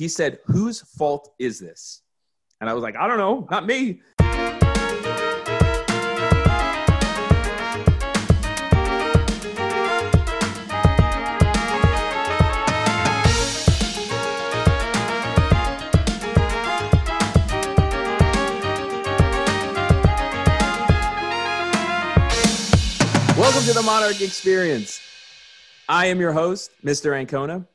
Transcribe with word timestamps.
He 0.00 0.08
said, 0.08 0.38
Whose 0.46 0.80
fault 0.80 1.34
is 1.38 1.60
this? 1.60 2.00
And 2.58 2.70
I 2.70 2.72
was 2.72 2.82
like, 2.82 2.96
I 2.96 3.06
don't 3.06 3.18
know, 3.18 3.46
not 3.50 3.66
me. 3.66 4.00
Welcome 23.36 23.64
to 23.64 23.74
the 23.74 23.82
Monarch 23.84 24.22
Experience. 24.22 24.98
I 25.90 26.06
am 26.06 26.18
your 26.18 26.32
host, 26.32 26.70
Mr. 26.82 27.14
Ancona. 27.14 27.66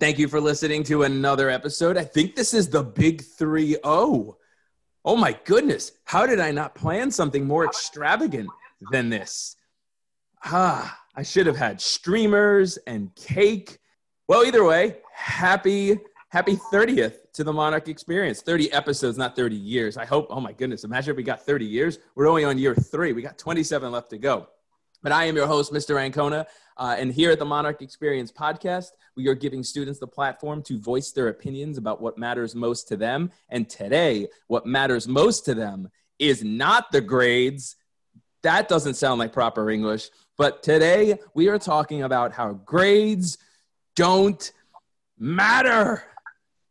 Thank 0.00 0.18
you 0.18 0.28
for 0.28 0.40
listening 0.40 0.82
to 0.84 1.02
another 1.02 1.50
episode. 1.50 1.98
I 1.98 2.04
think 2.04 2.34
this 2.34 2.54
is 2.54 2.70
the 2.70 2.82
big 2.82 3.20
3 3.20 3.72
0. 3.72 4.38
Oh 5.04 5.16
my 5.16 5.38
goodness. 5.44 5.92
How 6.04 6.24
did 6.24 6.40
I 6.40 6.52
not 6.52 6.74
plan 6.74 7.10
something 7.10 7.46
more 7.46 7.66
extravagant 7.66 8.48
than 8.90 9.10
this? 9.10 9.56
Ah, 10.42 10.98
I 11.14 11.22
should 11.22 11.46
have 11.46 11.58
had 11.58 11.82
streamers 11.82 12.78
and 12.86 13.14
cake. 13.14 13.78
Well, 14.26 14.46
either 14.46 14.64
way, 14.64 14.96
happy 15.12 15.98
happy 16.30 16.56
30th 16.56 17.30
to 17.34 17.44
the 17.44 17.52
Monarch 17.52 17.88
Experience. 17.88 18.40
30 18.40 18.72
episodes, 18.72 19.18
not 19.18 19.36
30 19.36 19.54
years. 19.54 19.98
I 19.98 20.06
hope, 20.06 20.28
oh 20.30 20.40
my 20.40 20.52
goodness, 20.52 20.84
imagine 20.84 21.10
if 21.10 21.18
we 21.18 21.24
got 21.24 21.44
30 21.44 21.66
years. 21.66 21.98
We're 22.14 22.28
only 22.28 22.44
on 22.44 22.56
year 22.56 22.74
three. 22.74 23.12
We 23.12 23.20
got 23.20 23.36
27 23.36 23.92
left 23.92 24.08
to 24.10 24.18
go. 24.18 24.48
But 25.02 25.12
I 25.12 25.24
am 25.24 25.36
your 25.36 25.46
host, 25.46 25.72
Mr. 25.72 26.00
Ancona. 26.00 26.46
Uh, 26.76 26.96
and 26.98 27.12
here 27.12 27.30
at 27.30 27.38
the 27.38 27.44
Monarch 27.44 27.82
Experience 27.82 28.30
podcast, 28.30 28.90
we 29.16 29.28
are 29.28 29.34
giving 29.34 29.62
students 29.62 29.98
the 29.98 30.06
platform 30.06 30.62
to 30.64 30.78
voice 30.78 31.12
their 31.12 31.28
opinions 31.28 31.78
about 31.78 32.00
what 32.00 32.18
matters 32.18 32.54
most 32.54 32.88
to 32.88 32.96
them. 32.96 33.30
And 33.48 33.68
today, 33.68 34.28
what 34.46 34.66
matters 34.66 35.08
most 35.08 35.44
to 35.46 35.54
them 35.54 35.90
is 36.18 36.44
not 36.44 36.92
the 36.92 37.00
grades. 37.00 37.76
That 38.42 38.68
doesn't 38.68 38.94
sound 38.94 39.18
like 39.18 39.32
proper 39.32 39.70
English. 39.70 40.10
But 40.36 40.62
today, 40.62 41.18
we 41.34 41.48
are 41.48 41.58
talking 41.58 42.02
about 42.02 42.32
how 42.32 42.52
grades 42.52 43.38
don't 43.96 44.52
matter. 45.18 46.02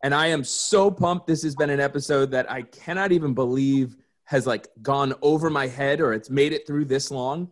And 0.04 0.14
I 0.14 0.28
am 0.28 0.44
so 0.44 0.90
pumped. 0.90 1.28
This 1.28 1.44
has 1.44 1.56
been 1.56 1.70
an 1.70 1.80
episode 1.80 2.32
that 2.32 2.50
I 2.50 2.62
cannot 2.62 3.12
even 3.12 3.34
believe 3.34 3.96
has 4.26 4.46
like 4.46 4.68
gone 4.84 5.14
over 5.24 5.50
my 5.50 5.66
head 5.66 6.00
or 6.00 6.14
it's 6.14 6.30
made 6.30 6.54
it 6.54 6.68
through 6.68 6.86
this 6.86 7.10
long 7.10 7.50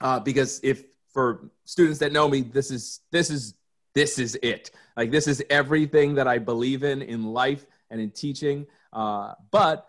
uh, 0.00 0.20
because 0.20 0.60
if 0.62 0.84
for 1.12 1.50
students 1.64 1.98
that 1.98 2.12
know 2.12 2.28
me, 2.28 2.42
this 2.42 2.70
is 2.70 3.00
this 3.10 3.30
is 3.30 3.54
this 3.94 4.18
is 4.18 4.38
it. 4.42 4.70
Like 4.96 5.10
this 5.10 5.26
is 5.26 5.42
everything 5.50 6.14
that 6.14 6.28
I 6.28 6.38
believe 6.38 6.84
in 6.84 7.02
in 7.02 7.24
life 7.24 7.66
and 7.90 8.00
in 8.00 8.10
teaching. 8.10 8.66
Uh, 8.92 9.34
but 9.50 9.88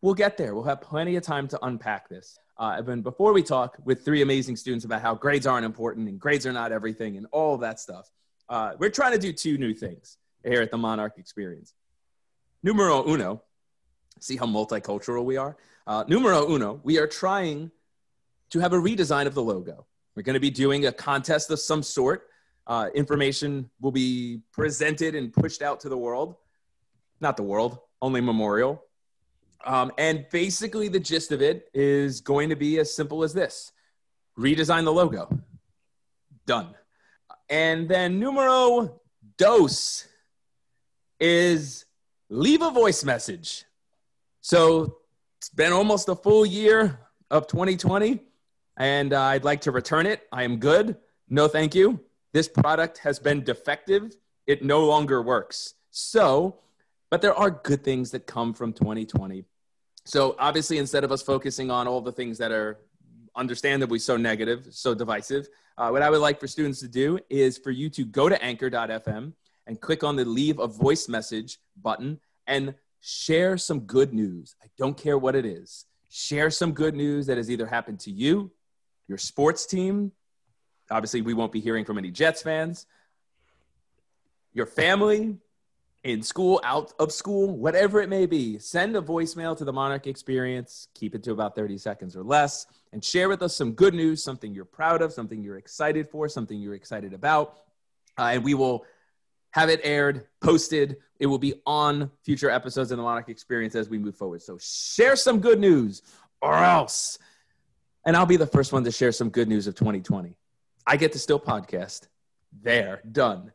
we'll 0.00 0.14
get 0.14 0.36
there. 0.36 0.54
We'll 0.54 0.64
have 0.64 0.80
plenty 0.80 1.16
of 1.16 1.22
time 1.22 1.48
to 1.48 1.58
unpack 1.64 2.08
this. 2.08 2.38
Uh, 2.56 2.82
and 2.86 3.02
before 3.02 3.32
we 3.32 3.42
talk 3.42 3.76
with 3.84 4.04
three 4.04 4.22
amazing 4.22 4.54
students 4.56 4.84
about 4.84 5.00
how 5.00 5.14
grades 5.14 5.46
aren't 5.46 5.64
important 5.64 6.08
and 6.08 6.20
grades 6.20 6.46
are 6.46 6.52
not 6.52 6.72
everything 6.72 7.16
and 7.16 7.26
all 7.32 7.56
that 7.56 7.80
stuff, 7.80 8.10
uh, 8.48 8.72
we're 8.78 8.90
trying 8.90 9.12
to 9.12 9.18
do 9.18 9.32
two 9.32 9.56
new 9.56 9.72
things 9.72 10.18
here 10.44 10.60
at 10.60 10.70
the 10.70 10.76
Monarch 10.76 11.14
Experience. 11.16 11.74
Numero 12.62 13.06
uno, 13.08 13.42
see 14.20 14.36
how 14.36 14.44
multicultural 14.46 15.24
we 15.24 15.38
are? 15.38 15.56
Uh, 15.86 16.04
numero 16.06 16.46
uno, 16.50 16.80
we 16.82 16.98
are 16.98 17.06
trying 17.06 17.70
to 18.50 18.58
have 18.58 18.72
a 18.72 18.76
redesign 18.76 19.26
of 19.26 19.34
the 19.34 19.42
logo. 19.42 19.86
We're 20.14 20.22
going 20.22 20.34
to 20.34 20.40
be 20.40 20.50
doing 20.50 20.86
a 20.86 20.92
contest 20.92 21.50
of 21.50 21.60
some 21.60 21.82
sort. 21.82 22.28
Uh, 22.66 22.88
information 22.94 23.70
will 23.80 23.92
be 23.92 24.42
presented 24.52 25.14
and 25.14 25.32
pushed 25.32 25.62
out 25.62 25.80
to 25.80 25.88
the 25.88 25.96
world. 25.96 26.36
Not 27.20 27.36
the 27.36 27.42
world, 27.42 27.78
only 28.02 28.20
Memorial. 28.20 28.84
Um, 29.64 29.92
and 29.98 30.26
basically, 30.30 30.88
the 30.88 31.00
gist 31.00 31.32
of 31.32 31.42
it 31.42 31.68
is 31.74 32.20
going 32.20 32.48
to 32.48 32.56
be 32.56 32.78
as 32.78 32.94
simple 32.94 33.22
as 33.22 33.32
this 33.34 33.72
redesign 34.38 34.84
the 34.84 34.92
logo. 34.92 35.28
Done. 36.46 36.74
And 37.50 37.88
then 37.88 38.18
numero 38.18 39.00
dos 39.36 40.08
is 41.18 41.84
leave 42.30 42.62
a 42.62 42.70
voice 42.70 43.04
message. 43.04 43.64
So 44.40 44.98
it's 45.38 45.50
been 45.50 45.72
almost 45.72 46.08
a 46.08 46.14
full 46.14 46.46
year 46.46 46.98
of 47.30 47.46
2020 47.46 48.20
and 48.80 49.12
uh, 49.12 49.20
I'd 49.20 49.44
like 49.44 49.60
to 49.62 49.72
return 49.72 50.06
it. 50.06 50.26
I 50.32 50.42
am 50.42 50.56
good. 50.56 50.96
No, 51.28 51.46
thank 51.48 51.74
you. 51.74 52.00
This 52.32 52.48
product 52.48 52.96
has 52.98 53.18
been 53.18 53.44
defective. 53.44 54.16
It 54.46 54.64
no 54.64 54.86
longer 54.86 55.20
works. 55.20 55.74
So, 55.90 56.56
but 57.10 57.20
there 57.20 57.34
are 57.34 57.50
good 57.50 57.84
things 57.84 58.10
that 58.12 58.26
come 58.26 58.54
from 58.54 58.72
2020. 58.72 59.44
So, 60.06 60.34
obviously, 60.38 60.78
instead 60.78 61.04
of 61.04 61.12
us 61.12 61.20
focusing 61.20 61.70
on 61.70 61.86
all 61.86 62.00
the 62.00 62.10
things 62.10 62.38
that 62.38 62.52
are 62.52 62.78
understandably 63.36 63.98
so 63.98 64.16
negative, 64.16 64.68
so 64.70 64.94
divisive, 64.94 65.46
uh, 65.76 65.90
what 65.90 66.00
I 66.00 66.08
would 66.08 66.20
like 66.20 66.40
for 66.40 66.46
students 66.46 66.80
to 66.80 66.88
do 66.88 67.18
is 67.28 67.58
for 67.58 67.70
you 67.70 67.90
to 67.90 68.06
go 68.06 68.30
to 68.30 68.42
anchor.fm 68.42 69.34
and 69.66 69.80
click 69.80 70.02
on 70.02 70.16
the 70.16 70.24
leave 70.24 70.58
a 70.58 70.66
voice 70.66 71.06
message 71.06 71.58
button 71.82 72.18
and 72.46 72.74
share 73.00 73.58
some 73.58 73.80
good 73.80 74.14
news. 74.14 74.56
I 74.62 74.68
don't 74.78 74.96
care 74.96 75.18
what 75.18 75.34
it 75.36 75.44
is. 75.44 75.84
Share 76.08 76.48
some 76.48 76.72
good 76.72 76.94
news 76.94 77.26
that 77.26 77.36
has 77.36 77.50
either 77.50 77.66
happened 77.66 78.00
to 78.00 78.10
you, 78.10 78.50
your 79.10 79.18
sports 79.18 79.66
team. 79.66 80.12
Obviously, 80.88 81.20
we 81.20 81.34
won't 81.34 81.50
be 81.50 81.60
hearing 81.60 81.84
from 81.84 81.98
any 81.98 82.12
Jets 82.12 82.42
fans. 82.42 82.86
Your 84.54 84.66
family, 84.66 85.36
in 86.04 86.22
school, 86.22 86.60
out 86.64 86.92
of 86.98 87.12
school, 87.12 87.58
whatever 87.58 88.00
it 88.00 88.08
may 88.08 88.24
be, 88.24 88.58
send 88.60 88.96
a 88.96 89.02
voicemail 89.02 89.58
to 89.58 89.64
the 89.64 89.72
Monarch 89.72 90.06
Experience. 90.06 90.86
Keep 90.94 91.16
it 91.16 91.24
to 91.24 91.32
about 91.32 91.56
30 91.56 91.76
seconds 91.76 92.16
or 92.16 92.22
less 92.22 92.66
and 92.92 93.04
share 93.04 93.28
with 93.28 93.42
us 93.42 93.54
some 93.54 93.72
good 93.72 93.94
news, 93.94 94.22
something 94.22 94.54
you're 94.54 94.64
proud 94.64 95.02
of, 95.02 95.12
something 95.12 95.42
you're 95.42 95.58
excited 95.58 96.08
for, 96.08 96.28
something 96.28 96.58
you're 96.58 96.74
excited 96.74 97.12
about. 97.12 97.58
Uh, 98.16 98.30
and 98.34 98.44
we 98.44 98.54
will 98.54 98.84
have 99.50 99.68
it 99.68 99.80
aired, 99.82 100.26
posted. 100.40 100.98
It 101.18 101.26
will 101.26 101.38
be 101.38 101.54
on 101.66 102.12
future 102.24 102.48
episodes 102.48 102.92
of 102.92 102.98
the 102.98 103.02
Monarch 103.02 103.28
Experience 103.28 103.74
as 103.74 103.88
we 103.88 103.98
move 103.98 104.16
forward. 104.16 104.40
So 104.42 104.56
share 104.60 105.16
some 105.16 105.40
good 105.40 105.58
news 105.58 106.02
or 106.40 106.56
else 106.56 107.18
and 108.04 108.16
I'll 108.16 108.26
be 108.26 108.36
the 108.36 108.46
first 108.46 108.72
one 108.72 108.84
to 108.84 108.90
share 108.90 109.12
some 109.12 109.30
good 109.30 109.48
news 109.48 109.66
of 109.66 109.74
2020. 109.74 110.34
I 110.86 110.96
get 110.96 111.12
to 111.12 111.18
still 111.18 111.40
podcast. 111.40 112.08
There, 112.62 113.00
done. 113.10 113.52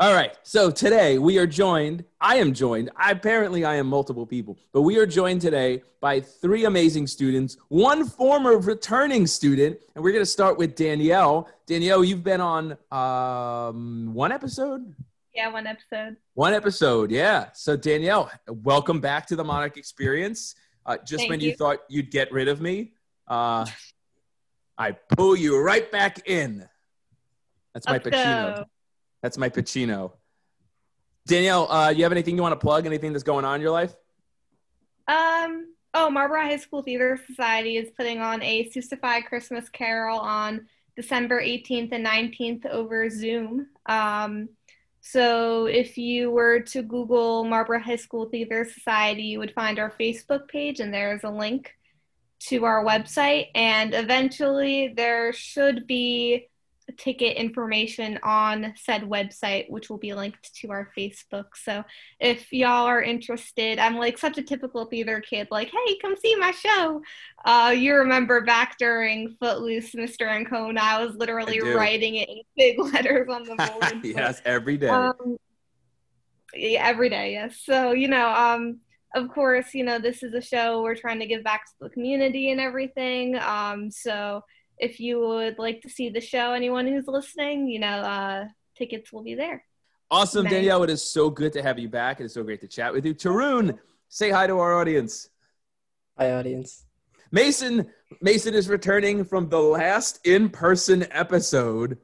All 0.00 0.14
right. 0.14 0.36
So 0.44 0.70
today 0.70 1.18
we 1.18 1.38
are 1.38 1.46
joined. 1.46 2.04
I 2.20 2.36
am 2.36 2.54
joined. 2.54 2.90
I, 2.96 3.10
apparently, 3.10 3.64
I 3.64 3.74
am 3.74 3.88
multiple 3.88 4.26
people, 4.26 4.56
but 4.72 4.82
we 4.82 4.96
are 4.98 5.06
joined 5.06 5.40
today 5.40 5.82
by 6.00 6.20
three 6.20 6.66
amazing 6.66 7.08
students, 7.08 7.56
one 7.66 8.06
former 8.06 8.58
returning 8.58 9.26
student, 9.26 9.80
and 9.96 10.04
we're 10.04 10.12
going 10.12 10.22
to 10.22 10.30
start 10.30 10.56
with 10.56 10.76
Danielle. 10.76 11.48
Danielle, 11.66 12.04
you've 12.04 12.22
been 12.22 12.40
on 12.40 12.78
um, 12.92 14.14
one 14.14 14.30
episode. 14.30 14.94
Yeah, 15.34 15.52
one 15.52 15.66
episode. 15.66 16.16
One 16.34 16.54
episode. 16.54 17.10
Yeah. 17.10 17.48
So 17.52 17.76
Danielle, 17.76 18.30
welcome 18.46 19.00
back 19.00 19.26
to 19.26 19.36
the 19.36 19.44
Monarch 19.44 19.76
Experience. 19.76 20.54
Uh, 20.86 20.96
just 20.98 21.22
Thank 21.22 21.30
when 21.30 21.40
you. 21.40 21.50
you 21.50 21.56
thought 21.56 21.80
you'd 21.88 22.12
get 22.12 22.30
rid 22.30 22.46
of 22.46 22.60
me, 22.60 22.92
uh, 23.28 23.66
I 24.76 24.92
pull 24.92 25.36
you 25.36 25.58
right 25.60 25.90
back 25.90 26.28
in. 26.28 26.68
That's 27.74 27.86
my 27.86 27.98
Pacino. 27.98 28.64
That's 29.22 29.38
my 29.38 29.48
Pacino. 29.48 30.12
Danielle, 31.26 31.70
uh, 31.70 31.90
you 31.90 32.04
have 32.04 32.12
anything 32.12 32.36
you 32.36 32.42
want 32.42 32.58
to 32.58 32.64
plug? 32.64 32.86
Anything 32.86 33.12
that's 33.12 33.24
going 33.24 33.44
on 33.44 33.56
in 33.56 33.60
your 33.60 33.70
life? 33.70 33.94
Um. 35.06 35.74
Oh, 35.94 36.10
Marlboro 36.10 36.42
High 36.42 36.58
School 36.58 36.82
Theater 36.82 37.18
Society 37.26 37.76
is 37.76 37.90
putting 37.96 38.20
on 38.20 38.42
a 38.42 38.68
Sustify 38.70 39.24
Christmas 39.24 39.68
Carol 39.70 40.18
on 40.18 40.66
December 40.96 41.42
18th 41.42 41.92
and 41.92 42.04
19th 42.04 42.66
over 42.66 43.08
Zoom. 43.08 43.68
Um, 43.86 44.50
so 45.00 45.66
if 45.66 45.96
you 45.96 46.30
were 46.30 46.60
to 46.60 46.82
Google 46.82 47.44
Marlboro 47.44 47.80
High 47.80 47.96
School 47.96 48.26
Theater 48.26 48.66
Society, 48.70 49.22
you 49.22 49.38
would 49.38 49.54
find 49.54 49.78
our 49.78 49.90
Facebook 49.90 50.46
page, 50.48 50.80
and 50.80 50.92
there's 50.92 51.24
a 51.24 51.30
link 51.30 51.77
to 52.40 52.64
our 52.64 52.84
website. 52.84 53.46
And 53.54 53.94
eventually, 53.94 54.92
there 54.96 55.32
should 55.32 55.86
be 55.86 56.48
ticket 56.96 57.36
information 57.36 58.18
on 58.22 58.72
said 58.76 59.02
website, 59.02 59.68
which 59.70 59.90
will 59.90 59.98
be 59.98 60.14
linked 60.14 60.54
to 60.54 60.70
our 60.70 60.90
Facebook. 60.96 61.46
So 61.54 61.84
if 62.20 62.52
y'all 62.52 62.86
are 62.86 63.02
interested, 63.02 63.78
I'm 63.78 63.96
like 63.96 64.18
such 64.18 64.38
a 64.38 64.42
typical 64.42 64.86
theater 64.86 65.20
kid, 65.20 65.48
like, 65.50 65.70
hey, 65.70 65.98
come 65.98 66.16
see 66.16 66.34
my 66.36 66.50
show. 66.50 67.02
Uh, 67.44 67.74
you 67.76 67.94
remember 67.94 68.40
back 68.42 68.78
during 68.78 69.36
Footloose, 69.40 69.94
Mr. 69.94 70.28
Ancona, 70.28 70.80
I 70.80 71.04
was 71.04 71.14
literally 71.16 71.60
I 71.60 71.74
writing 71.74 72.16
it 72.16 72.28
in 72.28 72.40
big 72.56 72.78
letters 72.94 73.28
on 73.28 73.44
the 73.44 73.56
board. 73.56 74.04
yes, 74.04 74.40
every 74.44 74.76
day. 74.76 74.88
Um, 74.88 75.36
yeah, 76.54 76.86
every 76.86 77.10
day, 77.10 77.32
yes. 77.32 77.60
So, 77.62 77.92
you 77.92 78.08
know, 78.08 78.28
um, 78.28 78.80
of 79.14 79.28
course, 79.30 79.74
you 79.74 79.84
know, 79.84 79.98
this 79.98 80.22
is 80.22 80.34
a 80.34 80.40
show 80.40 80.82
we're 80.82 80.94
trying 80.94 81.20
to 81.20 81.26
give 81.26 81.42
back 81.42 81.66
to 81.66 81.72
the 81.80 81.88
community 81.90 82.50
and 82.50 82.60
everything. 82.60 83.36
Um, 83.36 83.90
so 83.90 84.42
if 84.78 85.00
you 85.00 85.20
would 85.20 85.58
like 85.58 85.80
to 85.82 85.88
see 85.88 86.10
the 86.10 86.20
show, 86.20 86.52
anyone 86.52 86.86
who's 86.86 87.06
listening, 87.06 87.68
you 87.68 87.80
know, 87.80 87.88
uh, 87.88 88.44
tickets 88.76 89.12
will 89.12 89.22
be 89.22 89.34
there. 89.34 89.64
Awesome, 90.10 90.44
Nice. 90.44 90.54
Danielle. 90.54 90.82
It 90.84 90.90
is 90.90 91.02
so 91.02 91.28
good 91.30 91.52
to 91.54 91.62
have 91.62 91.78
you 91.78 91.88
back. 91.88 92.20
It 92.20 92.24
is 92.24 92.34
so 92.34 92.42
great 92.42 92.60
to 92.62 92.68
chat 92.68 92.92
with 92.92 93.04
you. 93.04 93.14
Tarun, 93.14 93.78
say 94.08 94.30
hi 94.30 94.46
to 94.46 94.58
our 94.58 94.78
audience. 94.78 95.28
Hi, 96.18 96.32
audience. 96.32 96.84
Mason, 97.30 97.90
Mason 98.22 98.54
is 98.54 98.68
returning 98.68 99.24
from 99.24 99.48
the 99.48 99.60
last 99.60 100.26
in-person 100.26 101.06
episode 101.10 101.98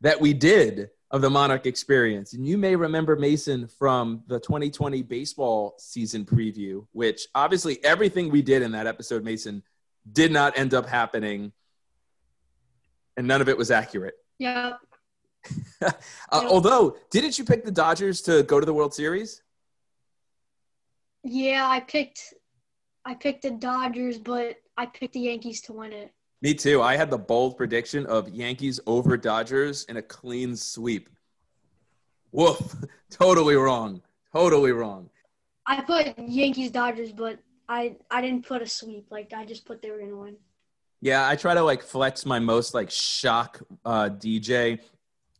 that 0.00 0.20
we 0.20 0.32
did 0.32 0.88
of 1.14 1.20
the 1.20 1.30
Monarch 1.30 1.64
Experience. 1.64 2.32
And 2.32 2.44
you 2.44 2.58
may 2.58 2.74
remember 2.74 3.14
Mason 3.14 3.68
from 3.68 4.24
the 4.26 4.40
2020 4.40 5.02
baseball 5.02 5.76
season 5.78 6.24
preview, 6.24 6.88
which 6.90 7.28
obviously 7.36 7.82
everything 7.84 8.32
we 8.32 8.42
did 8.42 8.62
in 8.62 8.72
that 8.72 8.88
episode, 8.88 9.22
Mason, 9.22 9.62
did 10.10 10.32
not 10.32 10.58
end 10.58 10.74
up 10.74 10.86
happening. 10.86 11.52
And 13.16 13.28
none 13.28 13.40
of 13.40 13.48
it 13.48 13.56
was 13.56 13.70
accurate. 13.70 14.14
Yeah. 14.38 14.74
Uh, 15.82 15.90
although, 16.32 16.96
didn't 17.10 17.38
you 17.38 17.44
pick 17.44 17.66
the 17.66 17.70
Dodgers 17.70 18.22
to 18.22 18.42
go 18.44 18.58
to 18.58 18.64
the 18.64 18.72
World 18.72 18.94
Series? 18.94 19.42
Yeah, 21.22 21.68
I 21.68 21.80
picked 21.80 22.32
I 23.04 23.14
picked 23.14 23.42
the 23.42 23.50
Dodgers, 23.50 24.18
but 24.18 24.56
I 24.78 24.86
picked 24.86 25.12
the 25.12 25.20
Yankees 25.20 25.60
to 25.62 25.74
win 25.74 25.92
it. 25.92 26.10
Me 26.44 26.52
too. 26.52 26.82
I 26.82 26.94
had 26.94 27.08
the 27.08 27.16
bold 27.16 27.56
prediction 27.56 28.04
of 28.04 28.28
Yankees 28.28 28.78
over 28.86 29.16
Dodgers 29.16 29.84
in 29.84 29.96
a 29.96 30.02
clean 30.02 30.54
sweep. 30.54 31.08
Woof. 32.32 32.76
totally 33.10 33.54
wrong. 33.54 34.02
Totally 34.30 34.72
wrong. 34.72 35.08
I 35.66 35.80
put 35.80 36.18
Yankees 36.18 36.70
Dodgers, 36.70 37.12
but 37.12 37.38
I 37.66 37.96
I 38.10 38.20
didn't 38.20 38.46
put 38.46 38.60
a 38.60 38.66
sweep. 38.66 39.06
Like 39.10 39.32
I 39.34 39.46
just 39.46 39.64
put 39.64 39.80
they 39.80 39.90
were 39.90 39.98
gonna 39.98 40.18
win. 40.18 40.36
Yeah, 41.00 41.26
I 41.26 41.34
try 41.34 41.54
to 41.54 41.62
like 41.62 41.82
flex 41.82 42.26
my 42.26 42.40
most 42.40 42.74
like 42.74 42.90
shock 42.90 43.62
uh, 43.86 44.10
DJ 44.10 44.80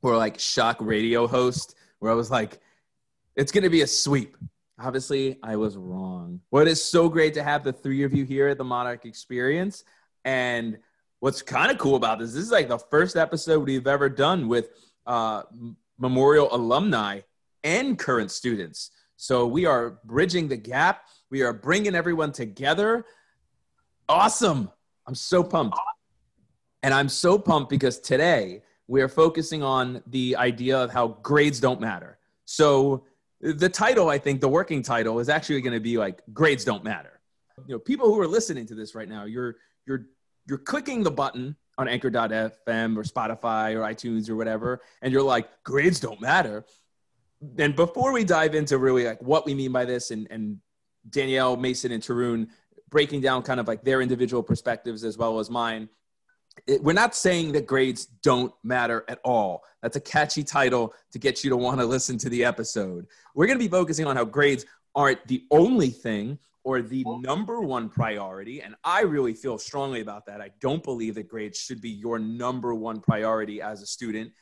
or 0.00 0.16
like 0.16 0.38
shock 0.38 0.78
radio 0.80 1.26
host 1.26 1.74
where 1.98 2.12
I 2.12 2.14
was 2.14 2.30
like, 2.30 2.60
it's 3.36 3.52
going 3.52 3.64
to 3.64 3.70
be 3.70 3.82
a 3.82 3.86
sweep. 3.86 4.38
Obviously, 4.78 5.38
I 5.42 5.56
was 5.56 5.76
wrong. 5.76 6.40
Well, 6.50 6.62
it 6.62 6.68
is 6.68 6.82
so 6.82 7.10
great 7.10 7.34
to 7.34 7.42
have 7.42 7.62
the 7.62 7.74
three 7.74 8.04
of 8.04 8.14
you 8.14 8.24
here 8.24 8.48
at 8.48 8.56
the 8.56 8.64
Monarch 8.64 9.04
Experience. 9.04 9.84
And 10.24 10.78
what's 11.24 11.40
kind 11.40 11.70
of 11.70 11.78
cool 11.78 11.96
about 11.96 12.18
this, 12.18 12.34
this 12.34 12.44
is 12.44 12.50
like 12.50 12.68
the 12.68 12.78
first 12.78 13.16
episode 13.16 13.64
we've 13.64 13.86
ever 13.86 14.10
done 14.10 14.46
with 14.46 14.68
uh, 15.06 15.42
Memorial 15.98 16.54
alumni 16.54 17.20
and 17.62 17.98
current 17.98 18.30
students. 18.30 18.90
So 19.16 19.46
we 19.46 19.64
are 19.64 20.00
bridging 20.04 20.48
the 20.48 20.58
gap. 20.58 21.06
We 21.30 21.40
are 21.40 21.54
bringing 21.54 21.94
everyone 21.94 22.32
together. 22.32 23.06
Awesome. 24.06 24.70
I'm 25.06 25.14
so 25.14 25.42
pumped. 25.42 25.78
And 26.82 26.92
I'm 26.92 27.08
so 27.08 27.38
pumped 27.38 27.70
because 27.70 28.00
today 28.00 28.62
we 28.86 29.00
are 29.00 29.08
focusing 29.08 29.62
on 29.62 30.02
the 30.08 30.36
idea 30.36 30.76
of 30.76 30.90
how 30.90 31.16
grades 31.22 31.58
don't 31.58 31.80
matter. 31.80 32.18
So 32.44 33.04
the 33.40 33.70
title, 33.70 34.10
I 34.10 34.18
think, 34.18 34.42
the 34.42 34.48
working 34.48 34.82
title 34.82 35.18
is 35.20 35.30
actually 35.30 35.62
going 35.62 35.72
to 35.72 35.80
be 35.80 35.96
like 35.96 36.20
grades 36.34 36.66
don't 36.66 36.84
matter. 36.84 37.18
You 37.66 37.76
know, 37.76 37.78
people 37.78 38.12
who 38.12 38.20
are 38.20 38.28
listening 38.28 38.66
to 38.66 38.74
this 38.74 38.94
right 38.94 39.08
now, 39.08 39.24
you're 39.24 39.56
you're 39.86 40.06
you're 40.46 40.58
clicking 40.58 41.02
the 41.02 41.10
button 41.10 41.56
on 41.76 41.88
anchor.fm 41.88 42.96
or 42.96 43.02
Spotify 43.02 43.74
or 43.74 43.80
iTunes 43.80 44.30
or 44.30 44.36
whatever, 44.36 44.80
and 45.02 45.12
you're 45.12 45.22
like, 45.22 45.48
grades 45.64 46.00
don't 46.00 46.20
matter. 46.20 46.64
And 47.58 47.74
before 47.74 48.12
we 48.12 48.24
dive 48.24 48.54
into 48.54 48.78
really 48.78 49.04
like 49.04 49.20
what 49.20 49.44
we 49.44 49.54
mean 49.54 49.72
by 49.72 49.84
this 49.84 50.10
and, 50.10 50.26
and 50.30 50.58
Danielle, 51.10 51.56
Mason, 51.56 51.92
and 51.92 52.02
Tarun 52.02 52.48
breaking 52.88 53.20
down 53.20 53.42
kind 53.42 53.60
of 53.60 53.66
like 53.66 53.82
their 53.82 54.00
individual 54.00 54.42
perspectives 54.42 55.04
as 55.04 55.18
well 55.18 55.38
as 55.38 55.50
mine. 55.50 55.88
It, 56.66 56.82
we're 56.82 56.92
not 56.92 57.16
saying 57.16 57.52
that 57.52 57.66
grades 57.66 58.06
don't 58.06 58.54
matter 58.62 59.04
at 59.08 59.18
all. 59.24 59.64
That's 59.82 59.96
a 59.96 60.00
catchy 60.00 60.44
title 60.44 60.94
to 61.10 61.18
get 61.18 61.42
you 61.42 61.50
to 61.50 61.56
want 61.56 61.80
to 61.80 61.86
listen 61.86 62.16
to 62.18 62.28
the 62.28 62.44
episode. 62.44 63.06
We're 63.34 63.46
going 63.46 63.58
to 63.58 63.64
be 63.64 63.70
focusing 63.70 64.06
on 64.06 64.14
how 64.16 64.24
grades 64.24 64.64
aren't 64.94 65.26
the 65.26 65.44
only 65.50 65.90
thing 65.90 66.38
or 66.64 66.80
the 66.80 67.04
number 67.20 67.60
one 67.60 67.88
priority. 67.90 68.62
And 68.62 68.74
I 68.82 69.02
really 69.02 69.34
feel 69.34 69.58
strongly 69.58 70.00
about 70.00 70.26
that. 70.26 70.40
I 70.40 70.50
don't 70.60 70.82
believe 70.82 71.14
that 71.16 71.28
grades 71.28 71.58
should 71.58 71.80
be 71.80 71.90
your 71.90 72.18
number 72.18 72.74
one 72.74 73.00
priority 73.00 73.60
as 73.60 73.82
a 73.82 73.86
student, 73.86 74.32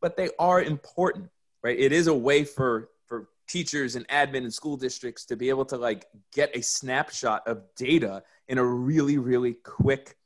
but 0.00 0.16
they 0.16 0.30
are 0.38 0.62
important, 0.62 1.28
right? 1.62 1.78
It 1.78 1.92
is 1.92 2.06
a 2.06 2.14
way 2.14 2.44
for, 2.44 2.88
for 3.06 3.28
teachers 3.46 3.96
and 3.96 4.08
admin 4.08 4.38
and 4.38 4.52
school 4.52 4.78
districts 4.78 5.26
to 5.26 5.36
be 5.36 5.50
able 5.50 5.66
to 5.66 5.76
like 5.76 6.06
get 6.32 6.56
a 6.56 6.62
snapshot 6.62 7.46
of 7.46 7.62
data 7.76 8.22
in 8.48 8.56
a 8.56 8.64
really, 8.64 9.18
really 9.18 9.52
quick 9.52 10.16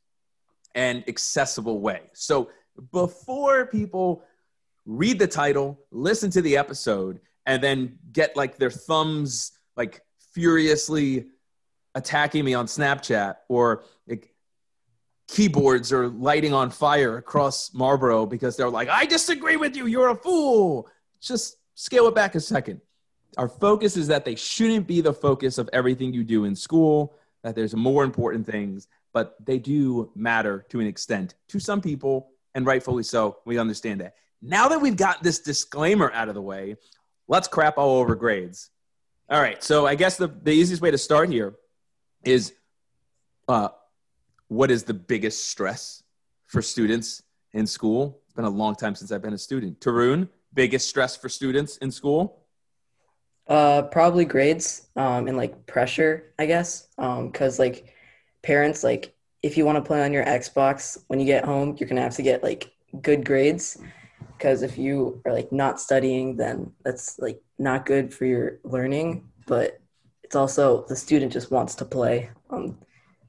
and 0.76 1.04
accessible 1.08 1.80
way. 1.80 2.02
So 2.14 2.50
before 2.92 3.66
people 3.66 4.22
read 4.86 5.18
the 5.18 5.26
title, 5.26 5.78
listen 5.90 6.30
to 6.30 6.40
the 6.40 6.56
episode, 6.56 7.20
and 7.46 7.62
then 7.62 7.98
get 8.12 8.36
like 8.36 8.56
their 8.56 8.70
thumbs 8.70 9.52
like 9.76 10.02
furiously 10.32 11.26
attacking 11.94 12.44
me 12.44 12.54
on 12.54 12.66
Snapchat 12.66 13.36
or 13.48 13.84
like, 14.06 14.32
keyboards 15.28 15.92
are 15.92 16.08
lighting 16.08 16.52
on 16.52 16.70
fire 16.70 17.16
across 17.16 17.72
Marlboro 17.72 18.26
because 18.26 18.56
they're 18.56 18.68
like, 18.68 18.88
I 18.88 19.06
disagree 19.06 19.56
with 19.56 19.76
you, 19.76 19.86
you're 19.86 20.10
a 20.10 20.14
fool. 20.14 20.88
Just 21.20 21.56
scale 21.74 22.06
it 22.08 22.14
back 22.14 22.34
a 22.34 22.40
second. 22.40 22.80
Our 23.38 23.48
focus 23.48 23.96
is 23.96 24.08
that 24.08 24.26
they 24.26 24.34
shouldn't 24.34 24.86
be 24.86 25.00
the 25.00 25.14
focus 25.14 25.56
of 25.56 25.70
everything 25.72 26.12
you 26.12 26.22
do 26.22 26.44
in 26.44 26.54
school, 26.54 27.14
that 27.42 27.54
there's 27.54 27.74
more 27.74 28.04
important 28.04 28.44
things, 28.46 28.88
but 29.14 29.36
they 29.42 29.58
do 29.58 30.10
matter 30.14 30.66
to 30.68 30.80
an 30.80 30.86
extent 30.86 31.34
to 31.48 31.58
some 31.58 31.80
people, 31.80 32.28
and 32.54 32.66
rightfully 32.66 33.02
so. 33.02 33.38
We 33.46 33.58
understand 33.58 34.02
that. 34.02 34.16
Now 34.42 34.68
that 34.68 34.82
we've 34.82 34.96
got 34.96 35.22
this 35.22 35.38
disclaimer 35.38 36.10
out 36.12 36.28
of 36.28 36.34
the 36.34 36.42
way, 36.42 36.76
let's 37.26 37.48
crap 37.48 37.78
all 37.78 38.00
over 38.00 38.14
grades. 38.14 38.68
All 39.30 39.40
right, 39.40 39.62
so 39.64 39.86
I 39.86 39.94
guess 39.94 40.18
the, 40.18 40.26
the 40.26 40.52
easiest 40.52 40.82
way 40.82 40.90
to 40.90 40.98
start 40.98 41.30
here 41.30 41.54
is 42.24 42.54
uh, 43.48 43.68
what 44.48 44.70
is 44.70 44.84
the 44.84 44.94
biggest 44.94 45.48
stress 45.48 46.02
for 46.46 46.62
students 46.62 47.22
in 47.52 47.66
school? 47.66 48.20
It's 48.24 48.34
been 48.34 48.44
a 48.44 48.50
long 48.50 48.74
time 48.74 48.94
since 48.94 49.12
I've 49.12 49.22
been 49.22 49.32
a 49.34 49.38
student. 49.38 49.80
Tarun, 49.80 50.28
biggest 50.54 50.88
stress 50.88 51.16
for 51.16 51.28
students 51.28 51.76
in 51.78 51.90
school? 51.90 52.38
Uh, 53.48 53.82
probably 53.82 54.24
grades 54.24 54.88
um, 54.96 55.26
and 55.26 55.36
like 55.36 55.66
pressure, 55.66 56.32
I 56.38 56.46
guess. 56.46 56.88
Um, 56.98 57.32
cause 57.32 57.58
like 57.58 57.92
parents, 58.42 58.84
like 58.84 59.14
if 59.42 59.56
you 59.56 59.66
want 59.66 59.76
to 59.76 59.82
play 59.82 60.02
on 60.02 60.12
your 60.12 60.24
Xbox 60.24 61.02
when 61.08 61.18
you 61.18 61.26
get 61.26 61.44
home, 61.44 61.76
you're 61.78 61.88
gonna 61.88 62.02
have 62.02 62.16
to 62.16 62.22
get 62.22 62.42
like 62.42 62.72
good 63.02 63.24
grades. 63.24 63.78
Cause 64.38 64.62
if 64.62 64.78
you 64.78 65.20
are 65.24 65.32
like 65.32 65.52
not 65.52 65.80
studying, 65.80 66.36
then 66.36 66.72
that's 66.84 67.18
like 67.18 67.42
not 67.58 67.84
good 67.84 68.14
for 68.14 68.24
your 68.24 68.58
learning. 68.64 69.28
But 69.46 69.81
it's 70.32 70.36
also 70.38 70.86
the 70.88 70.96
student 70.96 71.30
just 71.30 71.50
wants 71.50 71.74
to 71.74 71.84
play 71.84 72.30
on 72.48 72.78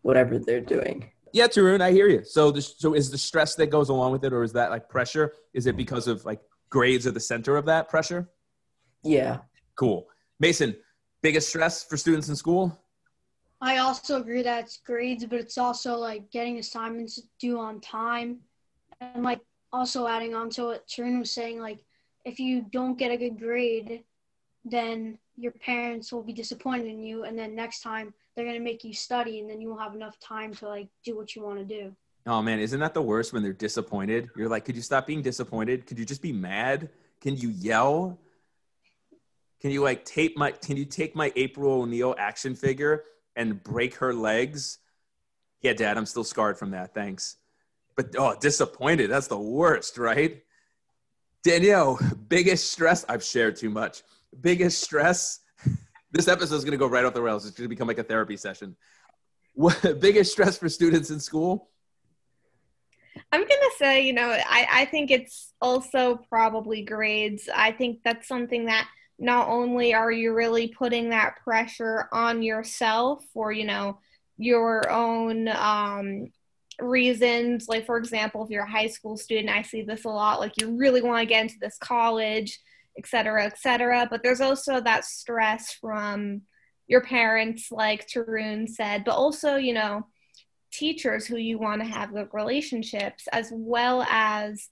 whatever 0.04 0.40
they're 0.40 0.62
doing. 0.62 1.12
Yeah, 1.34 1.48
Tarun, 1.48 1.82
I 1.82 1.92
hear 1.92 2.08
you. 2.08 2.24
So, 2.24 2.50
the, 2.50 2.62
so 2.62 2.94
is 2.94 3.12
the 3.12 3.18
stress 3.18 3.56
that 3.56 3.68
goes 3.68 3.90
along 3.90 4.14
with 4.14 4.24
it, 4.24 4.32
or 4.32 4.42
is 4.42 4.54
that 4.54 4.70
like 4.70 4.88
pressure? 4.88 5.34
Is 5.54 5.68
it 5.68 5.76
because 5.76 6.08
of 6.08 6.24
like 6.24 6.40
grades 6.70 7.06
are 7.06 7.12
the 7.12 7.20
center 7.20 7.58
of 7.58 7.66
that 7.66 7.90
pressure? 7.90 8.30
Yeah. 9.04 9.40
Cool. 9.76 10.08
Mason, 10.40 10.78
biggest 11.22 11.50
stress 11.50 11.84
for 11.84 11.98
students 11.98 12.30
in 12.30 12.38
school? 12.38 12.82
I 13.60 13.80
also 13.80 14.22
agree 14.22 14.44
that 14.44 14.64
it's 14.64 14.78
grades, 14.78 15.26
but 15.26 15.42
it's 15.42 15.58
also 15.58 15.98
like 15.98 16.32
getting 16.32 16.58
assignments 16.58 17.22
due 17.38 17.60
on 17.60 17.82
time, 17.82 18.38
and 19.02 19.24
like 19.24 19.42
also 19.74 20.08
adding 20.08 20.36
on 20.36 20.50
to 20.52 20.68
what 20.68 20.88
Tarun 20.88 21.20
was 21.20 21.32
saying, 21.32 21.60
like 21.60 21.84
if 22.24 22.40
you 22.40 22.66
don't 22.72 22.98
get 22.98 23.12
a 23.12 23.18
good 23.18 23.38
grade, 23.38 24.06
then 24.64 25.18
your 25.38 25.52
parents 25.52 26.12
will 26.12 26.24
be 26.24 26.34
disappointed 26.34 26.88
in 26.88 27.04
you, 27.04 27.24
and 27.24 27.38
then 27.38 27.56
next 27.56 27.82
time 27.82 28.14
they're 28.36 28.46
gonna 28.46 28.60
make 28.60 28.84
you 28.84 28.94
study, 28.94 29.40
and 29.40 29.50
then 29.50 29.62
you 29.62 29.70
won't 29.70 29.82
have 29.82 29.96
enough 29.96 30.20
time 30.20 30.54
to 30.56 30.68
like 30.68 30.88
do 31.04 31.16
what 31.16 31.36
you 31.36 31.44
want 31.44 31.60
to 31.60 31.66
do. 31.66 31.96
Oh 32.26 32.42
man, 32.42 32.60
isn't 32.60 32.80
that 32.80 32.94
the 32.94 33.02
worst 33.02 33.34
when 33.34 33.44
they're 33.44 33.52
disappointed? 33.54 34.30
You're 34.38 34.50
like, 34.50 34.66
could 34.66 34.76
you 34.76 34.82
stop 34.82 35.08
being 35.08 35.22
disappointed? 35.22 35.86
Could 35.86 36.00
you 36.00 36.06
just 36.06 36.22
be 36.22 36.32
mad? 36.32 36.90
Can 37.20 37.36
you 37.36 37.50
yell? 37.50 38.20
Can 39.62 39.72
you 39.72 39.82
like 39.82 40.06
tape 40.06 40.38
my 40.38 40.52
can 40.52 40.78
you 40.78 40.86
take 40.86 41.16
my 41.16 41.32
April 41.36 41.82
O'Neil 41.82 42.16
action 42.18 42.56
figure 42.56 43.04
and 43.36 43.62
break 43.62 43.96
her 43.96 44.14
legs? 44.14 44.80
Yeah, 45.62 45.74
dad, 45.74 45.98
I'm 45.98 46.06
still 46.06 46.24
scarred 46.24 46.58
from 46.58 46.72
that. 46.72 46.94
Thanks. 46.94 47.38
But 47.96 48.16
oh, 48.18 48.36
disappointed. 48.40 49.10
That's 49.10 49.28
the 49.28 49.38
worst, 49.38 49.98
right? 49.98 50.44
Danielle, 51.44 52.00
biggest 52.30 52.72
stress. 52.72 53.06
I've 53.08 53.24
shared 53.24 53.56
too 53.56 53.70
much. 53.70 54.02
Biggest 54.42 54.82
stress. 54.82 55.40
This 56.12 56.28
episode 56.28 56.58
is 56.58 56.64
going 56.64 56.74
to 56.74 56.78
go 56.78 56.86
right 56.86 57.04
off 57.06 57.16
the 57.16 57.24
rails. 57.24 57.44
It's 57.44 57.58
going 57.58 57.66
to 57.66 57.70
become 57.70 57.88
like 57.88 57.98
a 57.98 58.04
therapy 58.04 58.38
session. 58.38 58.76
What 59.56 59.82
biggest 60.00 60.32
stress 60.32 60.60
for 60.60 60.70
students 60.70 61.10
in 61.10 61.20
school? 61.20 61.70
I'm 63.32 63.42
gonna 63.42 63.72
say, 63.80 64.02
you 64.06 64.14
know, 64.14 64.30
I, 64.30 64.68
I 64.72 64.86
think 64.86 65.10
it's 65.10 65.54
also 65.60 66.20
probably 66.30 66.84
grades. 66.84 67.50
I 67.52 67.72
think 67.72 68.02
that's 68.04 68.28
something 68.28 68.66
that 68.66 68.88
not 69.20 69.48
only 69.48 69.94
are 69.94 70.12
you 70.12 70.34
really 70.34 70.68
putting 70.68 71.10
that 71.10 71.38
pressure 71.44 72.08
on 72.12 72.42
yourself 72.44 73.24
or, 73.34 73.52
you 73.52 73.66
know, 73.66 74.00
your 74.38 74.90
own 74.92 75.48
um, 75.48 76.32
reasons. 76.80 77.68
Like, 77.68 77.86
for 77.86 77.98
example, 77.98 78.44
if 78.44 78.50
you're 78.50 78.64
a 78.64 78.70
high 78.70 78.88
school 78.88 79.18
student, 79.18 79.50
I 79.50 79.62
see 79.62 79.84
this 79.84 80.06
a 80.06 80.10
lot. 80.10 80.40
Like, 80.40 80.60
you 80.60 80.76
really 80.76 81.02
want 81.02 81.22
to 81.22 81.26
get 81.26 81.44
into 81.44 81.60
this 81.62 81.78
college, 81.78 82.60
et 82.98 83.08
cetera, 83.08 83.46
et 83.46 83.58
cetera. 83.60 84.08
But 84.10 84.24
there's 84.24 84.42
also 84.42 84.82
that 84.82 85.06
stress 85.06 85.74
from 85.74 86.42
your 86.88 87.02
parents, 87.02 87.72
like 87.72 88.08
Tarun 88.08 88.68
said, 88.68 89.04
but 89.04 89.16
also, 89.16 89.56
you 89.56 89.74
know, 89.74 90.06
teachers 90.72 91.26
who 91.26 91.38
you 91.38 91.58
want 91.58 91.82
to 91.82 91.88
have 91.88 92.14
good 92.14 92.30
relationships, 92.34 93.28
as 93.32 93.50
well 93.54 94.04
as 94.10 94.70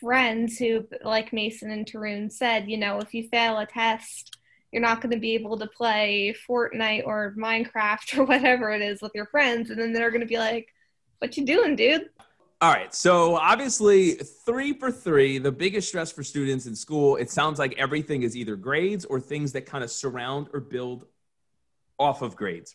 friends 0.00 0.58
who, 0.58 0.86
like 1.02 1.32
Mason 1.32 1.70
and 1.70 1.86
Tarun 1.86 2.30
said, 2.30 2.68
you 2.68 2.76
know, 2.76 2.98
if 2.98 3.14
you 3.14 3.28
fail 3.28 3.58
a 3.58 3.66
test, 3.66 4.36
you're 4.72 4.82
not 4.82 5.00
going 5.00 5.12
to 5.12 5.20
be 5.20 5.34
able 5.34 5.58
to 5.58 5.66
play 5.66 6.34
Fortnite 6.48 7.06
or 7.06 7.34
Minecraft 7.38 8.18
or 8.18 8.24
whatever 8.24 8.70
it 8.70 8.82
is 8.82 9.00
with 9.00 9.12
your 9.14 9.26
friends. 9.26 9.70
And 9.70 9.80
then 9.80 9.92
they're 9.92 10.10
going 10.10 10.20
to 10.20 10.26
be 10.26 10.38
like, 10.38 10.68
what 11.18 11.36
you 11.36 11.44
doing, 11.44 11.74
dude? 11.74 12.10
All 12.60 12.72
right. 12.72 12.92
So 12.92 13.36
obviously, 13.36 14.14
three 14.14 14.72
for 14.72 14.90
three, 14.90 15.38
the 15.38 15.52
biggest 15.52 15.88
stress 15.88 16.10
for 16.10 16.24
students 16.24 16.66
in 16.66 16.74
school, 16.74 17.14
it 17.14 17.30
sounds 17.30 17.56
like 17.60 17.72
everything 17.78 18.22
is 18.22 18.36
either 18.36 18.56
grades 18.56 19.04
or 19.04 19.20
things 19.20 19.52
that 19.52 19.64
kind 19.64 19.84
of 19.84 19.92
surround 19.92 20.48
or 20.52 20.58
build 20.58 21.06
off 22.00 22.20
of 22.20 22.34
grades. 22.34 22.74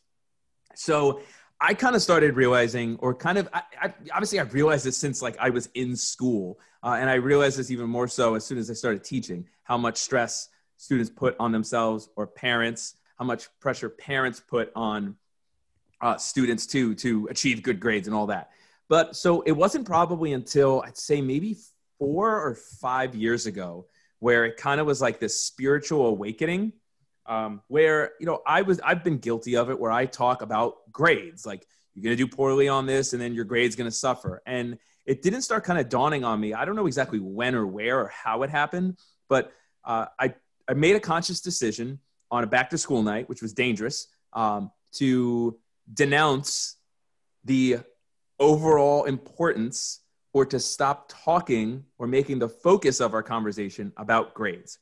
So 0.73 1.19
I 1.59 1.73
kind 1.73 1.97
of 1.97 2.01
started 2.01 2.37
realizing, 2.37 2.95
or 2.99 3.13
kind 3.13 3.37
of, 3.37 3.49
I, 3.53 3.63
I, 3.81 3.93
obviously, 4.13 4.39
I've 4.39 4.53
realized 4.53 4.85
this 4.85 4.97
since 4.97 5.21
like 5.21 5.37
I 5.37 5.49
was 5.49 5.67
in 5.73 5.97
school, 5.97 6.59
uh, 6.81 6.95
and 6.97 7.09
I 7.09 7.15
realized 7.15 7.59
this 7.59 7.69
even 7.69 7.89
more 7.89 8.07
so 8.07 8.35
as 8.35 8.45
soon 8.45 8.57
as 8.57 8.69
I 8.69 8.73
started 8.73 9.03
teaching, 9.03 9.47
how 9.63 9.77
much 9.77 9.97
stress 9.97 10.47
students 10.77 11.09
put 11.09 11.35
on 11.41 11.51
themselves 11.51 12.09
or 12.15 12.25
parents, 12.25 12.95
how 13.17 13.25
much 13.25 13.47
pressure 13.59 13.89
parents 13.89 14.39
put 14.39 14.71
on 14.77 15.17
uh, 15.99 16.15
students 16.17 16.65
too 16.65 16.95
to 16.95 17.27
achieve 17.29 17.63
good 17.63 17.81
grades 17.81 18.07
and 18.07 18.15
all 18.15 18.27
that. 18.27 18.49
But 18.89 19.15
so 19.15 19.41
it 19.41 19.53
wasn't 19.53 19.85
probably 19.85 20.33
until 20.33 20.81
I'd 20.85 20.97
say 20.97 21.21
maybe 21.21 21.57
four 21.99 22.41
or 22.41 22.55
five 22.55 23.15
years 23.15 23.45
ago 23.45 23.87
where 24.19 24.45
it 24.45 24.57
kind 24.57 24.79
of 24.79 24.87
was 24.87 25.01
like 25.01 25.19
this 25.19 25.41
spiritual 25.41 26.07
awakening 26.07 26.73
um, 27.25 27.61
where 27.67 28.11
you 28.19 28.25
know 28.25 28.41
i 28.45 28.61
was 28.61 28.81
i've 28.83 29.01
been 29.01 29.17
guilty 29.17 29.55
of 29.55 29.69
it 29.69 29.79
where 29.79 29.91
i 29.91 30.05
talk 30.05 30.41
about 30.41 30.91
grades 30.91 31.45
like 31.45 31.65
you're 31.93 32.03
going 32.03 32.17
to 32.17 32.23
do 32.23 32.27
poorly 32.27 32.67
on 32.67 32.85
this 32.85 33.13
and 33.13 33.21
then 33.21 33.33
your 33.33 33.45
grade's 33.45 33.75
going 33.75 33.89
to 33.89 33.95
suffer. 33.95 34.41
And 34.45 34.77
it 35.05 35.21
didn't 35.21 35.41
start 35.41 35.63
kind 35.63 35.79
of 35.79 35.89
dawning 35.89 36.23
on 36.23 36.39
me. 36.39 36.53
I 36.53 36.65
don't 36.65 36.75
know 36.75 36.87
exactly 36.87 37.19
when 37.19 37.55
or 37.55 37.67
where 37.67 37.99
or 37.99 38.07
how 38.07 38.43
it 38.43 38.49
happened 38.49 38.97
but 39.29 39.51
uh, 39.85 40.05
I, 40.19 40.35
I 40.67 40.73
made 40.73 40.95
a 40.95 40.99
conscious 40.99 41.41
decision 41.41 41.99
on 42.31 42.43
a 42.43 42.47
back 42.47 42.69
to 42.71 42.77
school 42.77 43.03
night 43.03 43.29
which 43.29 43.41
was 43.41 43.53
dangerous 43.53 44.07
um, 44.33 44.71
to 44.93 45.57
denounce 45.93 46.77
the 47.43 47.79
overall 48.39 49.05
importance 49.05 50.01
or 50.33 50.45
to 50.45 50.59
stop 50.59 51.05
talking 51.07 51.83
or 51.97 52.07
making 52.07 52.39
the 52.39 52.49
focus 52.49 52.99
of 52.99 53.13
our 53.13 53.23
conversation 53.23 53.93
about 53.97 54.33
grades 54.33 54.79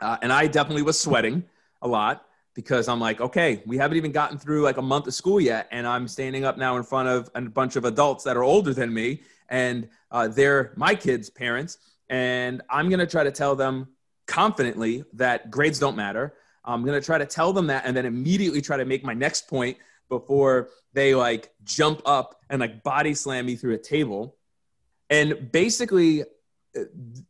uh, 0.00 0.16
and 0.22 0.32
i 0.32 0.46
definitely 0.46 0.82
was 0.82 0.98
sweating 0.98 1.44
a 1.82 1.88
lot 1.88 2.26
because 2.54 2.88
I'm 2.88 3.00
like, 3.00 3.20
okay, 3.20 3.62
we 3.66 3.76
haven't 3.78 3.96
even 3.96 4.12
gotten 4.12 4.38
through 4.38 4.62
like 4.62 4.76
a 4.76 4.82
month 4.82 5.06
of 5.06 5.14
school 5.14 5.40
yet, 5.40 5.68
and 5.70 5.86
I'm 5.86 6.06
standing 6.06 6.44
up 6.44 6.58
now 6.58 6.76
in 6.76 6.82
front 6.82 7.08
of 7.08 7.30
a 7.34 7.40
bunch 7.42 7.76
of 7.76 7.84
adults 7.84 8.24
that 8.24 8.36
are 8.36 8.42
older 8.42 8.74
than 8.74 8.92
me, 8.92 9.22
and 9.48 9.88
uh, 10.10 10.28
they're 10.28 10.72
my 10.76 10.94
kids' 10.94 11.30
parents, 11.30 11.78
and 12.08 12.62
I'm 12.68 12.90
gonna 12.90 13.06
try 13.06 13.24
to 13.24 13.30
tell 13.30 13.56
them 13.56 13.88
confidently 14.26 15.04
that 15.14 15.50
grades 15.50 15.78
don't 15.78 15.96
matter. 15.96 16.34
I'm 16.64 16.84
gonna 16.84 17.00
try 17.00 17.18
to 17.18 17.26
tell 17.26 17.52
them 17.52 17.66
that, 17.68 17.84
and 17.86 17.96
then 17.96 18.06
immediately 18.06 18.60
try 18.60 18.76
to 18.76 18.84
make 18.84 19.02
my 19.02 19.14
next 19.14 19.48
point 19.48 19.78
before 20.12 20.68
they 20.92 21.14
like 21.14 21.50
jump 21.64 22.02
up 22.04 22.40
and 22.50 22.60
like 22.60 22.82
body 22.82 23.14
slam 23.14 23.46
me 23.46 23.56
through 23.56 23.74
a 23.74 23.78
table. 23.78 24.36
And 25.08 25.50
basically, 25.50 26.24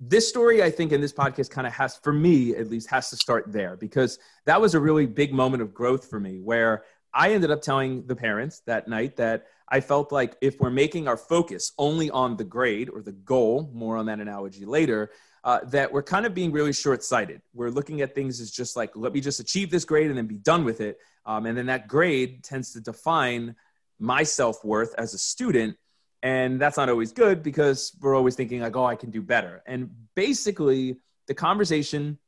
this 0.00 0.28
story, 0.28 0.62
I 0.62 0.70
think, 0.70 0.92
in 0.92 1.00
this 1.00 1.12
podcast 1.12 1.50
kind 1.50 1.66
of 1.66 1.72
has, 1.72 1.96
for 1.96 2.12
me 2.12 2.54
at 2.56 2.68
least, 2.68 2.90
has 2.90 3.08
to 3.10 3.16
start 3.16 3.52
there 3.52 3.76
because 3.76 4.18
that 4.46 4.60
was 4.60 4.74
a 4.74 4.80
really 4.80 5.06
big 5.06 5.32
moment 5.32 5.62
of 5.62 5.72
growth 5.72 6.08
for 6.10 6.18
me 6.18 6.40
where 6.40 6.84
I 7.14 7.32
ended 7.32 7.50
up 7.50 7.62
telling 7.62 8.06
the 8.06 8.16
parents 8.16 8.62
that 8.66 8.88
night 8.88 9.16
that 9.16 9.46
I 9.68 9.80
felt 9.80 10.10
like 10.10 10.36
if 10.40 10.60
we're 10.60 10.70
making 10.70 11.06
our 11.06 11.16
focus 11.16 11.72
only 11.78 12.10
on 12.10 12.36
the 12.36 12.44
grade 12.44 12.90
or 12.90 13.00
the 13.00 13.12
goal, 13.12 13.70
more 13.72 13.96
on 13.96 14.06
that 14.06 14.20
analogy 14.20 14.64
later, 14.64 15.10
uh, 15.44 15.61
that 15.64 15.92
we're 15.92 16.02
kind 16.02 16.25
of 16.25 16.34
being 16.34 16.52
really 16.52 16.72
short 16.72 17.02
sighted. 17.02 17.42
We're 17.52 17.70
looking 17.70 18.00
at 18.00 18.14
things 18.14 18.40
as 18.40 18.50
just 18.50 18.76
like, 18.76 18.92
let 18.94 19.12
me 19.12 19.20
just 19.20 19.40
achieve 19.40 19.70
this 19.70 19.84
grade 19.84 20.08
and 20.08 20.16
then 20.16 20.26
be 20.26 20.38
done 20.38 20.64
with 20.64 20.80
it. 20.80 20.99
Um, 21.26 21.46
and 21.46 21.56
then 21.56 21.66
that 21.66 21.88
grade 21.88 22.44
tends 22.44 22.72
to 22.72 22.80
define 22.80 23.56
my 23.99 24.25
self 24.25 24.64
worth 24.64 24.94
as 24.99 25.14
a 25.14 25.18
student. 25.18 25.76
And 26.22 26.61
that's 26.61 26.76
not 26.76 26.88
always 26.88 27.12
good 27.12 27.42
because 27.42 27.96
we're 28.00 28.16
always 28.16 28.37
thinking 28.37 28.61
like 28.61 28.76
oh 28.76 28.84
i 28.84 28.96
can 28.96 29.11
do 29.11 29.22
better. 29.22 29.62
And 29.66 29.90
basically 30.14 30.99
the 31.28 31.34
conversation 31.34 32.18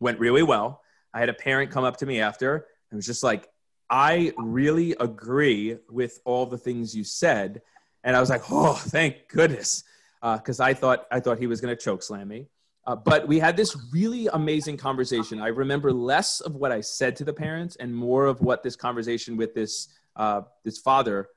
went 0.00 0.18
really 0.18 0.42
well. 0.42 0.82
I 1.14 1.20
had 1.20 1.28
a 1.28 1.34
parent 1.34 1.70
come 1.70 1.84
up 1.84 1.96
to 1.98 2.06
me 2.06 2.20
after 2.20 2.66
and 2.90 2.96
was 2.96 3.06
just 3.06 3.22
like 3.22 3.48
i 3.88 4.32
really 4.36 4.94
agree 4.98 5.78
with 5.88 6.20
all 6.24 6.46
the 6.46 6.58
things 6.58 6.94
you 6.94 7.04
said. 7.04 7.62
And 8.04 8.16
i 8.16 8.20
was 8.20 8.30
like 8.30 8.42
oh 8.50 8.74
thank 8.74 9.28
goodness. 9.28 9.84
Because 10.22 10.60
uh, 10.60 10.64
i 10.64 10.74
thought 10.74 11.06
i 11.10 11.20
thought 11.20 11.38
he 11.38 11.46
was 11.46 11.60
going 11.60 11.76
to 11.76 11.82
choke 11.82 12.02
slam 12.02 12.28
me 12.28 12.48
uh, 12.84 12.96
but 12.96 13.28
we 13.28 13.38
had 13.38 13.56
this 13.56 13.76
really 13.92 14.28
amazing 14.32 14.76
conversation 14.76 15.40
i 15.40 15.48
remember 15.48 15.92
less 15.92 16.40
of 16.40 16.54
what 16.56 16.72
i 16.72 16.80
said 16.80 17.16
to 17.16 17.24
the 17.24 17.32
parents 17.32 17.76
and 17.76 17.94
more 17.94 18.26
of 18.26 18.40
what 18.40 18.62
this 18.62 18.76
conversation 18.76 19.36
with 19.36 19.54
this 19.54 19.88
uh, 20.16 20.42
this 20.64 20.78
father 20.78 21.28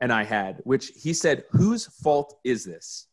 and 0.00 0.12
I 0.12 0.24
had, 0.24 0.60
which 0.64 0.92
he 0.94 1.12
said, 1.12 1.44
Whose 1.50 1.86
fault 1.86 2.38
is 2.44 2.64
this? 2.64 3.06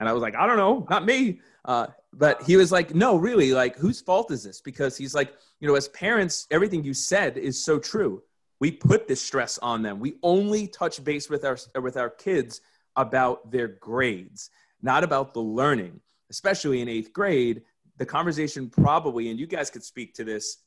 And 0.00 0.08
I 0.08 0.12
was 0.12 0.22
like, 0.22 0.34
I 0.34 0.46
don't 0.46 0.56
know, 0.56 0.86
not 0.90 1.04
me. 1.04 1.40
Uh, 1.64 1.88
but 2.12 2.42
he 2.42 2.56
was 2.56 2.72
like, 2.72 2.94
No, 2.94 3.16
really, 3.16 3.52
like, 3.52 3.76
whose 3.76 4.00
fault 4.00 4.30
is 4.30 4.42
this? 4.42 4.60
Because 4.60 4.96
he's 4.96 5.14
like, 5.14 5.32
You 5.60 5.68
know, 5.68 5.74
as 5.74 5.88
parents, 5.88 6.46
everything 6.50 6.84
you 6.84 6.94
said 6.94 7.36
is 7.36 7.62
so 7.62 7.78
true. 7.78 8.22
We 8.60 8.70
put 8.70 9.08
this 9.08 9.20
stress 9.20 9.58
on 9.58 9.82
them. 9.82 9.98
We 9.98 10.16
only 10.22 10.68
touch 10.68 11.02
base 11.02 11.28
with 11.28 11.44
our, 11.44 11.58
with 11.80 11.96
our 11.96 12.10
kids 12.10 12.60
about 12.94 13.50
their 13.50 13.68
grades, 13.68 14.50
not 14.82 15.02
about 15.02 15.34
the 15.34 15.40
learning, 15.40 16.00
especially 16.32 16.80
in 16.80 16.88
eighth 16.88 17.12
grade. 17.12 17.62
The 17.98 18.06
conversation 18.06 18.68
probably, 18.68 19.30
and 19.30 19.38
you 19.38 19.46
guys 19.46 19.70
could 19.70 19.84
speak 19.84 20.14
to 20.14 20.24
this. 20.24 20.64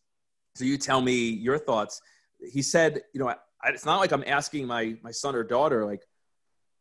So 0.53 0.63
you 0.63 0.77
tell 0.77 1.01
me 1.01 1.15
your 1.15 1.57
thoughts. 1.57 2.01
He 2.39 2.61
said, 2.61 3.01
you 3.13 3.19
know, 3.19 3.33
it's 3.65 3.85
not 3.85 3.99
like 3.99 4.11
I'm 4.13 4.23
asking 4.25 4.67
my 4.67 4.95
my 5.01 5.11
son 5.11 5.35
or 5.35 5.43
daughter 5.43 5.85
like, 5.85 6.03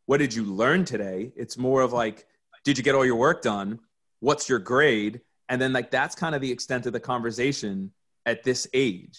what 0.05 0.17
did 0.17 0.33
you 0.33 0.43
learn 0.43 0.85
today? 0.85 1.33
It's 1.35 1.57
more 1.57 1.81
of 1.81 1.91
like, 1.91 2.25
did 2.63 2.77
you 2.77 2.83
get 2.83 2.95
all 2.95 3.05
your 3.05 3.15
work 3.15 3.41
done? 3.41 3.79
What's 4.19 4.47
your 4.47 4.59
grade? 4.59 5.21
And 5.49 5.59
then 5.59 5.73
like 5.73 5.89
that's 5.91 6.15
kind 6.15 6.35
of 6.35 6.41
the 6.41 6.51
extent 6.51 6.85
of 6.85 6.93
the 6.93 6.99
conversation 6.99 7.91
at 8.25 8.43
this 8.43 8.67
age. 8.73 9.17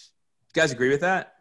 You 0.55 0.61
guys 0.61 0.71
agree 0.71 0.89
with 0.89 1.01
that? 1.01 1.33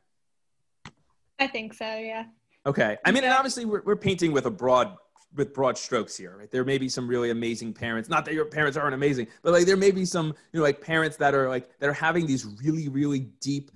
I 1.38 1.46
think 1.46 1.74
so. 1.74 1.84
Yeah. 1.84 2.24
Okay. 2.66 2.98
I 3.04 3.12
mean, 3.12 3.24
and 3.24 3.32
obviously 3.32 3.64
we're, 3.64 3.82
we're 3.82 3.96
painting 3.96 4.32
with 4.32 4.46
a 4.46 4.50
broad 4.50 4.96
with 5.36 5.54
broad 5.54 5.78
strokes 5.78 6.16
here, 6.16 6.36
right? 6.38 6.50
There 6.50 6.64
may 6.64 6.78
be 6.78 6.88
some 6.88 7.06
really 7.06 7.30
amazing 7.30 7.72
parents. 7.72 8.08
Not 8.08 8.24
that 8.24 8.34
your 8.34 8.46
parents 8.46 8.76
aren't 8.76 8.94
amazing, 8.94 9.28
but 9.42 9.52
like 9.52 9.66
there 9.66 9.76
may 9.76 9.90
be 9.90 10.04
some, 10.04 10.28
you 10.52 10.60
know, 10.60 10.62
like 10.62 10.80
parents 10.80 11.16
that 11.18 11.34
are 11.34 11.48
like 11.48 11.68
that 11.78 11.88
are 11.88 11.94
having 11.94 12.26
these 12.26 12.44
really, 12.44 12.88
really 12.88 13.20
deep, 13.40 13.70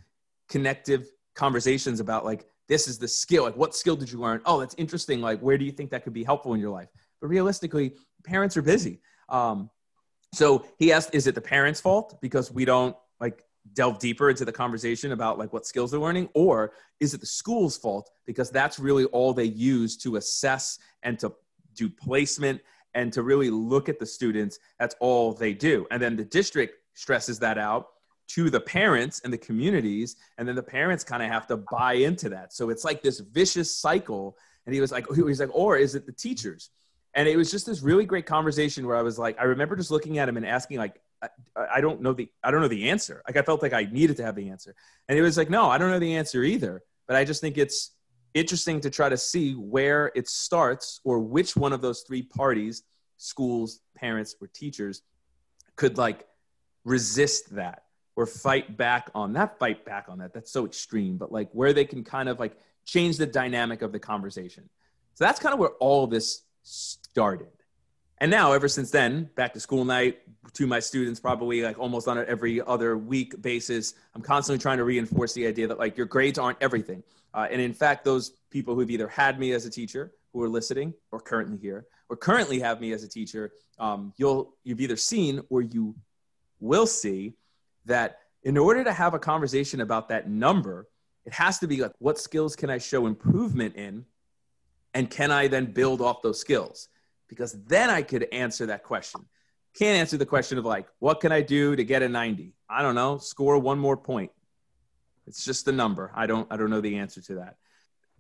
connective 0.49 1.11
conversations 1.35 2.00
about 2.00 2.25
like 2.25 2.47
this 2.69 2.87
is 2.87 2.99
the 2.99 3.09
skill 3.09 3.45
like 3.45 3.57
what 3.57 3.75
skill 3.75 3.97
did 3.97 4.11
you 4.11 4.19
learn 4.19 4.40
oh 4.45 4.61
that's 4.61 4.75
interesting 4.75 5.21
like 5.21 5.40
where 5.40 5.57
do 5.57 5.64
you 5.64 5.73
think 5.73 5.90
that 5.90 6.05
could 6.05 6.12
be 6.12 6.25
helpful 6.25 6.55
in 6.55 6.61
your 6.61 6.71
life 6.71 6.88
but 7.21 7.29
realistically 7.29 7.95
parents 8.25 8.57
are 8.57 8.62
busy 8.62 9.00
um, 9.29 9.71
so 10.35 10.64
he 10.79 10.93
asked 10.93 11.14
is 11.14 11.26
it 11.26 11.35
the 11.35 11.40
parents 11.40 11.81
fault 11.81 12.19
because 12.21 12.52
we 12.52 12.64
don't 12.64 12.97
like 13.21 13.45
delve 13.75 13.99
deeper 13.99 14.29
into 14.29 14.45
the 14.45 14.52
conversation 14.52 15.12
about 15.12 15.38
like 15.38 15.52
what 15.52 15.64
skills 15.64 15.90
they're 15.90 16.00
learning 16.00 16.29
or 16.35 16.73
is 16.99 17.14
it 17.14 17.21
the 17.21 17.26
school's 17.26 17.76
fault 17.76 18.11
because 18.26 18.50
that's 18.50 18.79
really 18.79 19.05
all 19.07 19.33
they 19.33 19.45
use 19.45 19.97
to 19.97 20.17
assess 20.17 20.79
and 21.02 21.19
to 21.19 21.33
do 21.81 21.89
placement 21.89 22.61
and 22.95 23.13
to 23.13 23.23
really 23.23 23.51
look 23.51 23.89
at 23.89 23.99
the 23.99 24.07
students 24.07 24.59
that's 24.79 24.95
all 25.01 25.33
they 25.33 25.55
do. 25.55 25.87
And 25.91 26.03
then 26.03 26.17
the 26.17 26.25
district 26.25 26.75
stresses 26.95 27.39
that 27.39 27.57
out 27.57 27.89
to 28.29 28.51
the 28.51 28.61
parents 28.61 29.21
and 29.25 29.33
the 29.33 29.39
communities 29.39 30.17
and 30.39 30.47
then 30.47 30.55
the 30.55 30.63
parents 30.63 31.03
kind 31.03 31.23
of 31.23 31.29
have 31.31 31.47
to 31.49 31.57
buy 31.57 31.95
into 31.95 32.29
that. 32.29 32.53
So 32.53 32.71
it's 32.71 32.85
like 32.85 33.03
this 33.03 33.21
vicious 33.21 33.75
cycle 33.75 34.37
and 34.67 34.75
he 34.75 34.81
was 34.81 34.93
like 34.93 35.07
he 35.15 35.23
was 35.23 35.41
like 35.41 35.55
or 35.55 35.77
is 35.77 35.95
it 35.95 36.07
the 36.07 36.13
teachers? 36.13 36.71
And 37.15 37.27
it 37.27 37.37
was 37.37 37.51
just 37.51 37.67
this 37.67 37.83
really 37.83 38.05
great 38.05 38.27
conversation 38.27 38.87
where 38.87 38.97
i 38.97 39.03
was 39.03 39.19
like 39.19 39.37
i 39.41 39.45
remember 39.45 39.75
just 39.75 39.91
looking 39.91 40.19
at 40.19 40.29
him 40.29 40.37
and 40.37 40.47
asking 40.47 40.79
like 40.79 41.01
I, 41.23 41.29
I 41.77 41.81
don't 41.81 42.01
know 42.03 42.13
the 42.13 42.29
i 42.45 42.51
don't 42.51 42.61
know 42.61 42.69
the 42.69 42.91
answer. 42.91 43.23
Like 43.27 43.37
i 43.37 43.43
felt 43.43 43.63
like 43.63 43.73
i 43.73 43.85
needed 43.85 44.17
to 44.19 44.25
have 44.25 44.37
the 44.37 44.51
answer. 44.51 44.75
And 45.09 45.17
he 45.17 45.23
was 45.23 45.37
like 45.37 45.51
no 45.51 45.71
i 45.71 45.79
don't 45.79 45.91
know 45.91 45.99
the 45.99 46.17
answer 46.17 46.43
either 46.43 46.83
but 47.07 47.17
i 47.17 47.25
just 47.25 47.41
think 47.41 47.57
it's 47.57 47.93
interesting 48.35 48.81
to 48.81 48.91
try 48.91 49.09
to 49.09 49.17
see 49.17 49.55
where 49.55 50.13
it 50.15 50.29
starts 50.29 51.01
or 51.05 51.19
which 51.19 51.57
one 51.57 51.73
of 51.73 51.81
those 51.81 52.03
three 52.03 52.23
parties 52.23 52.85
schools 53.17 53.81
parents 53.97 54.35
or 54.41 54.47
teachers 54.49 55.03
could 55.77 55.99
like 55.99 56.27
resist 56.85 57.55
that 57.55 57.85
or 58.17 58.27
fight 58.27 58.77
back 58.77 59.11
on 59.15 59.33
that 59.33 59.59
fight 59.59 59.85
back 59.85 60.07
on 60.09 60.19
that 60.19 60.33
that's 60.33 60.51
so 60.51 60.65
extreme 60.65 61.17
but 61.17 61.31
like 61.31 61.51
where 61.53 61.73
they 61.73 61.85
can 61.85 62.03
kind 62.05 62.29
of 62.29 62.39
like 62.39 62.57
change 62.85 63.17
the 63.17 63.27
dynamic 63.27 63.83
of 63.83 63.93
the 63.93 63.99
conversation 63.99 64.69
so 65.15 65.25
that's 65.25 65.41
kind 65.41 65.53
of 65.53 65.59
where 65.59 65.71
all 65.81 66.05
of 66.05 66.11
this 66.11 66.43
started 66.63 67.49
And 68.21 68.31
now, 68.31 68.53
ever 68.53 68.69
since 68.69 68.91
then, 68.91 69.31
back 69.35 69.55
to 69.55 69.61
school 69.61 69.85
night 69.85 70.21
to 70.53 70.67
my 70.67 70.79
students, 70.81 71.21
probably 71.21 71.63
like 71.63 71.79
almost 71.79 72.07
on 72.07 72.19
every 72.19 72.61
other 72.61 72.99
week 72.99 73.41
basis, 73.41 73.95
I'm 74.15 74.21
constantly 74.23 74.61
trying 74.61 74.77
to 74.79 74.85
reinforce 74.85 75.33
the 75.33 75.47
idea 75.47 75.67
that 75.69 75.79
like 75.79 75.97
your 75.97 76.07
grades 76.07 76.39
aren't 76.39 76.59
everything. 76.61 77.03
Uh, 77.33 77.47
and 77.51 77.61
in 77.61 77.73
fact, 77.73 78.05
those 78.05 78.33
people 78.51 78.75
who've 78.75 78.91
either 78.91 79.09
had 79.09 79.39
me 79.39 79.53
as 79.53 79.67
a 79.67 79.71
teacher, 79.71 80.13
who 80.33 80.43
are 80.43 80.49
listening, 80.49 80.95
or 81.13 81.21
currently 81.21 81.59
here, 81.59 81.87
or 82.09 82.17
currently 82.17 82.59
have 82.61 82.81
me 82.81 82.93
as 82.93 83.03
a 83.03 83.09
teacher, 83.09 83.53
um, 83.79 84.13
you'll 84.17 84.55
you've 84.65 84.81
either 84.81 84.97
seen 84.97 85.41
or 85.49 85.63
you 85.63 85.95
will 86.61 86.87
see 86.87 87.35
that 87.87 88.19
in 88.43 88.57
order 88.57 88.85
to 88.85 88.93
have 88.93 89.15
a 89.15 89.19
conversation 89.19 89.81
about 89.81 90.09
that 90.09 90.29
number, 90.29 90.89
it 91.25 91.33
has 91.33 91.59
to 91.59 91.67
be 91.67 91.81
like, 91.81 91.93
what 91.99 92.19
skills 92.19 92.57
can 92.57 92.71
I 92.71 92.79
show 92.79 93.07
improvement 93.07 93.77
in? 93.77 94.05
And 94.95 95.09
can 95.11 95.31
I 95.31 95.49
then 95.49 95.67
build 95.67 96.01
off 96.01 96.23
those 96.23 96.41
skills? 96.41 96.89
Because 97.29 97.53
then 97.65 97.91
I 97.91 98.03
could 98.03 98.27
answer 98.33 98.67
that 98.67 98.83
question. 98.83 99.21
Can't 99.75 99.99
answer 99.99 100.17
the 100.17 100.27
question 100.27 100.59
of 100.59 100.65
like, 100.65 100.87
what 100.99 101.21
can 101.21 101.31
I 101.31 101.43
do 101.43 101.77
to 101.77 101.85
get 101.85 102.03
a 102.03 102.09
90? 102.09 102.55
I 102.69 102.83
don't 102.83 102.95
know, 102.95 103.19
score 103.19 103.59
one 103.59 103.79
more 103.79 103.97
point. 103.97 104.33
It's 105.27 105.45
just 105.45 105.69
a 105.69 105.73
number. 105.73 106.11
I 106.15 106.27
don't 106.27 106.47
I 106.50 106.57
don't 106.57 106.71
know 106.71 106.81
the 106.81 106.97
answer 106.97 107.21
to 107.23 107.35
that. 107.37 107.57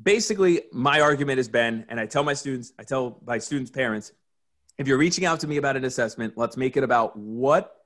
Basically, 0.02 0.62
my 0.72 1.00
argument 1.00 1.38
has 1.38 1.48
been, 1.48 1.84
and 1.88 2.00
I 2.00 2.06
tell 2.06 2.22
my 2.22 2.32
students, 2.32 2.72
I 2.78 2.84
tell 2.84 3.20
my 3.26 3.38
students' 3.38 3.70
parents, 3.70 4.12
if 4.78 4.88
you're 4.88 4.98
reaching 4.98 5.26
out 5.26 5.40
to 5.40 5.46
me 5.46 5.58
about 5.58 5.76
an 5.76 5.84
assessment, 5.84 6.34
let's 6.36 6.56
make 6.56 6.76
it 6.78 6.84
about 6.84 7.16
what 7.16 7.84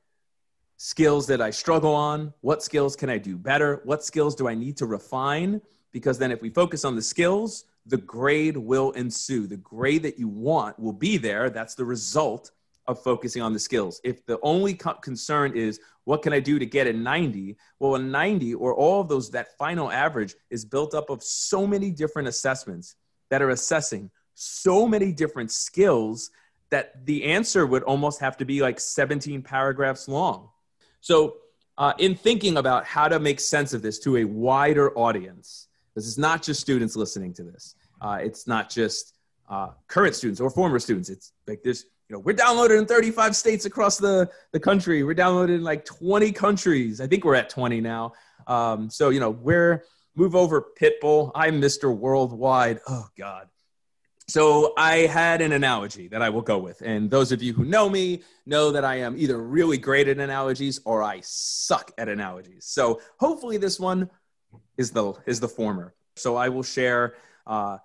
skills 0.76 1.26
that 1.26 1.40
I 1.40 1.50
struggle 1.50 1.94
on, 1.94 2.32
what 2.40 2.62
skills 2.62 2.94
can 2.94 3.10
I 3.10 3.18
do 3.18 3.36
better, 3.36 3.80
what 3.84 4.04
skills 4.04 4.34
do 4.34 4.46
I 4.48 4.54
need 4.54 4.76
to 4.76 4.86
refine? 4.86 5.60
Because 5.90 6.18
then 6.18 6.30
if 6.30 6.40
we 6.40 6.50
focus 6.50 6.84
on 6.84 6.94
the 6.94 7.02
skills, 7.02 7.64
the 7.86 7.96
grade 7.96 8.56
will 8.56 8.92
ensue. 8.92 9.46
The 9.46 9.56
grade 9.56 10.02
that 10.04 10.18
you 10.18 10.28
want 10.28 10.78
will 10.78 10.92
be 10.92 11.16
there. 11.16 11.50
That's 11.50 11.74
the 11.74 11.84
result 11.84 12.50
of 12.86 13.02
focusing 13.02 13.42
on 13.42 13.52
the 13.52 13.58
skills. 13.58 14.00
If 14.04 14.24
the 14.26 14.38
only 14.42 14.74
co- 14.74 14.94
concern 14.94 15.56
is 15.56 15.80
what 16.04 16.22
can 16.22 16.32
I 16.32 16.40
do 16.40 16.58
to 16.58 16.66
get 16.66 16.86
a 16.86 16.92
90, 16.92 17.56
well, 17.78 17.94
a 17.94 17.98
90 17.98 18.54
or 18.54 18.74
all 18.74 19.00
of 19.00 19.08
those, 19.08 19.30
that 19.30 19.56
final 19.56 19.90
average 19.90 20.34
is 20.50 20.64
built 20.64 20.94
up 20.94 21.10
of 21.10 21.22
so 21.22 21.66
many 21.66 21.90
different 21.90 22.28
assessments 22.28 22.96
that 23.30 23.42
are 23.42 23.50
assessing 23.50 24.10
so 24.34 24.86
many 24.86 25.12
different 25.12 25.50
skills 25.50 26.30
that 26.70 27.06
the 27.06 27.24
answer 27.24 27.66
would 27.66 27.82
almost 27.84 28.20
have 28.20 28.36
to 28.36 28.44
be 28.44 28.60
like 28.60 28.80
17 28.80 29.42
paragraphs 29.42 30.08
long. 30.08 30.48
So, 31.00 31.36
uh, 31.76 31.92
in 31.98 32.14
thinking 32.14 32.56
about 32.56 32.84
how 32.84 33.08
to 33.08 33.18
make 33.18 33.40
sense 33.40 33.72
of 33.72 33.82
this 33.82 33.98
to 34.00 34.18
a 34.18 34.24
wider 34.24 34.96
audience, 34.96 35.68
this 35.94 36.06
is 36.06 36.18
not 36.18 36.42
just 36.42 36.60
students 36.60 36.94
listening 36.94 37.32
to 37.34 37.42
this. 37.42 37.74
Uh, 38.00 38.18
it's 38.20 38.46
not 38.46 38.70
just 38.70 39.14
uh, 39.48 39.70
current 39.88 40.14
students 40.14 40.40
or 40.40 40.50
former 40.50 40.78
students. 40.78 41.08
It's 41.08 41.32
like 41.46 41.62
this, 41.62 41.86
you 42.08 42.14
know, 42.14 42.20
we're 42.20 42.36
downloaded 42.36 42.78
in 42.78 42.86
35 42.86 43.34
states 43.34 43.64
across 43.64 43.96
the, 43.96 44.30
the 44.52 44.60
country. 44.60 45.02
We're 45.02 45.14
downloaded 45.14 45.56
in 45.56 45.62
like 45.62 45.84
20 45.84 46.32
countries. 46.32 47.00
I 47.00 47.06
think 47.06 47.24
we're 47.24 47.34
at 47.34 47.48
20 47.48 47.80
now. 47.80 48.12
Um, 48.46 48.90
so, 48.90 49.08
you 49.08 49.20
know, 49.20 49.30
we're 49.30 49.84
move 50.14 50.36
over 50.36 50.64
Pitbull. 50.78 51.32
I'm 51.34 51.60
Mr. 51.60 51.94
Worldwide. 51.96 52.80
Oh 52.86 53.08
God. 53.16 53.48
So 54.26 54.72
I 54.78 54.98
had 55.00 55.42
an 55.42 55.52
analogy 55.52 56.08
that 56.08 56.22
I 56.22 56.30
will 56.30 56.42
go 56.42 56.58
with. 56.58 56.80
And 56.80 57.10
those 57.10 57.30
of 57.30 57.42
you 57.42 57.52
who 57.52 57.64
know 57.64 57.90
me 57.90 58.22
know 58.46 58.70
that 58.70 58.84
I 58.84 58.96
am 58.96 59.16
either 59.18 59.36
really 59.36 59.76
great 59.76 60.08
at 60.08 60.18
analogies 60.18 60.80
or 60.84 61.02
I 61.02 61.20
suck 61.22 61.92
at 61.98 62.08
analogies. 62.08 62.64
So 62.64 63.00
hopefully 63.18 63.58
this 63.58 63.78
one 63.78 64.08
is 64.78 64.92
the 64.92 65.12
is 65.26 65.40
the 65.40 65.48
former. 65.48 65.94
So 66.16 66.36
I 66.36 66.48
will 66.48 66.62
share 66.62 67.14
uh, 67.46 67.78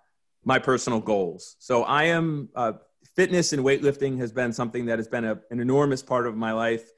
my 0.45 0.59
personal 0.59 1.01
goals. 1.01 1.57
So 1.59 1.83
I 1.83 2.05
am 2.05 2.49
uh, 2.55 2.73
fitness 3.19 3.51
and 3.51 3.65
weightlifting 3.65 4.17
has 4.17 4.31
been 4.31 4.53
something 4.53 4.85
that 4.85 4.97
has 4.97 5.09
been 5.09 5.25
a, 5.25 5.37
an 5.51 5.59
enormous 5.59 6.01
part 6.01 6.25
of 6.25 6.37
my 6.37 6.53
life 6.53 6.89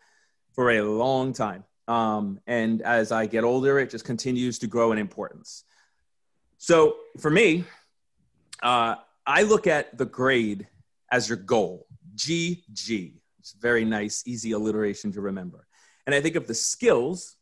for 0.54 0.70
a 0.70 0.82
long 0.84 1.34
time. 1.34 1.63
Um, 1.88 2.40
and 2.46 2.84
as 2.84 3.12
I 3.12 3.25
get 3.25 3.44
older, 3.44 3.80
it 3.80 3.90
just 3.90 4.06
continues 4.06 4.60
to 4.60 4.68
grow 4.68 4.92
in 4.92 5.00
importance. 5.00 5.63
So 6.60 6.98
for 7.18 7.31
me, 7.31 7.64
uh, 8.62 8.98
I 9.25 9.42
look 9.42 9.66
at 9.66 9.98
the 9.98 10.05
grade 10.05 10.68
as 11.12 11.27
your 11.27 11.40
goal, 11.40 11.88
GG. 12.16 13.14
It's 13.40 13.53
very 13.53 13.84
nice, 13.84 14.22
easy 14.27 14.51
alliteration 14.51 15.12
to 15.14 15.22
remember. 15.22 15.66
And 16.05 16.14
I 16.14 16.22
think 16.22 16.36
of 16.36 16.46
the 16.46 16.53
skills 16.53 17.36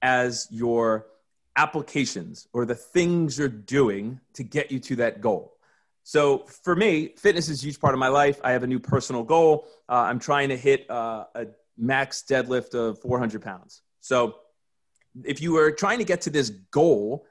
as 0.00 0.48
your 0.50 1.06
applications 1.56 2.48
or 2.54 2.64
the 2.64 2.74
things 2.74 3.36
you're 3.36 3.48
doing 3.48 4.20
to 4.32 4.42
get 4.42 4.72
you 4.72 4.80
to 4.80 4.96
that 4.96 5.20
goal. 5.20 5.51
So 6.04 6.46
for 6.64 6.74
me, 6.74 7.14
fitness 7.16 7.48
is 7.48 7.62
a 7.62 7.66
huge 7.66 7.80
part 7.80 7.94
of 7.94 8.00
my 8.00 8.08
life. 8.08 8.40
I 8.42 8.52
have 8.52 8.62
a 8.62 8.66
new 8.66 8.80
personal 8.80 9.22
goal. 9.22 9.66
Uh, 9.88 10.06
I'm 10.08 10.18
trying 10.18 10.48
to 10.48 10.56
hit 10.56 10.90
uh, 10.90 11.24
a 11.34 11.46
max 11.76 12.24
deadlift 12.28 12.74
of 12.74 13.00
400 13.00 13.40
pounds. 13.42 13.82
So 14.00 14.36
if 15.24 15.40
you 15.40 15.56
are 15.58 15.70
trying 15.70 15.98
to 15.98 16.04
get 16.04 16.22
to 16.22 16.30
this 16.30 16.50
goal, 16.50 17.26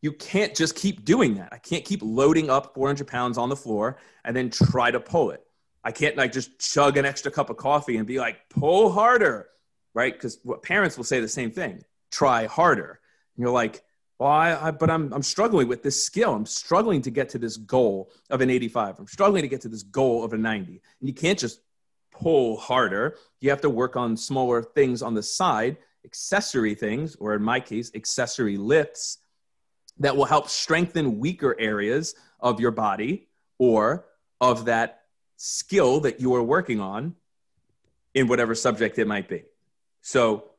you 0.00 0.12
can't 0.12 0.54
just 0.54 0.74
keep 0.74 1.04
doing 1.04 1.34
that. 1.34 1.48
I 1.52 1.58
can't 1.58 1.84
keep 1.84 2.00
loading 2.02 2.50
up 2.50 2.74
400 2.74 3.06
pounds 3.06 3.38
on 3.38 3.48
the 3.48 3.56
floor 3.56 3.98
and 4.24 4.36
then 4.36 4.50
try 4.50 4.90
to 4.90 5.00
pull 5.00 5.30
it. 5.30 5.42
I 5.84 5.92
can't 5.92 6.16
like 6.16 6.32
just 6.32 6.58
chug 6.58 6.96
an 6.96 7.04
extra 7.04 7.30
cup 7.30 7.50
of 7.50 7.56
coffee 7.56 7.96
and 7.96 8.06
be 8.06 8.18
like, 8.18 8.48
pull 8.50 8.92
harder, 8.92 9.48
right? 9.94 10.12
Because 10.12 10.38
parents 10.62 10.96
will 10.96 11.04
say 11.04 11.20
the 11.20 11.28
same 11.28 11.50
thing, 11.50 11.82
try 12.10 12.46
harder. 12.46 13.00
And 13.36 13.42
you're 13.42 13.52
like, 13.52 13.82
well, 14.18 14.30
I, 14.30 14.68
I, 14.68 14.70
but 14.72 14.90
I'm, 14.90 15.12
I'm 15.12 15.22
struggling 15.22 15.68
with 15.68 15.82
this 15.82 16.02
skill. 16.02 16.34
I'm 16.34 16.46
struggling 16.46 17.02
to 17.02 17.10
get 17.10 17.28
to 17.30 17.38
this 17.38 17.56
goal 17.56 18.10
of 18.30 18.40
an 18.40 18.50
85. 18.50 18.98
I'm 18.98 19.06
struggling 19.06 19.42
to 19.42 19.48
get 19.48 19.60
to 19.62 19.68
this 19.68 19.84
goal 19.84 20.24
of 20.24 20.32
a 20.32 20.38
90. 20.38 20.80
And 21.00 21.08
you 21.08 21.14
can't 21.14 21.38
just 21.38 21.60
pull 22.10 22.56
harder. 22.56 23.16
You 23.40 23.50
have 23.50 23.60
to 23.60 23.70
work 23.70 23.96
on 23.96 24.16
smaller 24.16 24.62
things 24.62 25.02
on 25.02 25.14
the 25.14 25.22
side, 25.22 25.76
accessory 26.04 26.74
things, 26.74 27.14
or 27.16 27.34
in 27.34 27.42
my 27.42 27.60
case, 27.60 27.92
accessory 27.94 28.56
lifts 28.56 29.18
that 29.98 30.16
will 30.16 30.24
help 30.24 30.48
strengthen 30.48 31.18
weaker 31.18 31.56
areas 31.58 32.14
of 32.40 32.60
your 32.60 32.70
body 32.72 33.28
or 33.58 34.06
of 34.40 34.64
that 34.64 35.02
skill 35.36 36.00
that 36.00 36.20
you 36.20 36.34
are 36.34 36.42
working 36.42 36.80
on 36.80 37.14
in 38.14 38.26
whatever 38.26 38.54
subject 38.54 38.98
it 38.98 39.06
might 39.06 39.28
be. 39.28 39.44
So 40.00 40.50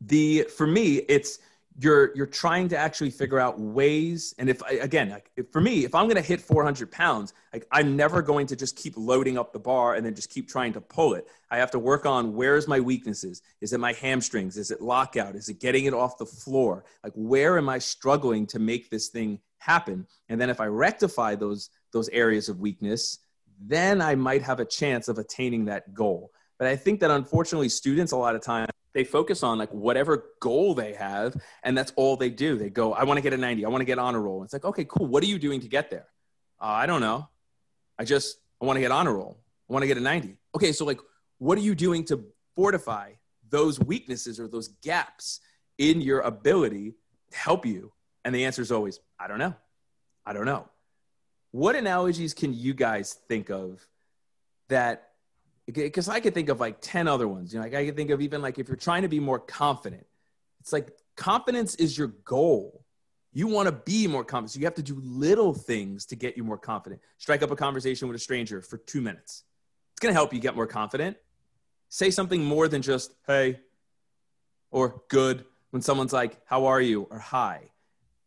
the 0.00 0.46
for 0.56 0.66
me 0.66 0.96
it's 0.96 1.38
you're 1.78 2.14
you're 2.16 2.26
trying 2.26 2.68
to 2.68 2.76
actually 2.76 3.10
figure 3.10 3.38
out 3.38 3.58
ways 3.58 4.34
and 4.38 4.50
if 4.50 4.62
I, 4.62 4.72
again 4.72 5.08
like 5.08 5.30
if, 5.36 5.50
for 5.52 5.60
me 5.60 5.84
if 5.84 5.94
i'm 5.94 6.06
going 6.06 6.16
to 6.16 6.22
hit 6.22 6.40
400 6.40 6.90
pounds 6.90 7.32
like 7.52 7.66
i'm 7.70 7.96
never 7.96 8.22
going 8.22 8.46
to 8.48 8.56
just 8.56 8.76
keep 8.76 8.94
loading 8.96 9.38
up 9.38 9.52
the 9.52 9.60
bar 9.60 9.94
and 9.94 10.04
then 10.04 10.14
just 10.14 10.30
keep 10.30 10.48
trying 10.48 10.72
to 10.72 10.80
pull 10.80 11.14
it. 11.14 11.26
I 11.50 11.58
have 11.58 11.70
to 11.72 11.78
work 11.78 12.06
on 12.06 12.34
where's 12.34 12.68
my 12.68 12.80
weaknesses? 12.80 13.42
Is 13.60 13.72
it 13.72 13.80
my 13.80 13.92
hamstrings? 13.92 14.56
Is 14.56 14.70
it 14.70 14.80
lockout? 14.80 15.34
Is 15.34 15.48
it 15.48 15.60
getting 15.60 15.86
it 15.86 15.94
off 15.94 16.18
the 16.18 16.26
floor? 16.26 16.84
Like 17.04 17.12
where 17.14 17.58
am 17.58 17.68
i 17.68 17.78
struggling 17.78 18.46
to 18.48 18.58
make 18.58 18.90
this 18.90 19.08
thing 19.08 19.38
happen? 19.58 20.06
And 20.28 20.40
then 20.40 20.50
if 20.50 20.60
i 20.60 20.66
rectify 20.66 21.34
those 21.34 21.70
those 21.92 22.08
areas 22.10 22.48
of 22.48 22.60
weakness 22.60 23.18
then 23.62 24.00
i 24.00 24.14
might 24.14 24.40
have 24.40 24.58
a 24.58 24.64
chance 24.64 25.08
of 25.08 25.18
attaining 25.18 25.66
that 25.66 25.92
goal. 25.94 26.32
But 26.58 26.68
i 26.68 26.76
think 26.76 27.00
that 27.00 27.10
unfortunately 27.10 27.68
students 27.68 28.12
a 28.12 28.16
lot 28.16 28.34
of 28.34 28.42
times 28.42 28.70
they 28.94 29.04
focus 29.04 29.42
on 29.42 29.58
like 29.58 29.72
whatever 29.72 30.24
goal 30.40 30.74
they 30.74 30.94
have 30.94 31.36
and 31.62 31.76
that's 31.76 31.92
all 31.96 32.16
they 32.16 32.30
do. 32.30 32.56
They 32.56 32.70
go 32.70 32.92
i 32.92 33.04
want 33.04 33.18
to 33.18 33.22
get 33.22 33.32
a 33.32 33.36
90 33.36 33.64
i 33.64 33.68
want 33.68 33.80
to 33.80 33.86
get 33.86 33.98
on 33.98 34.14
a 34.14 34.20
roll. 34.20 34.42
It's 34.42 34.52
like 34.52 34.64
okay 34.64 34.84
cool 34.84 35.06
what 35.06 35.22
are 35.22 35.26
you 35.26 35.38
doing 35.38 35.60
to 35.60 35.68
get 35.68 35.90
there? 35.90 36.06
Uh, 36.60 36.66
i 36.66 36.86
don't 36.86 37.00
know. 37.00 37.28
I 37.98 38.04
just 38.04 38.38
i 38.60 38.64
want 38.64 38.76
to 38.76 38.80
get 38.80 38.90
on 38.90 39.06
a 39.06 39.12
roll. 39.12 39.38
I 39.68 39.72
want 39.72 39.82
to 39.82 39.86
get 39.86 39.96
a 39.96 40.00
90 40.00 40.36
okay 40.56 40.72
so 40.72 40.84
like 40.84 41.00
what 41.38 41.56
are 41.56 41.62
you 41.62 41.74
doing 41.74 42.04
to 42.06 42.24
fortify 42.54 43.12
those 43.48 43.80
weaknesses 43.80 44.38
or 44.38 44.46
those 44.46 44.68
gaps 44.82 45.40
in 45.78 46.00
your 46.00 46.20
ability 46.20 46.94
to 47.30 47.38
help 47.38 47.66
you? 47.66 47.92
And 48.24 48.34
the 48.34 48.44
answer 48.44 48.62
is 48.62 48.72
always 48.72 49.00
i 49.18 49.28
don't 49.28 49.38
know. 49.38 49.54
I 50.26 50.32
don't 50.32 50.46
know. 50.46 50.68
What 51.52 51.74
analogies 51.74 52.34
can 52.34 52.54
you 52.54 52.74
guys 52.74 53.14
think 53.28 53.50
of 53.50 53.84
that 54.68 55.09
because 55.72 56.08
I 56.08 56.20
could 56.20 56.34
think 56.34 56.48
of 56.48 56.60
like 56.60 56.80
10 56.80 57.08
other 57.08 57.28
ones. 57.28 57.52
You 57.52 57.58
know, 57.58 57.64
like 57.64 57.74
I 57.74 57.84
could 57.84 57.96
think 57.96 58.10
of 58.10 58.20
even 58.20 58.42
like 58.42 58.58
if 58.58 58.68
you're 58.68 58.76
trying 58.76 59.02
to 59.02 59.08
be 59.08 59.20
more 59.20 59.38
confident, 59.38 60.06
it's 60.60 60.72
like 60.72 60.92
confidence 61.16 61.74
is 61.76 61.96
your 61.96 62.08
goal. 62.24 62.84
You 63.32 63.46
want 63.46 63.66
to 63.66 63.72
be 63.72 64.06
more 64.06 64.24
confident. 64.24 64.52
So 64.52 64.60
you 64.60 64.66
have 64.66 64.74
to 64.74 64.82
do 64.82 65.00
little 65.02 65.54
things 65.54 66.06
to 66.06 66.16
get 66.16 66.36
you 66.36 66.44
more 66.44 66.58
confident. 66.58 67.00
Strike 67.18 67.42
up 67.42 67.50
a 67.50 67.56
conversation 67.56 68.08
with 68.08 68.16
a 68.16 68.20
stranger 68.20 68.60
for 68.60 68.78
two 68.78 69.00
minutes. 69.00 69.44
It's 69.92 70.00
going 70.00 70.12
to 70.12 70.18
help 70.18 70.34
you 70.34 70.40
get 70.40 70.56
more 70.56 70.66
confident. 70.66 71.16
Say 71.88 72.10
something 72.10 72.42
more 72.42 72.68
than 72.68 72.82
just, 72.82 73.12
hey, 73.26 73.60
or 74.70 75.02
good 75.08 75.44
when 75.70 75.82
someone's 75.82 76.12
like, 76.12 76.38
how 76.44 76.66
are 76.66 76.80
you? 76.80 77.02
or 77.02 77.18
hi. 77.18 77.70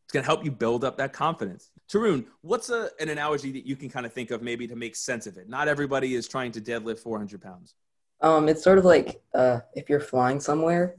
It's 0.05 0.13
going 0.13 0.23
to 0.23 0.27
help 0.27 0.45
you 0.45 0.51
build 0.51 0.83
up 0.83 0.97
that 0.97 1.13
confidence. 1.13 1.69
Tarun, 1.89 2.25
what's 2.41 2.69
a, 2.69 2.89
an 2.99 3.09
analogy 3.09 3.51
that 3.51 3.65
you 3.65 3.75
can 3.75 3.89
kind 3.89 4.05
of 4.05 4.13
think 4.13 4.31
of 4.31 4.41
maybe 4.41 4.67
to 4.67 4.75
make 4.75 4.95
sense 4.95 5.27
of 5.27 5.37
it? 5.37 5.47
Not 5.49 5.67
everybody 5.67 6.15
is 6.15 6.27
trying 6.27 6.51
to 6.53 6.61
deadlift 6.61 6.99
400 6.99 7.41
pounds. 7.41 7.75
Um, 8.21 8.47
it's 8.47 8.63
sort 8.63 8.77
of 8.77 8.85
like 8.85 9.21
uh, 9.33 9.59
if 9.75 9.89
you're 9.89 9.99
flying 9.99 10.39
somewhere. 10.39 10.95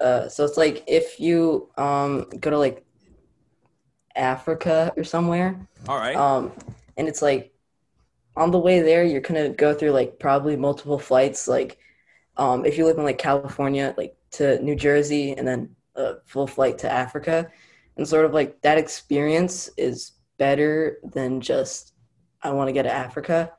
Uh, 0.00 0.28
so 0.28 0.44
it's 0.44 0.56
like 0.56 0.84
if 0.86 1.18
you 1.18 1.68
um, 1.76 2.26
go 2.40 2.50
to 2.50 2.58
like 2.58 2.84
Africa 4.14 4.92
or 4.96 5.04
somewhere. 5.04 5.58
All 5.88 5.96
right. 5.96 6.16
Um, 6.16 6.52
and 6.96 7.08
it's 7.08 7.22
like 7.22 7.52
on 8.36 8.50
the 8.50 8.58
way 8.58 8.80
there, 8.80 9.04
you're 9.04 9.20
gonna 9.20 9.50
go 9.50 9.74
through 9.74 9.90
like 9.90 10.18
probably 10.18 10.56
multiple 10.56 10.98
flights. 10.98 11.48
Like, 11.48 11.78
um, 12.36 12.64
if 12.64 12.78
you 12.78 12.84
live 12.84 12.98
in 12.98 13.04
like 13.04 13.18
California, 13.18 13.94
like 13.96 14.16
to 14.32 14.62
New 14.62 14.76
Jersey, 14.76 15.32
and 15.32 15.46
then 15.46 15.74
a 15.96 16.16
full 16.26 16.46
flight 16.46 16.78
to 16.78 16.90
Africa, 16.90 17.50
and 17.96 18.06
sort 18.06 18.24
of 18.24 18.32
like 18.32 18.60
that 18.62 18.78
experience 18.78 19.70
is 19.76 20.12
better 20.38 20.98
than 21.02 21.40
just 21.40 21.92
I 22.42 22.52
want 22.52 22.68
to 22.68 22.72
get 22.72 22.84
to 22.84 22.92
Africa. 22.92 23.52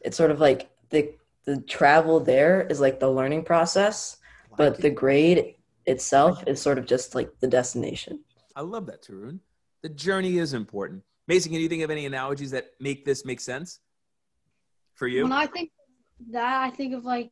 It's 0.00 0.16
sort 0.16 0.30
of 0.30 0.40
like 0.40 0.70
the 0.90 1.14
the 1.44 1.60
travel 1.62 2.20
there 2.20 2.66
is 2.68 2.80
like 2.80 3.00
the 3.00 3.10
learning 3.10 3.44
process, 3.44 4.18
but 4.56 4.78
the 4.78 4.90
grade 4.90 5.56
itself 5.86 6.44
is 6.46 6.60
sort 6.60 6.78
of 6.78 6.86
just 6.86 7.14
like 7.14 7.30
the 7.40 7.48
destination. 7.48 8.20
I 8.54 8.60
love 8.60 8.86
that, 8.86 9.02
Tarun. 9.02 9.40
The 9.82 9.88
journey 9.88 10.38
is 10.38 10.54
important. 10.54 11.02
Mason, 11.26 11.50
can 11.50 11.60
you 11.60 11.68
think 11.68 11.82
of 11.82 11.90
any 11.90 12.06
analogies 12.06 12.52
that 12.52 12.70
make 12.78 13.04
this 13.04 13.24
make 13.24 13.40
sense 13.40 13.80
for 14.94 15.08
you? 15.08 15.24
When 15.24 15.32
I 15.32 15.46
think 15.46 15.70
that, 16.30 16.62
I 16.62 16.70
think 16.70 16.94
of 16.94 17.04
like 17.04 17.30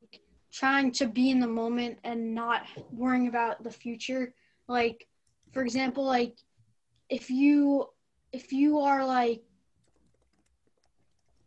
trying 0.52 0.90
to 0.92 1.06
be 1.06 1.30
in 1.30 1.38
the 1.38 1.46
moment 1.46 1.98
and 2.02 2.34
not 2.34 2.62
worrying 2.90 3.28
about 3.28 3.62
the 3.62 3.70
future. 3.70 4.34
Like, 4.66 5.06
for 5.52 5.62
example, 5.62 6.04
like 6.04 6.36
if 7.08 7.30
you 7.30 7.86
if 8.32 8.52
you 8.52 8.78
are 8.80 9.04
like 9.04 9.42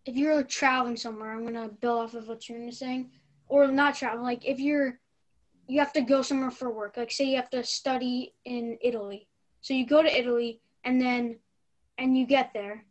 if 0.05 0.15
you're 0.15 0.43
traveling 0.43 0.97
somewhere, 0.97 1.31
I'm 1.31 1.45
gonna 1.45 1.69
build 1.69 1.99
off 1.99 2.13
of 2.13 2.27
what 2.27 2.49
you're 2.49 2.71
saying, 2.71 3.11
or 3.47 3.67
not 3.67 3.95
traveling. 3.95 4.23
Like 4.23 4.45
if 4.45 4.59
you're 4.59 4.99
you 5.67 5.79
have 5.79 5.93
to 5.93 6.01
go 6.01 6.21
somewhere 6.21 6.51
for 6.51 6.71
work. 6.71 6.97
Like 6.97 7.11
say 7.11 7.25
you 7.25 7.37
have 7.37 7.49
to 7.51 7.63
study 7.63 8.33
in 8.45 8.77
Italy, 8.81 9.27
so 9.61 9.73
you 9.73 9.85
go 9.85 10.01
to 10.01 10.19
Italy 10.19 10.59
and 10.83 11.01
then 11.01 11.37
and 11.97 12.17
you 12.17 12.25
get 12.25 12.51
there, 12.53 12.85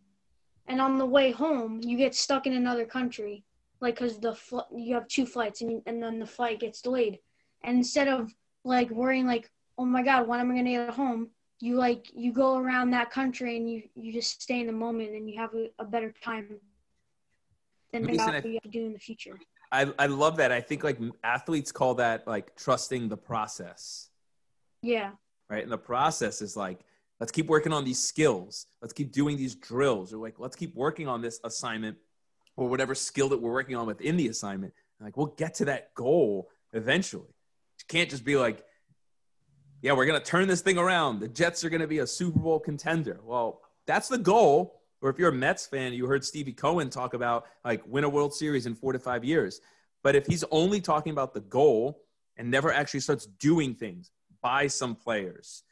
and 0.68 0.81
on 0.81 0.96
the 0.98 1.07
way 1.07 1.31
home 1.33 1.81
you 1.83 1.98
get 1.98 2.14
stuck 2.14 2.46
in 2.46 2.55
another 2.55 2.87
country, 2.87 3.44
like 3.81 3.96
because 3.96 4.18
the 4.18 4.35
fl- 4.35 4.61
you 4.74 4.94
have 4.94 5.09
two 5.09 5.26
flights 5.26 5.61
and 5.61 5.83
and 5.87 6.02
then 6.02 6.18
the 6.18 6.26
flight 6.26 6.61
gets 6.61 6.81
delayed, 6.81 7.18
and 7.62 7.76
instead 7.76 8.09
of 8.09 8.35
like 8.64 8.90
worrying 8.90 9.26
like 9.26 9.50
oh 9.76 9.85
my 9.85 10.02
god 10.02 10.26
when 10.26 10.40
am 10.40 10.50
I 10.50 10.55
gonna 10.55 10.70
get 10.70 10.90
home, 10.94 11.28
you 11.62 11.77
like 11.77 12.11
you 12.12 12.33
go 12.33 12.59
around 12.59 12.90
that 12.90 13.12
country 13.12 13.57
and 13.57 13.70
you 13.70 13.85
you 13.94 14.12
just 14.12 14.42
stay 14.42 14.59
in 14.61 14.66
the 14.66 14.72
moment 14.72 15.11
and 15.11 15.31
you 15.31 15.38
have 15.38 15.55
a, 15.55 15.68
a 15.79 15.85
better 15.85 16.12
time 16.22 16.48
than 17.92 18.05
Mason, 18.05 18.20
about 18.20 18.35
what 18.35 18.46
you 18.46 18.55
have 18.55 18.62
to 18.64 18.68
do 18.68 18.85
in 18.85 18.92
the 18.92 18.98
future. 18.98 19.38
I, 19.70 19.92
I 19.96 20.07
love 20.07 20.37
that. 20.38 20.51
I 20.51 20.61
think 20.61 20.83
like 20.83 20.98
athletes 21.22 21.70
call 21.70 21.94
that 21.94 22.27
like 22.27 22.57
trusting 22.57 23.09
the 23.09 23.16
process, 23.16 24.11
Yeah. 24.83 25.12
right? 25.48 25.62
And 25.62 25.70
the 25.70 25.79
process 25.79 26.42
is 26.42 26.57
like, 26.57 26.81
let's 27.20 27.31
keep 27.31 27.46
working 27.46 27.72
on 27.72 27.85
these 27.85 28.03
skills. 28.03 28.66
Let's 28.81 28.92
keep 28.92 29.12
doing 29.12 29.37
these 29.37 29.55
drills, 29.55 30.12
or 30.12 30.16
like, 30.16 30.40
let's 30.40 30.57
keep 30.57 30.75
working 30.75 31.07
on 31.07 31.22
this 31.22 31.38
assignment 31.44 31.96
or 32.57 32.68
whatever 32.68 32.94
skill 32.94 33.29
that 33.29 33.40
we're 33.40 33.53
working 33.53 33.77
on 33.77 33.87
within 33.87 34.16
the 34.16 34.27
assignment. 34.29 34.75
And 34.98 35.07
like, 35.07 35.16
we'll 35.16 35.35
get 35.38 35.55
to 35.55 35.66
that 35.66 35.94
goal 35.94 36.51
eventually. 36.72 37.29
You 37.79 37.85
can't 37.88 38.11
just 38.11 38.25
be 38.25 38.37
like, 38.37 38.64
yeah, 39.83 39.92
we're 39.92 40.07
going 40.07 40.18
to 40.18 40.25
turn 40.25 40.47
this 40.47 40.61
thing 40.61 40.79
around. 40.79 41.18
The 41.18 41.29
Jets 41.29 41.64
are 41.64 41.68
going 41.68 41.81
to 41.81 41.88
be 41.88 41.99
a 41.99 42.07
Super 42.07 42.38
Bowl 42.38 42.61
contender. 42.61 43.21
Well, 43.25 43.61
that's 43.87 44.09
the 44.09 44.18
goal. 44.18 44.81
Or 45.01 45.11
if 45.11 45.18
you're 45.18 45.31
a 45.31 45.35
Mets 45.35 45.66
fan, 45.66 45.92
you 45.92 46.07
heard 46.07 46.25
Stevie 46.25 46.53
Cohen 46.53 46.88
talk 46.88 47.14
about 47.14 47.47
like 47.64 47.83
win 47.87 48.05
a 48.05 48.09
World 48.09 48.33
Series 48.33 48.66
in 48.66 48.77
four 48.77 48.92
to 48.92 49.01
five 49.01 49.25
years. 49.25 49.61
But 50.05 50.14
if 50.14 50.25
he's 50.27 50.45
only 50.53 50.81
talking 50.81 51.11
about 51.11 51.35
the 51.35 51.40
goal 51.40 52.05
and 52.37 52.49
never 52.49 52.73
actually 52.73 53.01
starts 53.01 53.27
doing 53.27 53.75
things, 53.75 54.12
buy 54.40 54.68
some 54.68 54.95
players, 54.95 55.64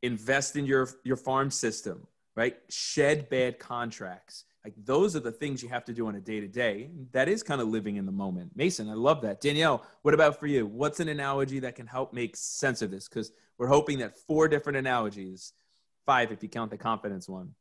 invest 0.00 0.56
in 0.56 0.64
your 0.64 0.88
your 1.04 1.16
farm 1.16 1.50
system, 1.50 2.06
right? 2.34 2.56
Shed 2.70 3.28
bad 3.28 3.58
contracts. 3.58 4.44
Like 4.64 4.74
those 4.84 5.16
are 5.16 5.20
the 5.20 5.32
things 5.32 5.62
you 5.62 5.68
have 5.70 5.84
to 5.86 5.92
do 5.92 6.06
on 6.06 6.14
a 6.14 6.20
day 6.20 6.38
to 6.40 6.46
day. 6.46 6.90
That 7.10 7.28
is 7.28 7.42
kind 7.42 7.60
of 7.60 7.68
living 7.68 7.96
in 7.96 8.06
the 8.06 8.12
moment. 8.12 8.52
Mason, 8.54 8.88
I 8.88 8.94
love 8.94 9.20
that. 9.22 9.40
Danielle, 9.40 9.84
what 10.02 10.14
about 10.14 10.38
for 10.38 10.46
you? 10.46 10.66
What's 10.66 11.00
an 11.00 11.08
analogy 11.08 11.58
that 11.60 11.74
can 11.74 11.86
help 11.86 12.12
make 12.12 12.36
sense 12.36 12.80
of 12.80 12.90
this? 12.90 13.08
Because 13.08 13.32
we're 13.58 13.66
hoping 13.66 13.98
that 13.98 14.16
four 14.16 14.46
different 14.46 14.76
analogies, 14.76 15.52
five 16.06 16.30
if 16.30 16.42
you 16.42 16.48
count 16.48 16.70
the 16.70 16.78
confidence 16.78 17.28
one, 17.28 17.54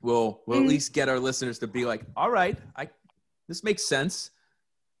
will 0.00 0.42
will 0.46 0.58
at 0.58 0.64
Mm. 0.64 0.68
least 0.68 0.92
get 0.92 1.08
our 1.08 1.18
listeners 1.18 1.58
to 1.60 1.66
be 1.66 1.84
like, 1.84 2.04
all 2.16 2.30
right, 2.30 2.56
I 2.76 2.90
this 3.48 3.64
makes 3.64 3.84
sense. 3.84 4.30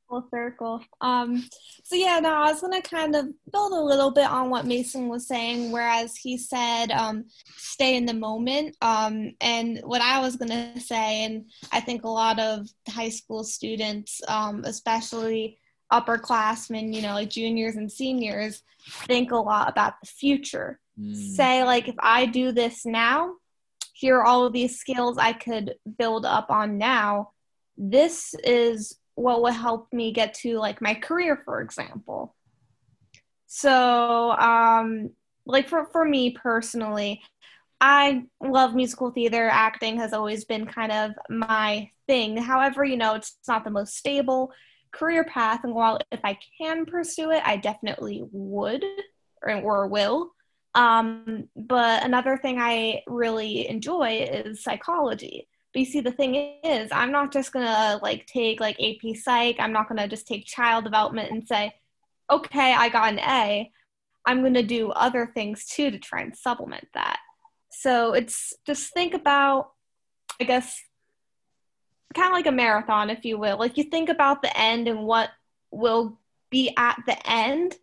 Full 0.08 0.26
circle. 0.30 0.80
Um, 1.00 1.48
so 1.84 1.96
yeah, 1.96 2.18
no, 2.20 2.32
I 2.32 2.50
was 2.50 2.60
gonna 2.60 2.82
kind 2.82 3.14
of 3.14 3.26
build 3.52 3.72
a 3.72 3.80
little 3.80 4.10
bit 4.10 4.26
on 4.26 4.50
what 4.50 4.66
Mason 4.66 5.08
was 5.08 5.26
saying, 5.26 5.72
whereas 5.72 6.16
he 6.16 6.38
said 6.38 6.90
um, 6.90 7.24
stay 7.56 7.96
in 7.96 8.06
the 8.06 8.14
moment. 8.14 8.76
Um, 8.82 9.34
and 9.40 9.80
what 9.84 10.00
I 10.00 10.20
was 10.20 10.36
gonna 10.36 10.78
say, 10.80 11.24
and 11.24 11.46
I 11.72 11.80
think 11.80 12.04
a 12.04 12.08
lot 12.08 12.38
of 12.38 12.68
high 12.88 13.10
school 13.10 13.44
students, 13.44 14.20
um, 14.28 14.64
especially 14.64 15.58
upperclassmen, 15.92 16.94
you 16.94 17.02
know, 17.02 17.14
like 17.14 17.30
juniors 17.30 17.76
and 17.76 17.90
seniors, 17.90 18.62
think 19.06 19.30
a 19.30 19.36
lot 19.36 19.68
about 19.68 19.94
the 20.00 20.06
future. 20.06 20.80
Say 21.36 21.62
like, 21.64 21.88
if 21.88 21.94
I 21.98 22.26
do 22.26 22.52
this 22.52 22.86
now, 22.86 23.34
here 23.92 24.18
are 24.18 24.24
all 24.24 24.46
of 24.46 24.52
these 24.52 24.78
skills 24.78 25.18
I 25.18 25.32
could 25.32 25.74
build 25.98 26.24
up 26.24 26.50
on 26.50 26.78
now. 26.78 27.30
This 27.76 28.34
is 28.44 28.98
what 29.16 29.42
will 29.42 29.52
help 29.52 29.92
me 29.92 30.12
get 30.12 30.34
to 30.34 30.58
like 30.58 30.80
my 30.80 30.94
career, 30.94 31.42
for 31.44 31.60
example. 31.60 32.34
So, 33.46 34.32
um, 34.32 35.10
like 35.46 35.68
for, 35.68 35.86
for 35.86 36.04
me 36.04 36.30
personally, 36.30 37.22
I 37.80 38.24
love 38.40 38.74
musical 38.74 39.10
theater. 39.10 39.48
Acting 39.50 39.98
has 39.98 40.12
always 40.12 40.44
been 40.44 40.66
kind 40.66 40.92
of 40.92 41.12
my 41.28 41.90
thing. 42.06 42.36
However, 42.36 42.84
you 42.84 42.96
know, 42.96 43.14
it's 43.14 43.36
not 43.48 43.64
the 43.64 43.70
most 43.70 43.96
stable 43.96 44.52
career 44.92 45.24
path. 45.24 45.60
And 45.64 45.74
while 45.74 45.98
if 46.10 46.20
I 46.24 46.38
can 46.58 46.86
pursue 46.86 47.30
it, 47.30 47.42
I 47.44 47.56
definitely 47.56 48.22
would 48.32 48.84
or, 49.42 49.54
or 49.60 49.88
will. 49.88 50.32
Um, 50.74 51.48
but 51.56 52.04
another 52.04 52.36
thing 52.36 52.58
I 52.58 53.02
really 53.06 53.68
enjoy 53.68 54.28
is 54.30 54.62
psychology. 54.62 55.48
But 55.76 55.80
you 55.80 55.92
see, 55.92 56.00
the 56.00 56.10
thing 56.10 56.56
is, 56.64 56.88
I'm 56.90 57.12
not 57.12 57.30
just 57.30 57.52
gonna 57.52 58.00
like 58.02 58.24
take 58.24 58.60
like 58.60 58.80
AP 58.80 59.14
Psych. 59.14 59.56
I'm 59.58 59.74
not 59.74 59.90
gonna 59.90 60.08
just 60.08 60.26
take 60.26 60.46
child 60.46 60.84
development 60.84 61.30
and 61.30 61.46
say, 61.46 61.74
okay, 62.30 62.72
I 62.72 62.88
got 62.88 63.12
an 63.12 63.18
A. 63.18 63.70
I'm 64.24 64.42
gonna 64.42 64.62
do 64.62 64.88
other 64.92 65.30
things 65.34 65.66
too 65.66 65.90
to 65.90 65.98
try 65.98 66.22
and 66.22 66.34
supplement 66.34 66.88
that. 66.94 67.18
So 67.70 68.14
it's 68.14 68.54
just 68.66 68.94
think 68.94 69.12
about, 69.12 69.72
I 70.40 70.44
guess, 70.44 70.82
kind 72.14 72.28
of 72.28 72.32
like 72.32 72.46
a 72.46 72.52
marathon, 72.52 73.10
if 73.10 73.26
you 73.26 73.36
will. 73.36 73.58
Like 73.58 73.76
you 73.76 73.84
think 73.84 74.08
about 74.08 74.40
the 74.40 74.58
end 74.58 74.88
and 74.88 75.00
what 75.04 75.28
will 75.70 76.18
be 76.48 76.72
at 76.78 77.02
the 77.06 77.18
end, 77.30 77.76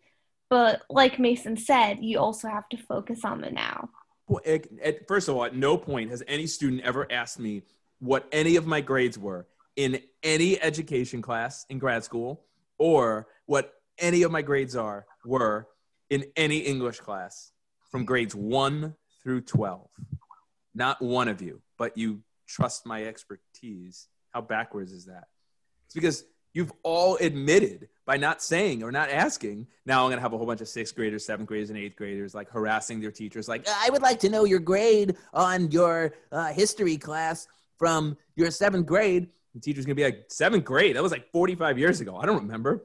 but 0.50 0.82
like 0.90 1.20
Mason 1.20 1.56
said, 1.56 1.98
you 2.00 2.18
also 2.18 2.48
have 2.48 2.68
to 2.70 2.76
focus 2.76 3.24
on 3.24 3.40
the 3.40 3.52
now. 3.52 3.88
Well, 4.26 4.40
at- 4.44 4.66
at- 4.82 5.06
first 5.06 5.28
of 5.28 5.36
all, 5.36 5.44
at 5.44 5.54
no 5.54 5.76
point 5.76 6.10
has 6.10 6.24
any 6.26 6.48
student 6.48 6.82
ever 6.82 7.06
asked 7.12 7.38
me 7.38 7.62
what 8.04 8.28
any 8.32 8.56
of 8.56 8.66
my 8.66 8.80
grades 8.82 9.18
were 9.18 9.46
in 9.76 9.98
any 10.22 10.60
education 10.60 11.22
class 11.22 11.64
in 11.70 11.78
grad 11.78 12.04
school 12.04 12.42
or 12.78 13.26
what 13.46 13.72
any 13.98 14.22
of 14.22 14.30
my 14.30 14.42
grades 14.42 14.76
are 14.76 15.06
were 15.24 15.66
in 16.10 16.24
any 16.36 16.58
English 16.58 17.00
class 17.00 17.52
from 17.90 18.04
grades 18.04 18.34
1 18.34 18.94
through 19.22 19.40
12. 19.40 19.88
Not 20.74 21.00
one 21.00 21.28
of 21.28 21.40
you, 21.40 21.62
but 21.78 21.96
you 21.96 22.20
trust 22.46 22.84
my 22.84 23.04
expertise. 23.04 24.08
How 24.32 24.42
backwards 24.42 24.92
is 24.92 25.06
that? 25.06 25.24
It's 25.86 25.94
because 25.94 26.24
you've 26.52 26.72
all 26.82 27.16
admitted 27.16 27.88
by 28.04 28.18
not 28.18 28.42
saying 28.42 28.82
or 28.82 28.92
not 28.92 29.08
asking. 29.08 29.66
Now 29.86 30.02
I'm 30.02 30.08
going 30.08 30.18
to 30.18 30.22
have 30.22 30.34
a 30.34 30.36
whole 30.36 30.46
bunch 30.46 30.60
of 30.60 30.68
sixth 30.68 30.94
graders, 30.94 31.24
seventh 31.24 31.48
graders, 31.48 31.70
and 31.70 31.78
eighth 31.78 31.96
graders 31.96 32.34
like 32.34 32.50
harassing 32.50 33.00
their 33.00 33.12
teachers, 33.12 33.48
like, 33.48 33.66
I 33.66 33.88
would 33.90 34.02
like 34.02 34.20
to 34.20 34.28
know 34.28 34.44
your 34.44 34.58
grade 34.58 35.16
on 35.32 35.70
your 35.70 36.14
uh, 36.30 36.52
history 36.52 36.98
class 36.98 37.46
from 37.78 38.16
your 38.36 38.50
seventh 38.50 38.86
grade. 38.86 39.28
The 39.54 39.60
teacher's 39.60 39.86
to 39.86 39.94
be 39.94 40.04
like, 40.04 40.26
seventh 40.28 40.64
grade? 40.64 40.96
That 40.96 41.02
was 41.02 41.12
like 41.12 41.30
45 41.32 41.78
years 41.78 42.00
ago. 42.00 42.16
I 42.16 42.26
don't 42.26 42.42
remember. 42.42 42.84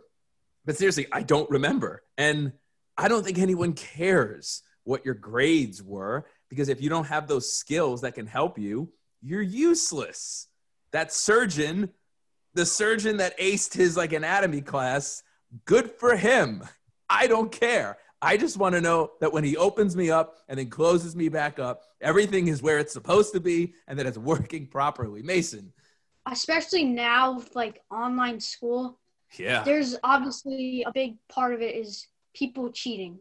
But 0.65 0.78
seriously, 0.78 1.08
I 1.12 1.23
don't 1.23 1.49
remember. 1.49 2.04
And 2.17 2.54
I 2.97 3.08
don't 3.08 3.23
think 3.23 3.39
anyone 3.39 3.73
cares 3.73 4.62
what 4.84 5.06
your 5.06 5.15
grades 5.15 5.82
were 5.82 6.28
because 6.49 6.69
if 6.69 6.82
you 6.82 6.89
don't 6.89 7.06
have 7.06 7.28
those 7.28 7.52
skills 7.52 8.02
that 8.02 8.15
can 8.15 8.28
help 8.28 8.60
you, 8.60 8.91
you're 9.21 9.41
useless. 9.41 10.47
That 10.91 11.13
surgeon 11.13 11.89
the 12.54 12.65
surgeon 12.65 13.17
that 13.17 13.38
aced 13.39 13.73
his 13.73 13.95
like 13.95 14.13
anatomy 14.13 14.62
class, 14.62 15.23
good 15.65 15.91
for 15.91 16.15
him. 16.15 16.63
I 17.10 17.28
don't 17.28 17.52
care. 17.52 17.97
I 18.21 18.36
just 18.38 18.58
want 18.58 18.75
to 18.75 18.82
know 18.82 19.12
that 19.21 19.32
when 19.32 19.43
he 19.43 19.55
opens 19.55 19.95
me 19.95 20.12
up 20.12 20.36
and 20.49 20.60
then 20.60 20.69
closes 20.69 21.15
me 21.15 21.29
back 21.29 21.58
up, 21.58 21.84
everything 22.01 22.47
is 22.47 22.62
where 22.62 22.77
it's 22.77 22.91
supposed 22.93 23.34
to 23.34 23.39
be 23.39 23.73
and 23.88 23.97
that 23.97 24.05
it's 24.05 24.17
working 24.34 24.67
properly. 24.67 25.21
Mason. 25.23 25.71
Especially 26.25 26.84
now 26.84 27.36
with 27.36 27.55
like 27.55 27.82
online 27.89 28.39
school, 28.39 28.99
Yeah. 29.38 29.63
there's 29.63 29.95
obviously 30.03 30.84
a 30.86 30.91
big 30.91 31.15
part 31.29 31.53
of 31.53 31.62
it 31.62 31.75
is 31.75 32.08
people 32.34 32.69
cheating. 32.71 33.19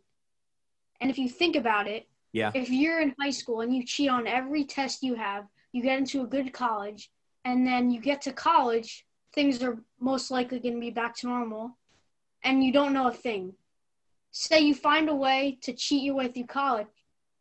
And 1.01 1.11
if 1.11 1.19
you 1.19 1.29
think 1.29 1.55
about 1.55 1.87
it, 1.87 2.09
Yeah. 2.33 2.51
if 2.55 2.69
you're 2.69 3.01
in 3.01 3.15
high 3.21 3.31
school 3.31 3.61
and 3.61 3.75
you 3.75 3.85
cheat 3.85 4.11
on 4.11 4.27
every 4.27 4.65
test 4.65 5.03
you 5.03 5.15
have, 5.15 5.47
you 5.73 5.83
get 5.83 5.99
into 5.99 6.23
a 6.23 6.27
good 6.27 6.53
college, 6.53 7.11
and 7.45 7.65
then 7.67 7.91
you 7.91 8.01
get 8.01 8.21
to 8.23 8.33
college 8.33 9.05
things 9.35 9.63
are 9.63 9.79
most 10.01 10.31
likely 10.31 10.59
going 10.59 10.75
to 10.75 10.81
be 10.81 10.91
back 10.91 11.15
to 11.15 11.27
normal 11.29 11.77
and 12.43 12.65
you 12.65 12.73
don't 12.73 12.93
know 12.93 13.09
a 13.09 13.13
thing. 13.13 13.53
Say 14.31 14.61
you 14.61 14.75
find 14.75 15.09
a 15.09 15.15
way 15.15 15.59
to 15.63 15.73
cheat 15.73 16.03
your 16.03 16.15
way 16.15 16.29
through 16.29 16.47
college, 16.47 16.87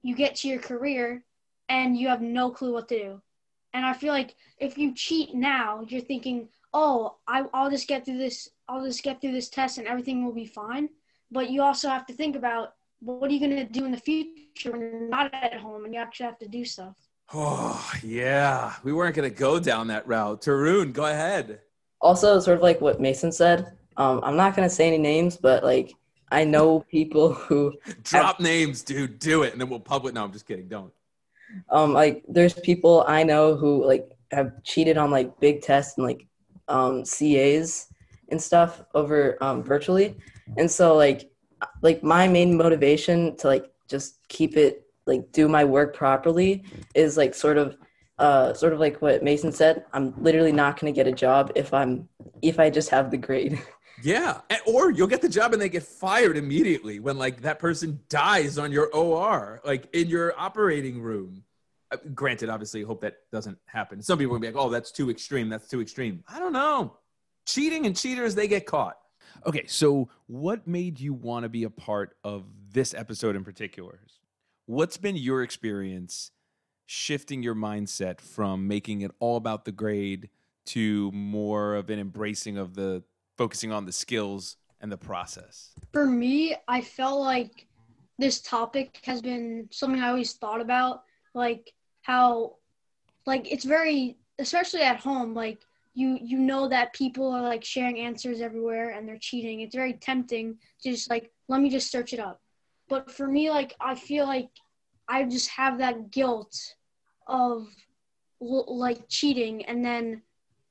you 0.02 0.16
get 0.16 0.36
to 0.38 0.48
your 0.48 0.60
career 0.60 1.24
and 1.70 1.98
you 1.98 2.08
have 2.08 2.22
no 2.22 2.50
clue 2.50 2.74
what 2.74 2.88
to 2.90 2.98
do. 2.98 3.22
And 3.74 3.86
I 3.86 3.94
feel 3.94 4.14
like 4.14 4.36
if 4.58 4.78
you 4.78 4.94
cheat 4.96 5.36
now, 5.36 5.86
you're 5.88 6.02
thinking, 6.02 6.50
"Oh, 6.74 7.18
I, 7.28 7.46
I'll 7.54 7.70
just 7.70 7.88
get 7.88 8.06
through 8.06 8.18
this. 8.18 8.50
I'll 8.68 8.84
just 8.84 9.04
get 9.04 9.22
through 9.22 9.34
this 9.34 9.50
test, 9.50 9.78
and 9.78 9.88
everything 9.88 10.26
will 10.26 10.34
be 10.34 10.46
fine." 10.46 10.90
But 11.30 11.50
you 11.50 11.62
also 11.62 11.90
have 11.90 12.06
to 12.08 12.14
think 12.14 12.36
about 12.36 12.74
what 13.00 13.30
are 13.30 13.34
you 13.34 13.40
going 13.40 13.56
to 13.56 13.72
do 13.72 13.86
in 13.86 13.92
the 13.92 13.98
future 13.98 14.72
when 14.72 14.82
you're 14.82 15.10
not 15.10 15.34
at 15.34 15.54
home 15.54 15.86
and 15.86 15.94
you 15.94 16.00
actually 16.00 16.26
have 16.26 16.40
to 16.40 16.48
do 16.48 16.66
stuff. 16.66 16.96
Oh 17.34 17.92
yeah, 18.04 18.74
we 18.84 18.94
weren't 18.94 19.16
gonna 19.16 19.30
go 19.30 19.60
down 19.60 19.88
that 19.88 20.08
route. 20.08 20.42
Tarun, 20.42 20.94
go 20.94 21.06
ahead. 21.06 21.60
Also, 22.00 22.40
sort 22.40 22.58
of 22.58 22.64
like 22.64 22.80
what 22.80 23.02
Mason 23.02 23.32
said. 23.34 23.74
Um, 23.98 24.22
I'm 24.24 24.38
not 24.38 24.56
gonna 24.56 24.70
say 24.70 24.88
any 24.88 24.98
names, 24.98 25.36
but 25.36 25.64
like 25.64 25.94
I 26.32 26.44
know 26.44 26.82
people 26.82 27.34
who 27.34 27.74
drop 28.04 28.38
have, 28.38 28.40
names, 28.40 28.84
dude. 28.84 29.20
Do 29.20 29.44
it, 29.44 29.54
and 29.54 29.62
then 29.62 29.70
we'll 29.70 29.80
public. 29.80 30.14
No, 30.14 30.24
I'm 30.24 30.32
just 30.32 30.48
kidding. 30.48 30.68
Don't. 30.68 30.92
Um, 31.70 31.94
like 31.94 32.24
there's 32.28 32.54
people 32.54 33.06
I 33.08 33.24
know 33.24 33.56
who 33.56 33.86
like 33.86 34.12
have 34.32 34.64
cheated 34.64 34.98
on 34.98 35.12
like 35.12 35.40
big 35.40 35.62
tests 35.62 35.98
and 35.98 36.06
like 36.06 36.28
um 36.68 37.04
CAs 37.04 37.88
and 38.30 38.42
stuff 38.42 38.84
over 38.94 39.38
um 39.42 39.64
virtually, 39.64 40.18
and 40.58 40.70
so 40.70 40.96
like 40.96 41.32
like 41.82 42.04
my 42.04 42.28
main 42.28 42.56
motivation 42.58 43.36
to 43.38 43.48
like 43.48 43.72
just 43.88 44.20
keep 44.28 44.58
it 44.58 44.84
like 45.06 45.32
do 45.32 45.48
my 45.48 45.64
work 45.64 45.96
properly 45.96 46.64
is 46.94 47.16
like 47.16 47.34
sort 47.34 47.58
of 47.58 47.78
uh 48.20 48.54
sort 48.54 48.74
of 48.74 48.80
like 48.80 49.02
what 49.02 49.24
Mason 49.24 49.52
said. 49.54 49.86
I'm 49.94 50.14
literally 50.22 50.52
not 50.52 50.80
gonna 50.80 50.92
get 50.92 51.08
a 51.08 51.14
job 51.14 51.54
if 51.56 51.74
I'm 51.74 52.10
if 52.42 52.60
I 52.60 52.70
just 52.70 52.90
have 52.90 53.12
the 53.12 53.18
grade. 53.18 53.60
Yeah, 54.04 54.42
or 54.66 54.92
you'll 54.92 55.08
get 55.08 55.22
the 55.22 55.30
job 55.30 55.54
and 55.54 55.62
they 55.62 55.70
get 55.70 55.84
fired 55.84 56.38
immediately 56.38 57.00
when 57.00 57.18
like 57.18 57.42
that 57.42 57.60
person 57.60 58.00
dies 58.10 58.58
on 58.58 58.72
your 58.72 58.88
OR, 58.94 59.60
like 59.66 59.94
in 59.94 60.08
your 60.08 60.34
operating 60.40 61.02
room. 61.02 61.44
Uh, 61.92 61.98
granted, 62.14 62.50
obviously, 62.50 62.84
hope 62.84 63.02
that 63.02 63.16
doesn't 63.32 63.58
happen. 63.66 64.02
Some 64.02 64.20
people 64.20 64.34
will 64.34 64.40
be 64.40 64.48
like, 64.48 64.56
"Oh, 64.56 64.70
that's 64.70 64.92
too 64.92 65.10
extreme. 65.10 65.50
That's 65.50 65.68
too 65.68 65.82
extreme." 65.82 66.24
I 66.28 66.38
don't 66.40 66.54
know. 66.54 66.98
Cheating 67.46 67.86
and 67.86 67.96
cheaters, 67.96 68.36
they 68.36 68.48
get 68.48 68.66
caught. 68.66 68.98
Okay, 69.46 69.66
so 69.68 70.10
what 70.28 70.68
made 70.68 71.00
you 71.00 71.14
want 71.14 71.44
to 71.44 71.50
be 71.50 71.64
a 71.64 71.70
part 71.70 72.18
of 72.24 72.46
this 72.72 72.94
episode 72.94 73.36
in 73.36 73.44
particular? 73.44 74.00
What's 74.66 74.98
been 74.98 75.16
your 75.16 75.44
experience 75.44 76.32
shifting 76.86 77.44
your 77.44 77.56
mindset 77.56 78.20
from 78.20 78.68
making 78.68 79.02
it 79.02 79.12
all 79.20 79.38
about 79.38 79.66
the 79.66 79.72
grade 79.72 80.30
to 80.66 81.12
more 81.12 81.76
of 81.76 81.90
an 81.90 82.00
embracing 82.00 82.58
of 82.58 82.74
the 82.76 83.04
focusing 83.38 83.72
on 83.72 83.86
the 83.86 83.92
skills 83.92 84.58
and 84.82 84.92
the 84.92 84.98
process? 84.98 85.72
For 85.94 86.06
me, 86.06 86.56
I 86.68 86.82
felt 86.82 87.22
like 87.22 87.68
this 88.20 88.42
topic 88.42 89.00
has 89.04 89.22
been 89.22 89.68
something 89.72 90.02
I 90.02 90.10
always 90.10 90.34
thought 90.34 90.60
about, 90.60 91.04
like 91.34 91.72
how 92.02 92.56
like 93.26 93.52
it's 93.52 93.66
very 93.66 94.18
especially 94.40 94.82
at 94.82 95.00
home, 95.00 95.34
like 95.34 95.60
you 95.94 96.18
you 96.22 96.40
know 96.40 96.68
that 96.68 96.94
people 96.94 97.32
are 97.32 97.42
like 97.42 97.64
sharing 97.64 98.00
answers 98.00 98.42
everywhere 98.42 98.92
and 98.92 99.08
they're 99.08 99.18
cheating. 99.20 99.62
It's 99.62 99.76
very 99.76 99.94
tempting 99.94 100.58
to 100.82 100.92
just 100.92 101.10
like 101.10 101.32
let 101.48 101.62
me 101.62 101.70
just 101.70 101.92
search 101.92 102.14
it 102.14 102.20
up. 102.20 102.42
But 102.90 103.12
for 103.12 103.28
me 103.28 103.50
like 103.50 103.76
I 103.80 103.96
feel 103.96 104.26
like 104.26 104.50
I 105.08 105.24
just 105.24 105.50
have 105.50 105.78
that 105.78 106.12
guilt 106.12 106.56
of 107.28 107.68
like 108.40 109.08
cheating 109.10 109.66
and 109.66 109.84
then 109.84 110.22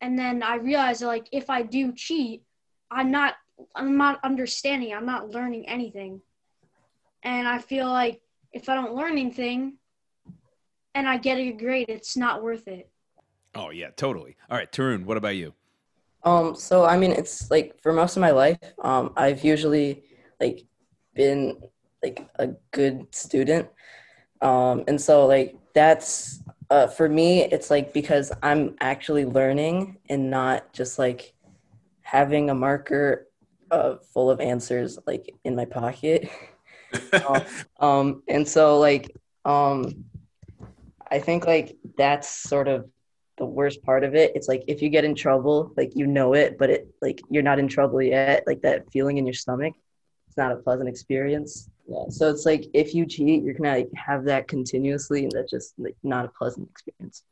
and 0.00 0.18
then 0.18 0.42
I 0.42 0.56
realize 0.56 1.02
like 1.02 1.28
if 1.32 1.48
I 1.50 1.62
do 1.62 1.92
cheat 1.92 2.42
I'm 2.90 3.10
not 3.10 3.34
I'm 3.74 3.96
not 3.96 4.20
understanding, 4.22 4.94
I'm 4.94 5.06
not 5.06 5.30
learning 5.30 5.68
anything. 5.68 6.20
And 7.22 7.48
I 7.48 7.58
feel 7.58 7.88
like 7.88 8.20
if 8.52 8.68
I 8.68 8.74
don't 8.74 8.94
learn 8.94 9.12
anything 9.12 9.78
and 10.94 11.08
I 11.08 11.16
get 11.18 11.38
a 11.38 11.52
grade, 11.52 11.88
it's 11.88 12.16
not 12.16 12.42
worth 12.42 12.68
it. 12.68 12.90
Oh 13.54 13.70
yeah, 13.70 13.90
totally. 13.96 14.36
All 14.50 14.56
right, 14.56 14.70
Tarun, 14.70 15.04
what 15.04 15.16
about 15.16 15.36
you? 15.36 15.54
Um, 16.22 16.54
so 16.54 16.84
I 16.84 16.98
mean 16.98 17.12
it's 17.12 17.50
like 17.50 17.80
for 17.82 17.92
most 17.92 18.16
of 18.16 18.20
my 18.20 18.30
life, 18.30 18.58
um, 18.82 19.12
I've 19.16 19.44
usually 19.44 20.04
like 20.40 20.64
been 21.14 21.58
like 22.02 22.28
a 22.36 22.48
good 22.72 23.14
student. 23.14 23.68
Um, 24.42 24.84
and 24.86 25.00
so 25.00 25.26
like 25.26 25.56
that's 25.74 26.42
uh, 26.68 26.88
for 26.88 27.08
me 27.08 27.44
it's 27.44 27.70
like 27.70 27.92
because 27.92 28.32
I'm 28.42 28.76
actually 28.80 29.24
learning 29.24 29.98
and 30.08 30.30
not 30.30 30.72
just 30.72 30.98
like 30.98 31.32
having 32.06 32.50
a 32.50 32.54
marker 32.54 33.26
uh, 33.72 33.96
full 34.14 34.30
of 34.30 34.40
answers 34.40 34.96
like 35.08 35.28
in 35.42 35.56
my 35.56 35.64
pocket. 35.64 36.30
um, 37.28 37.42
um, 37.80 38.22
and 38.28 38.46
so 38.46 38.78
like 38.78 39.10
um, 39.44 40.04
I 41.10 41.18
think 41.18 41.46
like 41.46 41.76
that's 41.98 42.28
sort 42.28 42.68
of 42.68 42.88
the 43.38 43.44
worst 43.44 43.82
part 43.82 44.04
of 44.04 44.14
it. 44.14 44.32
It's 44.36 44.46
like 44.46 44.62
if 44.68 44.82
you 44.82 44.88
get 44.88 45.04
in 45.04 45.16
trouble, 45.16 45.72
like 45.76 45.96
you 45.96 46.06
know 46.06 46.34
it, 46.34 46.56
but 46.58 46.70
it 46.70 46.88
like 47.02 47.20
you're 47.28 47.42
not 47.42 47.58
in 47.58 47.66
trouble 47.66 48.00
yet. 48.00 48.44
Like 48.46 48.62
that 48.62 48.88
feeling 48.92 49.18
in 49.18 49.26
your 49.26 49.34
stomach, 49.34 49.74
it's 50.28 50.36
not 50.36 50.52
a 50.52 50.56
pleasant 50.56 50.88
experience. 50.88 51.68
Yeah. 51.88 52.04
So 52.08 52.30
it's 52.30 52.46
like 52.46 52.66
if 52.72 52.94
you 52.94 53.04
cheat, 53.04 53.42
you're 53.42 53.54
gonna 53.54 53.78
like, 53.78 53.90
have 53.96 54.24
that 54.26 54.46
continuously, 54.46 55.24
and 55.24 55.32
that's 55.32 55.50
just 55.50 55.74
like 55.76 55.96
not 56.04 56.24
a 56.24 56.28
pleasant 56.28 56.70
experience. 56.70 57.24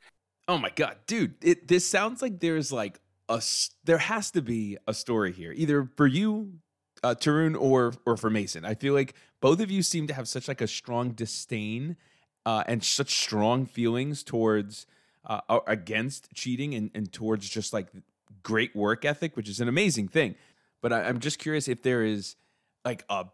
Oh 0.49 0.59
my 0.59 0.71
god, 0.71 0.99
dude! 1.07 1.37
It 1.43 1.69
this 1.69 1.87
sounds 1.87 2.21
like 2.21 2.41
there's 2.41 2.73
like 2.73 2.99
a 3.29 3.43
there 3.85 3.99
has 3.99 4.31
to 4.33 4.43
be 4.43 4.77
a 4.87 4.95
story 4.95 5.33
here, 5.33 5.53
either 5.53 5.89
for 5.97 6.07
you, 6.07 6.55
uh, 7.03 7.15
Tarun, 7.15 7.61
or 7.61 7.95
or 8.07 8.17
for 8.17 8.31
Mason. 8.31 8.65
I 8.65 8.75
feel 8.75 8.95
like 8.95 9.15
both 9.41 9.61
of 9.61 9.71
you 9.71 9.83
seem 9.83 10.07
to 10.07 10.15
have 10.15 10.29
such 10.29 10.49
like 10.49 10.61
a 10.61 10.67
strong 10.67 11.11
disdain 11.11 11.97
uh, 12.47 12.65
and 12.67 12.83
such 12.83 13.15
strong 13.15 13.67
feelings 13.67 14.23
towards 14.23 14.87
uh, 15.25 15.41
against 15.67 16.33
cheating 16.35 16.75
and, 16.75 16.91
and 16.95 17.13
towards 17.13 17.49
just 17.49 17.73
like 17.73 17.89
great 18.43 18.75
work 18.77 19.05
ethic, 19.05 19.37
which 19.37 19.49
is 19.49 19.61
an 19.61 19.69
amazing 19.69 20.09
thing. 20.09 20.35
But 20.83 20.93
I, 20.93 21.05
I'm 21.05 21.21
just 21.21 21.39
curious 21.39 21.69
if 21.69 21.83
there 21.83 22.05
is 22.05 22.37
like 22.85 23.05
a 23.09 23.27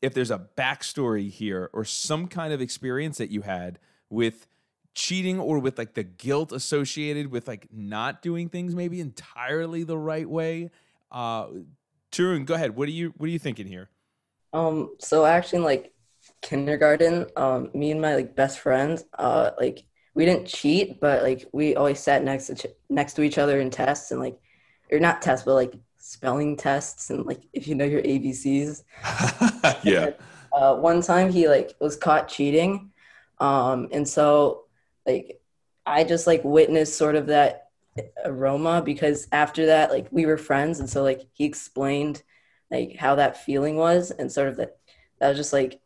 if 0.00 0.12
there's 0.14 0.30
a 0.30 0.46
backstory 0.56 1.30
here 1.30 1.70
or 1.72 1.84
some 1.84 2.28
kind 2.28 2.52
of 2.52 2.60
experience 2.60 3.18
that 3.18 3.30
you 3.30 3.42
had 3.42 3.78
with 4.10 4.46
cheating 4.94 5.40
or 5.40 5.58
with 5.58 5.78
like 5.78 5.94
the 5.94 6.04
guilt 6.04 6.52
associated 6.52 7.30
with 7.30 7.48
like 7.48 7.66
not 7.72 8.22
doing 8.22 8.48
things 8.48 8.74
maybe 8.74 9.00
entirely 9.00 9.84
the 9.84 9.98
right 9.98 10.28
way. 10.28 10.70
Uh 11.10 11.46
Tarun, 12.12 12.46
go 12.46 12.54
ahead. 12.54 12.76
What 12.76 12.88
are 12.88 12.92
you 12.92 13.12
what 13.16 13.26
are 13.26 13.32
you 13.32 13.38
thinking 13.38 13.66
here? 13.66 13.90
Um 14.52 14.94
so 15.00 15.24
actually 15.24 15.58
in 15.58 15.64
like 15.64 15.92
kindergarten, 16.42 17.26
um 17.36 17.70
me 17.74 17.90
and 17.90 18.00
my 18.00 18.14
like 18.14 18.36
best 18.36 18.60
friends, 18.60 19.04
uh 19.18 19.50
like 19.58 19.84
we 20.14 20.24
didn't 20.24 20.46
cheat, 20.46 21.00
but 21.00 21.22
like 21.22 21.46
we 21.52 21.74
always 21.74 21.98
sat 21.98 22.22
next 22.22 22.46
to 22.46 22.54
ch- 22.54 22.74
next 22.88 23.14
to 23.14 23.22
each 23.22 23.38
other 23.38 23.60
in 23.60 23.70
tests 23.70 24.12
and 24.12 24.20
like 24.20 24.38
or 24.92 25.00
not 25.00 25.22
tests, 25.22 25.44
but 25.44 25.54
like 25.54 25.74
spelling 25.98 26.56
tests 26.56 27.10
and 27.10 27.26
like 27.26 27.40
if 27.52 27.66
you 27.66 27.74
know 27.74 27.84
your 27.84 28.02
ABCs. 28.02 28.84
yeah. 29.84 30.10
Uh, 30.52 30.76
one 30.76 31.02
time 31.02 31.32
he 31.32 31.48
like 31.48 31.74
was 31.80 31.96
caught 31.96 32.28
cheating, 32.28 32.92
um, 33.40 33.88
and 33.90 34.06
so 34.06 34.63
like 35.06 35.40
I 35.86 36.04
just 36.04 36.26
like 36.26 36.42
witnessed 36.44 36.96
sort 36.96 37.16
of 37.16 37.26
that 37.26 37.68
aroma 38.24 38.82
because 38.82 39.28
after 39.30 39.66
that 39.66 39.90
like 39.90 40.08
we 40.10 40.26
were 40.26 40.36
friends 40.36 40.80
and 40.80 40.90
so 40.90 41.02
like 41.02 41.20
he 41.32 41.44
explained 41.44 42.22
like 42.70 42.96
how 42.96 43.14
that 43.14 43.44
feeling 43.44 43.76
was 43.76 44.10
and 44.10 44.32
sort 44.32 44.48
of 44.48 44.56
that 44.56 44.78
that 45.20 45.28
was 45.28 45.36
just 45.36 45.52
like 45.52 45.80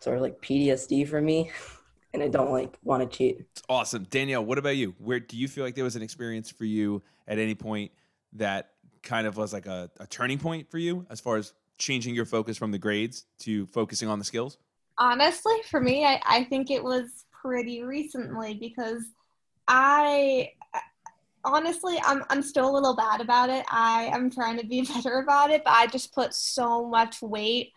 sort 0.00 0.16
of 0.16 0.22
like 0.22 0.42
PTSD 0.42 1.08
for 1.08 1.20
me 1.20 1.50
and 2.14 2.22
I 2.22 2.28
don't 2.28 2.52
like 2.52 2.78
want 2.82 3.08
to 3.08 3.16
cheat. 3.16 3.40
It's 3.52 3.62
awesome. 3.68 4.04
Danielle, 4.04 4.44
what 4.44 4.58
about 4.58 4.76
you? 4.76 4.94
Where 4.98 5.20
do 5.20 5.36
you 5.36 5.48
feel 5.48 5.64
like 5.64 5.74
there 5.74 5.84
was 5.84 5.96
an 5.96 6.02
experience 6.02 6.50
for 6.50 6.64
you 6.64 7.02
at 7.26 7.38
any 7.38 7.54
point 7.54 7.92
that 8.34 8.70
kind 9.02 9.26
of 9.26 9.36
was 9.36 9.52
like 9.52 9.66
a, 9.66 9.90
a 9.98 10.06
turning 10.06 10.38
point 10.38 10.70
for 10.70 10.78
you 10.78 11.06
as 11.10 11.20
far 11.20 11.36
as 11.36 11.52
changing 11.78 12.14
your 12.14 12.24
focus 12.24 12.56
from 12.56 12.70
the 12.70 12.78
grades 12.78 13.26
to 13.40 13.66
focusing 13.66 14.08
on 14.08 14.18
the 14.18 14.24
skills? 14.24 14.58
Honestly, 14.96 15.56
for 15.68 15.80
me, 15.80 16.04
I, 16.04 16.20
I 16.24 16.44
think 16.44 16.70
it 16.70 16.82
was 16.82 17.23
pretty 17.44 17.82
recently 17.82 18.54
because 18.54 19.04
I 19.68 20.52
honestly 21.44 21.98
I'm 22.04 22.24
I'm 22.30 22.42
still 22.42 22.70
a 22.70 22.72
little 22.74 22.96
bad 22.96 23.20
about 23.20 23.50
it. 23.50 23.64
I 23.70 24.04
am 24.12 24.30
trying 24.30 24.58
to 24.58 24.66
be 24.66 24.82
better 24.94 25.18
about 25.20 25.50
it, 25.50 25.62
but 25.64 25.72
I 25.72 25.86
just 25.86 26.14
put 26.14 26.34
so 26.34 26.88
much 26.88 27.20
weight 27.20 27.72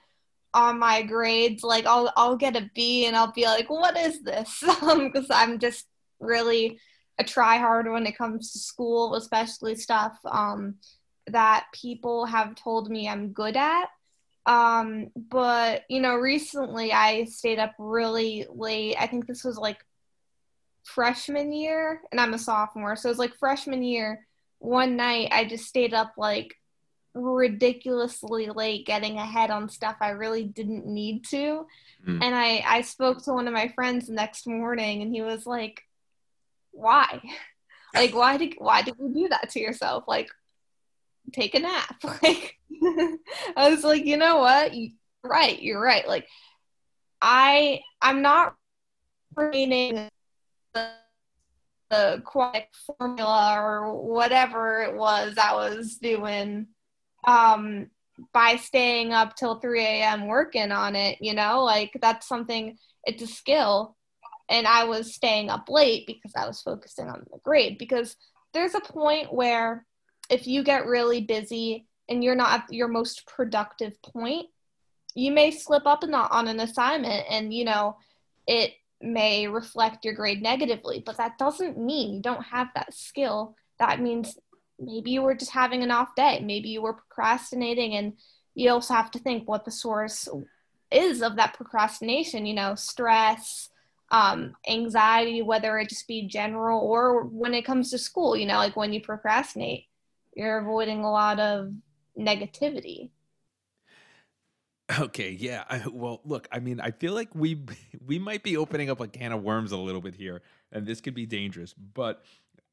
on 0.53 0.80
my 0.80 1.01
grades. 1.01 1.63
Like 1.63 1.86
I'll 1.86 2.12
I'll 2.15 2.38
get 2.38 2.56
a 2.56 2.69
B 2.73 3.06
and 3.06 3.15
I'll 3.15 3.34
be 3.34 3.45
like, 3.45 3.69
what 3.69 3.97
is 3.97 4.21
this? 4.23 4.63
Because 4.82 5.27
I'm 5.30 5.60
just 5.60 5.86
really 6.19 6.80
a 7.19 7.23
try 7.23 7.58
hard 7.58 7.89
when 7.91 8.06
it 8.06 8.17
comes 8.17 8.51
to 8.51 8.60
school, 8.60 9.15
especially 9.15 9.75
stuff 9.75 10.17
um, 10.25 10.75
that 11.27 11.65
people 11.73 12.25
have 12.25 12.56
told 12.56 12.89
me 12.89 13.10
I'm 13.10 13.30
good 13.30 13.58
at. 13.58 13.89
Um, 14.47 15.12
but 15.15 15.83
you 15.89 15.99
know, 15.99 16.15
recently 16.15 16.91
I 16.91 17.25
stayed 17.25 17.60
up 17.60 17.73
really 17.77 18.47
late. 18.49 18.95
I 18.99 19.05
think 19.05 19.27
this 19.27 19.43
was 19.43 19.57
like 19.57 19.77
freshman 20.83 21.51
year, 21.51 22.01
and 22.12 22.19
I'm 22.19 22.33
a 22.33 22.39
sophomore, 22.39 22.95
so 22.95 23.10
it 23.10 23.12
was 23.12 23.19
like 23.19 23.38
freshman 23.38 23.83
year 23.83 24.25
one 24.60 24.95
night 24.95 25.29
I 25.31 25.45
just 25.45 25.65
stayed 25.65 25.93
up 25.93 26.13
like 26.17 26.55
ridiculously 27.13 28.47
late 28.47 28.86
getting 28.86 29.17
ahead 29.17 29.49
on 29.49 29.69
stuff 29.69 29.95
I 30.01 30.10
really 30.10 30.43
didn't 30.43 30.86
need 30.86 31.25
to. 31.25 31.65
Mm. 32.07 32.23
And 32.23 32.36
I 32.36 32.63
I 32.65 32.81
spoke 32.81 33.23
to 33.23 33.33
one 33.33 33.47
of 33.47 33.53
my 33.53 33.69
friends 33.69 34.07
the 34.07 34.13
next 34.13 34.47
morning 34.47 35.01
and 35.01 35.12
he 35.12 35.21
was 35.21 35.45
like, 35.45 35.83
"Why? 36.71 37.21
Like 37.95 38.13
why 38.13 38.38
did 38.38 38.53
why 38.57 38.81
did 38.83 38.95
you 38.99 39.12
do 39.12 39.29
that 39.29 39.49
to 39.51 39.60
yourself? 39.60 40.03
Like 40.07 40.29
take 41.33 41.55
a 41.55 41.59
nap." 41.59 41.95
Like 42.21 42.55
I 43.55 43.69
was 43.69 43.83
like, 43.83 44.05
"You 44.05 44.17
know 44.17 44.37
what? 44.37 44.73
You, 44.73 44.91
right, 45.23 45.61
you're 45.61 45.81
right. 45.81 46.07
Like 46.07 46.27
I 47.21 47.81
I'm 48.01 48.21
not 48.21 48.55
reading 49.35 50.09
the, 50.73 50.89
the 51.89 52.21
quiet 52.25 52.67
formula 52.99 53.55
or 53.59 53.95
whatever 54.01 54.81
it 54.81 54.95
was 54.95 55.37
I 55.37 55.53
was 55.53 55.97
doing 55.97 56.67
um, 57.25 57.87
by 58.33 58.55
staying 58.55 59.13
up 59.13 59.35
till 59.35 59.59
3 59.59 59.81
a.m. 59.81 60.27
working 60.27 60.71
on 60.71 60.95
it, 60.95 61.17
you 61.21 61.33
know, 61.33 61.63
like 61.63 61.91
that's 62.01 62.27
something, 62.27 62.77
it's 63.03 63.21
a 63.21 63.27
skill. 63.27 63.95
And 64.49 64.65
I 64.65 64.85
was 64.85 65.13
staying 65.13 65.49
up 65.49 65.65
late 65.69 66.07
because 66.07 66.31
I 66.35 66.47
was 66.47 66.61
focusing 66.61 67.09
on 67.09 67.25
the 67.31 67.39
grade. 67.43 67.77
Because 67.77 68.15
there's 68.53 68.75
a 68.75 68.79
point 68.79 69.33
where 69.33 69.85
if 70.29 70.47
you 70.47 70.63
get 70.63 70.85
really 70.85 71.21
busy 71.21 71.87
and 72.09 72.23
you're 72.23 72.35
not 72.35 72.61
at 72.61 72.73
your 72.73 72.87
most 72.87 73.25
productive 73.25 74.01
point, 74.01 74.47
you 75.15 75.31
may 75.31 75.51
slip 75.51 75.85
up 75.85 76.03
on 76.03 76.47
an 76.47 76.59
assignment 76.59 77.25
and, 77.29 77.53
you 77.53 77.65
know, 77.65 77.97
it 78.45 78.73
may 79.01 79.47
reflect 79.47 80.05
your 80.05 80.13
grade 80.13 80.41
negatively, 80.41 81.01
but 81.05 81.17
that 81.17 81.37
doesn't 81.37 81.77
mean 81.77 82.15
you 82.15 82.21
don't 82.21 82.43
have 82.43 82.67
that 82.75 82.93
skill. 82.93 83.55
That 83.79 83.99
means 83.99 84.37
maybe 84.79 85.11
you 85.11 85.21
were 85.21 85.35
just 85.35 85.51
having 85.51 85.83
an 85.83 85.91
off 85.91 86.15
day 86.15 86.39
maybe 86.43 86.69
you 86.69 86.81
were 86.81 86.93
procrastinating 86.93 87.95
and 87.95 88.13
you 88.55 88.69
also 88.69 88.93
have 88.93 89.11
to 89.11 89.19
think 89.19 89.47
what 89.47 89.65
the 89.65 89.71
source 89.71 90.27
is 90.91 91.21
of 91.21 91.35
that 91.35 91.53
procrastination 91.53 92.45
you 92.45 92.53
know 92.53 92.75
stress 92.75 93.69
um, 94.09 94.53
anxiety 94.69 95.41
whether 95.41 95.77
it 95.79 95.89
just 95.89 96.07
be 96.07 96.27
general 96.27 96.79
or 96.79 97.23
when 97.23 97.53
it 97.53 97.65
comes 97.65 97.91
to 97.91 97.97
school 97.97 98.37
you 98.37 98.45
know 98.45 98.57
like 98.57 98.75
when 98.75 98.93
you 98.93 99.01
procrastinate 99.01 99.85
you're 100.38 100.60
avoiding 100.60 101.04
a 101.04 101.12
lot 101.12 101.39
of 101.39 101.73
negativity 102.17 103.10
Okay, 105.00 105.32
yeah. 105.32 105.65
I, 105.69 105.84
well, 105.91 106.21
look, 106.23 106.47
I 106.52 106.60
mean, 106.60 106.80
I 106.80 106.91
feel 106.91 107.13
like 107.13 107.36
we 107.36 107.62
we 108.06 108.19
might 108.19 108.41
be 108.41 108.56
opening 108.56 108.89
up 108.89 109.02
a 109.02 109.08
can 109.08 109.34
of 109.34 109.43
worms 109.43 109.73
a 109.73 109.78
little 109.78 110.00
bit 110.00 110.15
here, 110.15 110.41
and 110.71 110.86
this 110.86 111.02
could 111.02 111.13
be 111.13 111.26
dangerous. 111.26 111.73
But 111.73 112.23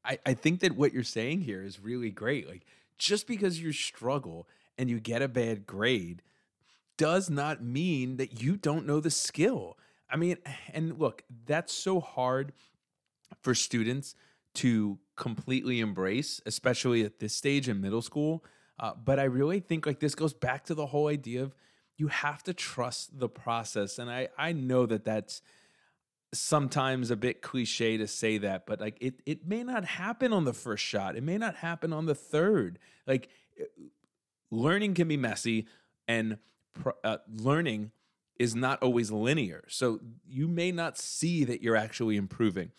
I, 0.03 0.17
I 0.25 0.33
think 0.33 0.61
that 0.61 0.77
what 0.77 0.93
you're 0.93 1.03
saying 1.03 1.41
here 1.41 1.61
is 1.61 1.79
really 1.79 2.11
great. 2.11 2.47
Like, 2.47 2.65
just 2.97 3.27
because 3.27 3.59
you 3.59 3.73
struggle 3.73 4.47
and 4.77 4.89
you 4.89 4.99
get 5.01 5.21
a 5.21 5.27
bad 5.27 5.65
grade 5.65 6.21
does 6.97 7.29
not 7.29 7.61
mean 7.61 8.15
that 8.15 8.41
you 8.41 8.55
don't 8.55 8.85
know 8.85 9.01
the 9.01 9.11
skill. 9.11 9.77
I 10.09 10.15
mean, 10.15 10.37
and 10.73 10.97
look, 10.97 11.23
that's 11.45 11.73
so 11.73 11.99
hard 11.99 12.53
for 13.41 13.53
students 13.53 14.15
to 14.55 14.99
completely 15.15 15.79
embrace, 15.79 16.41
especially 16.45 17.03
at 17.03 17.19
this 17.19 17.33
stage 17.33 17.69
in 17.69 17.81
middle 17.81 18.01
school. 18.01 18.43
Uh, 18.79 18.93
but 18.93 19.19
I 19.19 19.23
really 19.23 19.59
think 19.59 19.85
like 19.85 19.99
this 19.99 20.15
goes 20.15 20.33
back 20.33 20.65
to 20.65 20.73
the 20.73 20.87
whole 20.87 21.07
idea 21.07 21.43
of 21.43 21.55
you 21.97 22.07
have 22.07 22.43
to 22.43 22.53
trust 22.53 23.19
the 23.19 23.29
process. 23.29 23.99
And 23.99 24.09
I, 24.09 24.27
I 24.37 24.51
know 24.51 24.85
that 24.85 25.05
that's 25.05 25.41
sometimes 26.33 27.09
a 27.11 27.15
bit 27.15 27.41
cliche 27.41 27.97
to 27.97 28.07
say 28.07 28.37
that, 28.39 28.65
but 28.65 28.81
like 28.81 28.97
it 28.99 29.21
it 29.25 29.47
may 29.47 29.63
not 29.63 29.85
happen 29.85 30.33
on 30.33 30.43
the 30.43 30.53
first 30.53 30.83
shot. 30.83 31.15
It 31.15 31.23
may 31.23 31.37
not 31.37 31.55
happen 31.55 31.93
on 31.93 32.05
the 32.05 32.15
third. 32.15 32.79
Like 33.07 33.29
learning 34.51 34.95
can 34.95 35.07
be 35.07 35.17
messy 35.17 35.67
and 36.07 36.37
uh, 37.03 37.17
learning 37.33 37.91
is 38.37 38.55
not 38.55 38.83
always 38.83 39.11
linear. 39.11 39.63
So 39.69 39.99
you 40.27 40.47
may 40.47 40.71
not 40.71 40.97
see 40.97 41.45
that 41.45 41.61
you're 41.61 41.77
actually 41.77 42.17
improving. 42.17 42.71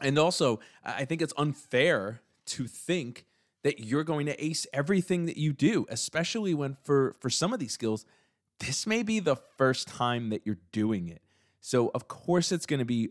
And 0.00 0.18
also, 0.18 0.60
I 0.84 1.04
think 1.04 1.22
it's 1.22 1.34
unfair 1.36 2.22
to 2.46 2.66
think 2.66 3.26
that 3.62 3.80
you're 3.80 4.04
going 4.04 4.26
to 4.26 4.44
ace 4.44 4.66
everything 4.72 5.26
that 5.26 5.36
you 5.36 5.52
do, 5.52 5.86
especially 5.88 6.54
when 6.54 6.76
for 6.82 7.16
for 7.20 7.28
some 7.30 7.52
of 7.52 7.60
these 7.60 7.72
skills, 7.72 8.04
this 8.58 8.86
may 8.86 9.02
be 9.02 9.20
the 9.20 9.36
first 9.36 9.88
time 9.88 10.30
that 10.30 10.42
you're 10.44 10.58
doing 10.72 11.08
it. 11.08 11.22
So, 11.60 11.90
of 11.94 12.08
course, 12.08 12.52
it's 12.52 12.66
going 12.66 12.78
to 12.78 12.86
be 12.86 13.10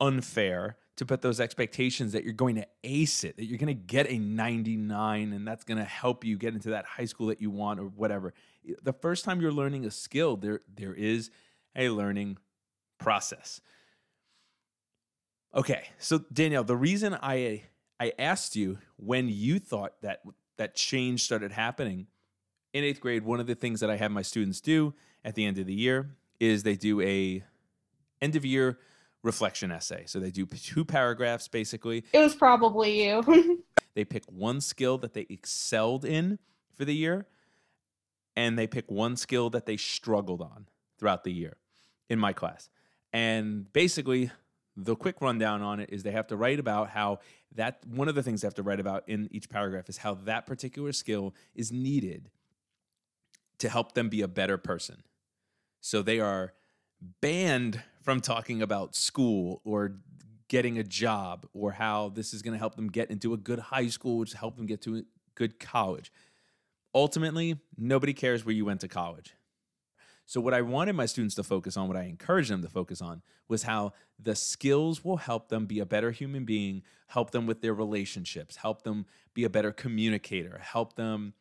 unfair 0.00 0.76
to 0.96 1.06
put 1.06 1.22
those 1.22 1.40
expectations 1.40 2.12
that 2.12 2.24
you're 2.24 2.32
going 2.32 2.56
to 2.56 2.66
ace 2.84 3.24
it, 3.24 3.36
that 3.36 3.46
you're 3.46 3.58
going 3.58 3.68
to 3.68 3.74
get 3.74 4.10
a 4.10 4.18
99 4.18 5.32
and 5.32 5.46
that's 5.46 5.64
going 5.64 5.78
to 5.78 5.84
help 5.84 6.24
you 6.24 6.36
get 6.36 6.52
into 6.52 6.70
that 6.70 6.84
high 6.84 7.04
school 7.04 7.28
that 7.28 7.40
you 7.40 7.50
want 7.50 7.80
or 7.80 7.84
whatever. 7.84 8.34
The 8.82 8.92
first 8.92 9.24
time 9.24 9.40
you're 9.40 9.52
learning 9.52 9.86
a 9.86 9.90
skill, 9.90 10.36
there 10.36 10.60
there 10.74 10.94
is 10.94 11.30
a 11.76 11.88
learning 11.88 12.38
process. 12.98 13.60
Okay, 15.54 15.82
so 15.98 16.20
Danielle, 16.32 16.64
the 16.64 16.76
reason 16.76 17.16
I 17.20 17.64
I 17.98 18.12
asked 18.18 18.56
you 18.56 18.78
when 18.96 19.28
you 19.28 19.58
thought 19.58 20.00
that 20.02 20.22
that 20.56 20.74
change 20.74 21.22
started 21.24 21.52
happening 21.52 22.06
in 22.72 22.84
8th 22.84 23.00
grade, 23.00 23.24
one 23.24 23.40
of 23.40 23.46
the 23.46 23.54
things 23.54 23.80
that 23.80 23.90
I 23.90 23.96
have 23.96 24.12
my 24.12 24.22
students 24.22 24.60
do 24.60 24.94
at 25.24 25.34
the 25.34 25.44
end 25.44 25.58
of 25.58 25.66
the 25.66 25.74
year 25.74 26.16
is 26.38 26.62
they 26.62 26.76
do 26.76 27.00
a 27.00 27.42
end 28.22 28.36
of 28.36 28.44
year 28.44 28.78
reflection 29.22 29.70
essay. 29.70 30.04
So 30.06 30.20
they 30.20 30.30
do 30.30 30.46
two 30.46 30.84
paragraphs 30.84 31.48
basically. 31.48 32.04
It 32.12 32.18
was 32.18 32.34
probably 32.34 33.06
you. 33.06 33.64
they 33.94 34.04
pick 34.04 34.24
one 34.30 34.60
skill 34.60 34.98
that 34.98 35.14
they 35.14 35.26
excelled 35.28 36.04
in 36.04 36.38
for 36.74 36.84
the 36.84 36.94
year, 36.94 37.26
and 38.36 38.58
they 38.58 38.66
pick 38.66 38.90
one 38.90 39.16
skill 39.16 39.50
that 39.50 39.66
they 39.66 39.76
struggled 39.76 40.40
on 40.40 40.68
throughout 40.98 41.24
the 41.24 41.32
year 41.32 41.56
in 42.08 42.18
my 42.18 42.32
class. 42.32 42.68
And 43.12 43.70
basically, 43.72 44.30
the 44.84 44.96
quick 44.96 45.20
rundown 45.20 45.62
on 45.62 45.80
it 45.80 45.90
is 45.90 46.02
they 46.02 46.10
have 46.10 46.26
to 46.28 46.36
write 46.36 46.58
about 46.58 46.90
how 46.90 47.20
that 47.54 47.80
one 47.86 48.08
of 48.08 48.14
the 48.14 48.22
things 48.22 48.40
they 48.40 48.46
have 48.46 48.54
to 48.54 48.62
write 48.62 48.80
about 48.80 49.08
in 49.08 49.28
each 49.30 49.48
paragraph 49.48 49.88
is 49.88 49.98
how 49.98 50.14
that 50.14 50.46
particular 50.46 50.92
skill 50.92 51.34
is 51.54 51.70
needed 51.70 52.30
to 53.58 53.68
help 53.68 53.92
them 53.92 54.08
be 54.08 54.22
a 54.22 54.28
better 54.28 54.56
person. 54.56 55.02
So 55.80 56.02
they 56.02 56.20
are 56.20 56.54
banned 57.20 57.82
from 58.02 58.20
talking 58.20 58.62
about 58.62 58.94
school 58.94 59.60
or 59.64 59.96
getting 60.48 60.78
a 60.78 60.82
job 60.82 61.46
or 61.52 61.72
how 61.72 62.08
this 62.08 62.32
is 62.34 62.42
going 62.42 62.52
to 62.52 62.58
help 62.58 62.74
them 62.74 62.88
get 62.88 63.10
into 63.10 63.34
a 63.34 63.36
good 63.36 63.58
high 63.58 63.88
school, 63.88 64.18
which 64.18 64.32
help 64.32 64.56
them 64.56 64.66
get 64.66 64.82
to 64.82 64.96
a 64.96 65.02
good 65.34 65.60
college. 65.60 66.12
Ultimately, 66.94 67.60
nobody 67.76 68.12
cares 68.12 68.44
where 68.44 68.54
you 68.54 68.64
went 68.64 68.80
to 68.80 68.88
college. 68.88 69.34
So, 70.30 70.40
what 70.40 70.54
I 70.54 70.62
wanted 70.62 70.92
my 70.92 71.06
students 71.06 71.34
to 71.34 71.42
focus 71.42 71.76
on, 71.76 71.88
what 71.88 71.96
I 71.96 72.04
encouraged 72.04 72.52
them 72.52 72.62
to 72.62 72.68
focus 72.68 73.02
on, 73.02 73.20
was 73.48 73.64
how 73.64 73.94
the 74.16 74.36
skills 74.36 75.04
will 75.04 75.16
help 75.16 75.48
them 75.48 75.66
be 75.66 75.80
a 75.80 75.84
better 75.84 76.12
human 76.12 76.44
being, 76.44 76.84
help 77.08 77.32
them 77.32 77.46
with 77.46 77.62
their 77.62 77.74
relationships, 77.74 78.54
help 78.54 78.82
them 78.82 79.06
be 79.34 79.42
a 79.42 79.50
better 79.50 79.72
communicator, 79.72 80.60
help 80.62 80.94
them 80.94 81.34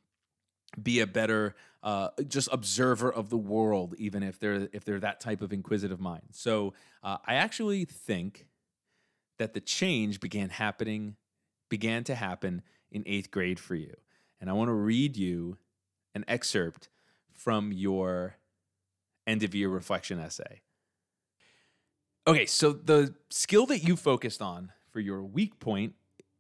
be 0.82 1.02
a 1.02 1.06
better 1.06 1.54
uh, 1.84 2.10
just 2.28 2.50
observer 2.52 3.14
of 3.14 3.30
the 3.30 3.38
world, 3.38 3.94
even 4.00 4.24
if 4.24 4.40
they're 4.40 4.68
if 4.74 4.86
they're 4.86 5.00
that 5.00 5.20
type 5.20 5.44
of 5.44 5.54
inquisitive 5.54 6.00
mind. 6.00 6.24
So 6.32 6.74
uh, 7.04 7.18
I 7.28 7.36
actually 7.36 7.86
think 7.86 8.48
that 9.38 9.54
the 9.54 9.62
change 9.62 10.20
began 10.20 10.50
happening, 10.50 11.16
began 11.70 12.04
to 12.06 12.16
happen 12.16 12.64
in 12.90 13.04
eighth 13.06 13.30
grade 13.30 13.60
for 13.60 13.76
you, 13.76 13.94
and 14.42 14.50
I 14.50 14.54
want 14.54 14.70
to 14.70 14.74
read 14.74 15.16
you 15.16 15.60
an 16.16 16.26
excerpt 16.28 16.90
from 17.32 17.72
your 17.72 18.40
end 19.30 19.44
of 19.44 19.54
year 19.54 19.70
reflection 19.70 20.20
essay. 20.20 20.62
Okay, 22.28 22.46
so 22.46 22.74
the 22.74 23.16
skill 23.30 23.66
that 23.68 23.80
you 23.80 23.96
focused 23.96 24.42
on 24.42 24.72
for 24.92 25.00
your 25.00 25.24
weak 25.24 25.60
point 25.60 25.94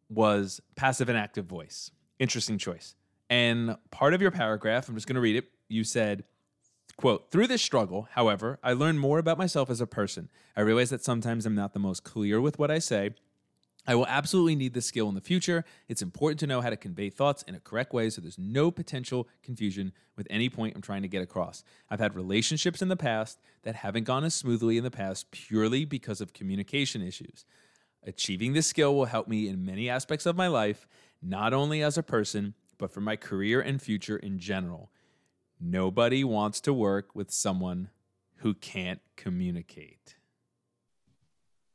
was 0.10 0.60
passive 0.76 1.10
and 1.10 1.18
active 1.18 1.46
voice. 1.46 1.92
Interesting 2.20 2.58
choice. 2.58 2.96
And 3.30 3.78
part 3.92 4.14
of 4.14 4.22
your 4.22 4.32
paragraph, 4.32 4.90
I'm 4.90 4.96
just 4.96 5.08
going 5.08 5.16
to 5.16 5.22
read 5.22 5.36
it. 5.36 5.50
You 5.68 5.84
said, 5.84 6.24
quote, 6.98 7.32
through 7.32 7.48
this 7.48 7.62
struggle, 7.62 8.08
however, 8.12 8.60
I 8.64 8.74
learned 8.74 9.00
more 9.00 9.20
about 9.20 9.38
myself 9.38 9.70
as 9.70 9.82
a 9.82 9.88
person. 9.88 10.30
I 10.58 10.62
realize 10.62 10.90
that 10.90 11.04
sometimes 11.04 11.46
I'm 11.46 11.56
not 11.56 11.74
the 11.74 11.80
most 11.80 12.04
clear 12.04 12.42
with 12.42 12.58
what 12.60 12.72
I 12.72 12.80
say. 12.80 13.12
I 13.88 13.96
will 13.96 14.08
absolutely 14.08 14.56
need 14.56 14.74
this 14.74 14.86
skill 14.86 15.10
in 15.10 15.16
the 15.16 15.22
future. 15.22 15.66
It's 15.88 16.02
important 16.02 16.40
to 16.42 16.48
know 16.48 16.62
how 16.62 16.70
to 16.70 16.78
convey 16.78 17.10
thoughts 17.10 17.44
in 17.44 17.56
a 17.56 17.60
correct 17.60 17.94
way 17.94 18.10
so 18.10 18.22
there's 18.22 18.38
no 18.38 18.72
potential 18.72 19.28
confusion 19.42 19.94
with 20.16 20.28
any 20.30 20.50
point 20.50 20.76
I'm 20.76 20.82
trying 20.82 21.02
to 21.02 21.08
get 21.08 21.24
across. 21.24 21.64
I've 21.90 22.00
had 22.00 22.16
relationships 22.16 22.82
in 22.82 22.90
the 22.90 22.98
past 22.98 23.40
that 23.64 23.76
haven't 23.76 24.04
gone 24.04 24.24
as 24.24 24.36
smoothly 24.36 24.78
in 24.78 24.84
the 24.84 24.92
past 24.92 25.32
purely 25.32 25.86
because 25.86 26.22
of 26.22 26.34
communication 26.34 27.02
issues. 27.02 27.46
Achieving 28.04 28.54
this 28.54 28.68
skill 28.68 28.96
will 28.96 29.06
help 29.06 29.28
me 29.28 29.48
in 29.48 29.66
many 29.66 29.90
aspects 29.90 30.26
of 30.26 30.36
my 30.36 30.48
life, 30.48 30.88
not 31.22 31.54
only 31.54 31.82
as 31.82 31.98
a 31.98 32.04
person, 32.04 32.54
but 32.78 32.92
for 32.92 33.02
my 33.02 33.16
career 33.16 33.60
and 33.60 33.82
future 33.82 34.18
in 34.18 34.40
general. 34.40 34.92
Nobody 35.60 36.24
wants 36.24 36.62
to 36.62 36.74
work 36.74 37.16
with 37.16 37.32
someone 37.32 37.90
who 38.38 38.54
can't 38.54 39.02
communicate. 39.18 40.16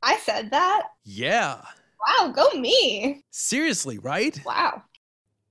I 0.01 0.17
said 0.17 0.51
that. 0.51 0.87
Yeah. 1.03 1.61
Wow, 2.07 2.29
go 2.29 2.49
me. 2.59 3.23
Seriously, 3.31 3.97
right? 3.97 4.39
Wow. 4.45 4.83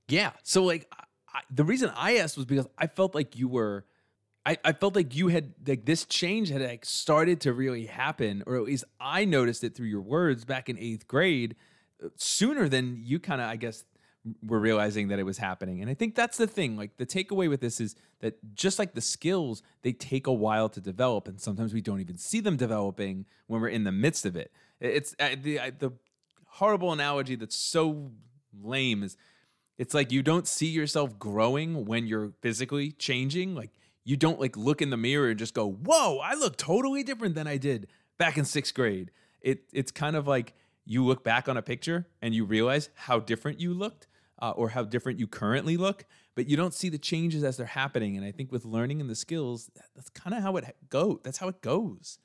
Yeah. 0.07 0.31
So 0.43 0.63
like 0.63 0.87
I, 1.33 1.41
the 1.49 1.63
reason 1.63 1.91
I 1.95 2.17
asked 2.17 2.37
was 2.37 2.45
because 2.45 2.67
I 2.77 2.87
felt 2.87 3.15
like 3.15 3.37
you 3.37 3.47
were 3.47 3.85
I, 4.45 4.57
I 4.63 4.73
felt 4.73 4.95
like 4.95 5.15
you 5.15 5.29
had 5.29 5.53
like 5.65 5.85
this 5.85 6.05
change 6.05 6.49
had 6.49 6.61
like 6.61 6.85
started 6.85 7.41
to 7.41 7.53
really 7.53 7.87
happen, 7.87 8.43
or 8.45 8.55
at 8.55 8.63
least 8.63 8.83
I 8.99 9.25
noticed 9.25 9.63
it 9.63 9.75
through 9.75 9.87
your 9.87 10.01
words 10.01 10.45
back 10.45 10.69
in 10.69 10.77
eighth 10.77 11.07
grade, 11.07 11.55
uh, 12.03 12.09
sooner 12.15 12.69
than 12.69 13.01
you 13.03 13.19
kind 13.19 13.41
of 13.41 13.49
I 13.49 13.55
guess 13.55 13.83
were 14.45 14.59
realizing 14.59 15.07
that 15.09 15.19
it 15.19 15.23
was 15.23 15.37
happening. 15.37 15.81
And 15.81 15.89
I 15.89 15.93
think 15.93 16.15
that's 16.15 16.37
the 16.37 16.47
thing. 16.47 16.77
Like 16.77 16.97
the 16.97 17.05
takeaway 17.05 17.49
with 17.49 17.61
this 17.61 17.79
is 17.79 17.95
that 18.21 18.37
just 18.55 18.79
like 18.79 18.93
the 18.93 19.01
skills, 19.01 19.63
they 19.81 19.93
take 19.93 20.27
a 20.27 20.33
while 20.33 20.69
to 20.69 20.81
develop, 20.81 21.27
and 21.27 21.41
sometimes 21.41 21.73
we 21.73 21.81
don't 21.81 21.99
even 21.99 22.17
see 22.17 22.39
them 22.39 22.55
developing 22.55 23.25
when 23.47 23.61
we're 23.61 23.69
in 23.69 23.83
the 23.83 23.91
midst 23.91 24.25
of 24.27 24.35
it. 24.35 24.51
It's 24.79 25.15
the 25.15 25.59
uh, 25.59 25.71
the 25.77 25.91
horrible 26.55 26.93
analogy 26.93 27.35
that's 27.35 27.57
so 27.57 28.11
lame 28.61 29.03
is 29.03 29.17
it's 29.77 29.93
like 29.93 30.11
you 30.11 30.23
don't 30.23 30.47
see 30.47 30.67
yourself 30.67 31.19
growing 31.19 31.85
when 31.85 32.07
you're 32.07 32.31
physically 32.41 32.91
changing. 32.91 33.55
Like 33.55 33.71
you 34.05 34.15
don't 34.15 34.39
like 34.39 34.55
look 34.55 34.81
in 34.81 34.89
the 34.89 34.97
mirror 34.97 35.29
and 35.29 35.39
just 35.39 35.53
go, 35.53 35.69
"Whoa, 35.69 36.19
I 36.19 36.33
look 36.35 36.55
totally 36.57 37.03
different 37.03 37.35
than 37.35 37.47
I 37.47 37.57
did 37.57 37.87
back 38.17 38.37
in 38.37 38.45
6th 38.45 38.73
grade." 38.73 39.11
It 39.41 39.63
it's 39.73 39.91
kind 39.91 40.15
of 40.15 40.27
like 40.27 40.53
you 40.85 41.03
look 41.03 41.23
back 41.23 41.49
on 41.49 41.57
a 41.57 41.61
picture 41.61 42.07
and 42.21 42.33
you 42.33 42.45
realize 42.45 42.89
how 42.95 43.19
different 43.19 43.59
you 43.59 43.73
looked 43.73 44.07
uh, 44.41 44.51
or 44.51 44.69
how 44.69 44.83
different 44.83 45.19
you 45.19 45.27
currently 45.27 45.75
look, 45.75 46.05
but 46.35 46.47
you 46.47 46.55
don't 46.55 46.73
see 46.73 46.89
the 46.89 46.97
changes 46.97 47.43
as 47.43 47.57
they're 47.57 47.65
happening. 47.65 48.15
And 48.15 48.25
I 48.25 48.31
think 48.31 48.51
with 48.51 48.63
learning 48.63 49.01
and 49.01 49.09
the 49.09 49.15
skills, 49.15 49.69
that's 49.95 50.09
kind 50.09 50.35
of 50.35 50.41
how 50.41 50.55
it 50.57 50.75
go. 50.89 51.19
That's 51.23 51.39
how 51.39 51.49
it 51.49 51.61
goes. 51.61 52.19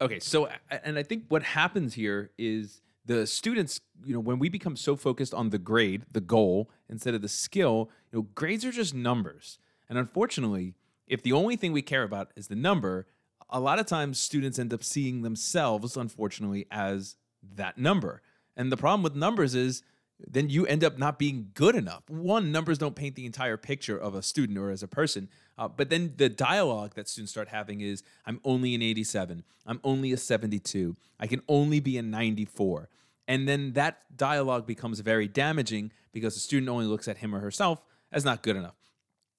Okay, 0.00 0.18
so 0.18 0.48
and 0.70 0.98
I 0.98 1.04
think 1.04 1.26
what 1.28 1.44
happens 1.44 1.94
here 1.94 2.32
is 2.36 2.80
the 3.04 3.26
students, 3.26 3.80
you 4.04 4.14
know, 4.14 4.20
when 4.20 4.38
we 4.38 4.48
become 4.48 4.76
so 4.76 4.96
focused 4.96 5.34
on 5.34 5.50
the 5.50 5.58
grade, 5.58 6.04
the 6.10 6.20
goal, 6.20 6.70
instead 6.88 7.14
of 7.14 7.22
the 7.22 7.28
skill, 7.28 7.90
you 8.10 8.18
know, 8.18 8.22
grades 8.34 8.64
are 8.64 8.72
just 8.72 8.94
numbers. 8.94 9.58
And 9.88 9.98
unfortunately, 9.98 10.74
if 11.06 11.22
the 11.22 11.32
only 11.32 11.56
thing 11.56 11.72
we 11.72 11.82
care 11.82 12.02
about 12.02 12.30
is 12.34 12.48
the 12.48 12.56
number, 12.56 13.06
a 13.50 13.60
lot 13.60 13.78
of 13.78 13.86
times 13.86 14.18
students 14.18 14.58
end 14.58 14.72
up 14.72 14.82
seeing 14.82 15.22
themselves, 15.22 15.96
unfortunately, 15.96 16.66
as 16.70 17.16
that 17.54 17.76
number. 17.76 18.22
And 18.56 18.72
the 18.72 18.76
problem 18.76 19.02
with 19.02 19.14
numbers 19.14 19.54
is 19.54 19.82
then 20.18 20.48
you 20.48 20.66
end 20.66 20.84
up 20.84 20.98
not 20.98 21.18
being 21.18 21.50
good 21.54 21.74
enough. 21.74 22.08
One, 22.08 22.52
numbers 22.52 22.78
don't 22.78 22.94
paint 22.94 23.14
the 23.14 23.26
entire 23.26 23.56
picture 23.56 23.98
of 23.98 24.14
a 24.14 24.22
student 24.22 24.58
or 24.58 24.70
as 24.70 24.82
a 24.82 24.88
person. 24.88 25.28
Uh, 25.58 25.68
but 25.68 25.90
then 25.90 26.14
the 26.16 26.28
dialogue 26.28 26.94
that 26.94 27.08
students 27.08 27.32
start 27.32 27.48
having 27.48 27.80
is 27.80 28.02
I'm 28.26 28.40
only 28.44 28.74
an 28.74 28.82
87. 28.82 29.44
I'm 29.66 29.80
only 29.84 30.12
a 30.12 30.16
72. 30.16 30.96
I 31.18 31.26
can 31.26 31.42
only 31.48 31.80
be 31.80 31.98
a 31.98 32.02
94. 32.02 32.88
And 33.26 33.48
then 33.48 33.72
that 33.72 34.16
dialogue 34.16 34.66
becomes 34.66 35.00
very 35.00 35.28
damaging 35.28 35.92
because 36.12 36.34
the 36.34 36.40
student 36.40 36.68
only 36.68 36.86
looks 36.86 37.08
at 37.08 37.18
him 37.18 37.34
or 37.34 37.40
herself 37.40 37.82
as 38.12 38.24
not 38.24 38.42
good 38.42 38.56
enough. 38.56 38.74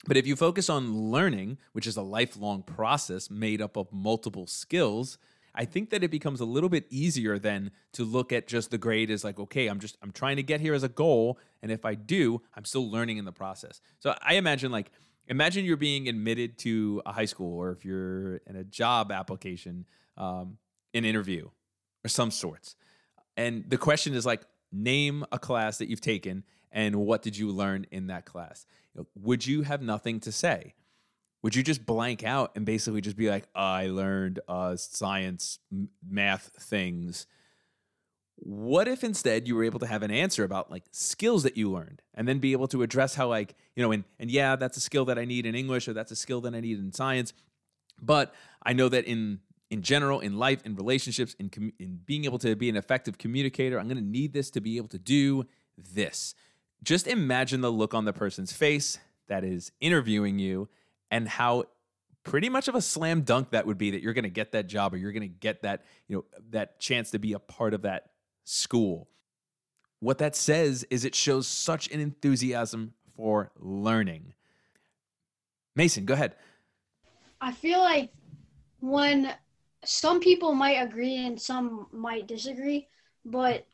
But 0.08 0.18
if 0.18 0.28
you 0.28 0.36
focus 0.36 0.70
on 0.70 1.12
learning, 1.12 1.58
which 1.72 1.88
is 1.88 1.98
a 1.98 2.02
lifelong 2.02 2.64
process 2.64 3.30
made 3.30 3.62
up 3.62 3.76
of 3.76 3.92
multiple 3.92 4.46
skills, 4.46 5.18
I 5.56 5.66
think 5.66 5.90
that 5.92 6.04
it 6.04 6.12
becomes 6.12 6.42
a 6.42 6.46
little 6.46 6.70
bit 6.70 6.86
easier 6.90 7.40
then 7.40 7.72
to 7.94 8.04
look 8.04 8.32
at 8.32 8.48
just 8.48 8.72
the 8.72 8.78
grade 8.78 9.10
as 9.10 9.24
like, 9.24 9.40
okay, 9.40 9.68
I'm 9.68 9.80
just 9.80 9.98
I'm 10.02 10.12
trying 10.12 10.36
to 10.36 10.44
get 10.44 10.62
here 10.62 10.74
as 10.74 10.84
a 10.84 10.90
goal, 10.90 11.40
and 11.62 11.72
if 11.72 11.86
I 11.86 11.96
do, 11.96 12.42
I'm 12.56 12.66
still 12.66 12.90
learning 12.90 13.18
in 13.18 13.26
the 13.26 13.32
process. 13.32 13.82
So 14.00 14.16
I 14.22 14.36
imagine 14.36 14.72
like 14.72 14.92
imagine 15.28 15.66
you're 15.66 15.78
being 15.78 16.08
admitted 16.08 16.58
to 16.60 17.02
a 17.06 17.12
high 17.12 17.26
school, 17.26 17.58
or 17.58 17.72
if 17.72 17.86
you're 17.86 18.38
in 18.48 18.56
a 18.56 18.64
job 18.64 19.12
application, 19.12 19.86
um, 20.18 20.58
an 20.94 21.06
interview, 21.06 21.50
or 22.04 22.10
some 22.10 22.32
sorts, 22.32 22.76
and 23.38 23.64
the 23.70 23.78
question 23.78 24.14
is 24.14 24.26
like, 24.26 24.42
name 24.72 25.26
a 25.32 25.40
class 25.40 25.78
that 25.78 25.90
you've 25.90 26.02
taken 26.02 26.44
and 26.72 26.96
what 26.98 27.22
did 27.22 27.38
you 27.38 27.50
learn 27.52 27.88
in 27.90 28.08
that 28.08 28.26
class? 28.26 28.66
Would 29.16 29.48
you 29.48 29.64
have 29.64 29.82
nothing 29.82 30.20
to 30.22 30.32
say? 30.32 30.76
Would 31.46 31.54
you 31.54 31.62
just 31.62 31.86
blank 31.86 32.24
out 32.24 32.54
and 32.56 32.66
basically 32.66 33.02
just 33.02 33.16
be 33.16 33.30
like, 33.30 33.48
I 33.54 33.86
learned 33.86 34.40
uh, 34.48 34.76
science, 34.78 35.60
m- 35.72 35.90
math 36.04 36.50
things? 36.60 37.28
What 38.38 38.88
if 38.88 39.04
instead 39.04 39.48
you 39.48 39.56
were 39.56 39.64
able 39.64 39.78
to 39.82 39.86
have 39.86 40.02
an 40.02 40.10
answer 40.10 40.44
about 40.44 40.72
like 40.72 40.86
skills 40.90 41.44
that 41.44 41.56
you 41.56 41.70
learned 41.70 42.02
and 42.16 42.28
then 42.28 42.40
be 42.40 42.54
able 42.54 42.68
to 42.70 42.82
address 42.82 43.14
how, 43.14 43.28
like, 43.28 43.54
you 43.76 43.84
know, 43.84 43.92
and, 43.92 44.06
and 44.20 44.32
yeah, 44.32 44.56
that's 44.56 44.76
a 44.76 44.80
skill 44.80 45.06
that 45.06 45.20
I 45.20 45.26
need 45.26 45.46
in 45.46 45.54
English 45.54 45.88
or 45.88 45.94
that's 45.94 46.12
a 46.12 46.16
skill 46.16 46.42
that 46.42 46.56
I 46.56 46.62
need 46.62 46.80
in 46.80 46.92
science. 46.92 47.32
But 48.02 48.34
I 48.64 48.74
know 48.74 48.90
that 48.90 49.06
in 49.06 49.42
in 49.70 49.84
general, 49.84 50.22
in 50.22 50.40
life, 50.40 50.66
in 50.66 50.76
relationships, 50.76 51.36
in, 51.36 51.50
com- 51.50 51.74
in 51.78 52.00
being 52.08 52.26
able 52.26 52.40
to 52.40 52.56
be 52.56 52.70
an 52.70 52.76
effective 52.76 53.20
communicator, 53.20 53.80
I'm 53.80 53.88
going 53.88 53.98
to 53.98 54.04
need 54.04 54.34
this 54.34 54.50
to 54.52 54.62
be 54.62 54.78
able 54.78 54.88
to 54.88 55.00
do 55.00 55.46
this. 55.78 56.34
Just 56.82 57.06
imagine 57.06 57.62
the 57.62 57.72
look 57.72 57.94
on 57.94 58.06
the 58.06 58.14
person's 58.14 58.52
face 58.52 58.98
that 59.28 59.44
is 59.44 59.72
interviewing 59.80 60.40
you 60.40 60.70
and 61.12 61.28
how 61.28 61.66
pretty 62.24 62.50
much 62.50 62.68
of 62.68 62.76
a 62.76 62.82
slam 62.82 63.22
dunk 63.22 63.52
that 63.52 63.66
would 63.66 63.78
be 63.78 63.92
that 63.92 64.02
you're 64.02 64.14
going 64.14 64.24
to 64.24 64.30
get 64.30 64.52
that 64.52 64.68
job 64.68 64.94
or 64.94 64.98
you're 64.98 65.12
going 65.12 65.22
to 65.22 65.28
get 65.28 65.62
that 65.62 65.84
you 66.08 66.18
know 66.18 66.26
that 66.50 66.80
chance 66.80 67.12
to 67.12 67.20
be 67.20 67.34
a 67.34 67.40
part 67.40 67.74
of 67.74 67.84
that 67.84 68.10
school. 68.44 69.08
What 70.00 70.18
that 70.18 70.36
says 70.36 70.86
is 70.90 71.06
it 71.06 71.16
shows 71.16 71.48
such 71.48 71.90
an 71.92 72.00
enthusiasm 72.00 72.94
for 73.16 73.52
learning. 73.58 74.34
Mason 75.76 76.06
go 76.06 76.14
ahead. 76.14 76.36
I 77.42 77.52
feel 77.52 77.80
like 77.80 78.12
when 78.80 79.34
some 79.84 80.20
people 80.20 80.54
might 80.54 80.82
agree 80.82 81.26
and 81.26 81.40
some 81.40 81.88
might 81.92 82.28
disagree, 82.28 82.88
but 83.24 83.66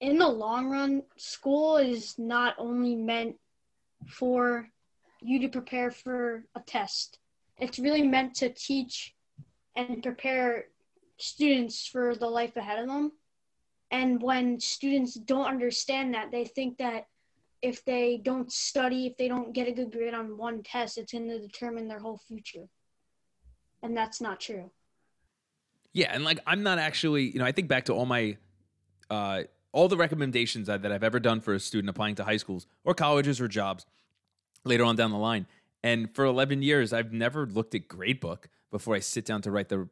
in 0.00 0.18
the 0.18 0.28
long 0.28 0.68
run, 0.68 1.02
school 1.16 1.76
is 1.76 2.18
not 2.18 2.54
only 2.58 2.94
meant 2.94 3.36
for 4.06 4.68
you 5.20 5.40
to 5.40 5.48
prepare 5.48 5.90
for 5.90 6.44
a 6.54 6.60
test. 6.60 7.18
It's 7.58 7.78
really 7.78 8.02
meant 8.02 8.34
to 8.36 8.50
teach 8.50 9.14
and 9.74 10.02
prepare 10.02 10.66
students 11.18 11.86
for 11.86 12.14
the 12.14 12.26
life 12.26 12.56
ahead 12.56 12.78
of 12.78 12.88
them. 12.88 13.12
And 13.90 14.20
when 14.20 14.60
students 14.60 15.14
don't 15.14 15.46
understand 15.46 16.14
that, 16.14 16.30
they 16.30 16.44
think 16.44 16.78
that 16.78 17.06
if 17.62 17.84
they 17.84 18.20
don't 18.22 18.50
study, 18.52 19.06
if 19.06 19.16
they 19.16 19.28
don't 19.28 19.52
get 19.52 19.68
a 19.68 19.72
good 19.72 19.92
grade 19.92 20.14
on 20.14 20.36
one 20.36 20.62
test, 20.62 20.98
it's 20.98 21.12
going 21.12 21.28
to 21.28 21.38
determine 21.38 21.88
their 21.88 21.98
whole 21.98 22.20
future. 22.28 22.66
And 23.82 23.96
that's 23.96 24.20
not 24.20 24.40
true. 24.40 24.70
Yeah, 25.92 26.10
and 26.12 26.24
like 26.24 26.40
I'm 26.46 26.62
not 26.62 26.78
actually, 26.78 27.30
you 27.30 27.38
know, 27.38 27.46
I 27.46 27.52
think 27.52 27.68
back 27.68 27.86
to 27.86 27.94
all 27.94 28.04
my 28.04 28.36
uh 29.08 29.44
all 29.72 29.88
the 29.88 29.96
recommendations 29.96 30.66
that, 30.66 30.82
that 30.82 30.92
I've 30.92 31.04
ever 31.04 31.20
done 31.20 31.40
for 31.40 31.54
a 31.54 31.60
student 31.60 31.90
applying 31.90 32.14
to 32.16 32.24
high 32.24 32.38
schools 32.38 32.66
or 32.84 32.94
colleges 32.94 33.40
or 33.40 33.48
jobs 33.48 33.86
later 34.66 34.84
on 34.84 34.96
down 34.96 35.10
the 35.10 35.18
line. 35.18 35.46
And 35.82 36.14
for 36.14 36.24
11 36.24 36.62
years, 36.62 36.92
I've 36.92 37.12
never 37.12 37.46
looked 37.46 37.74
at 37.74 37.88
gradebook 37.88 38.44
before 38.70 38.94
I 38.94 39.00
sit 39.00 39.24
down 39.24 39.42
to 39.42 39.50
write 39.50 39.68
the 39.68 39.88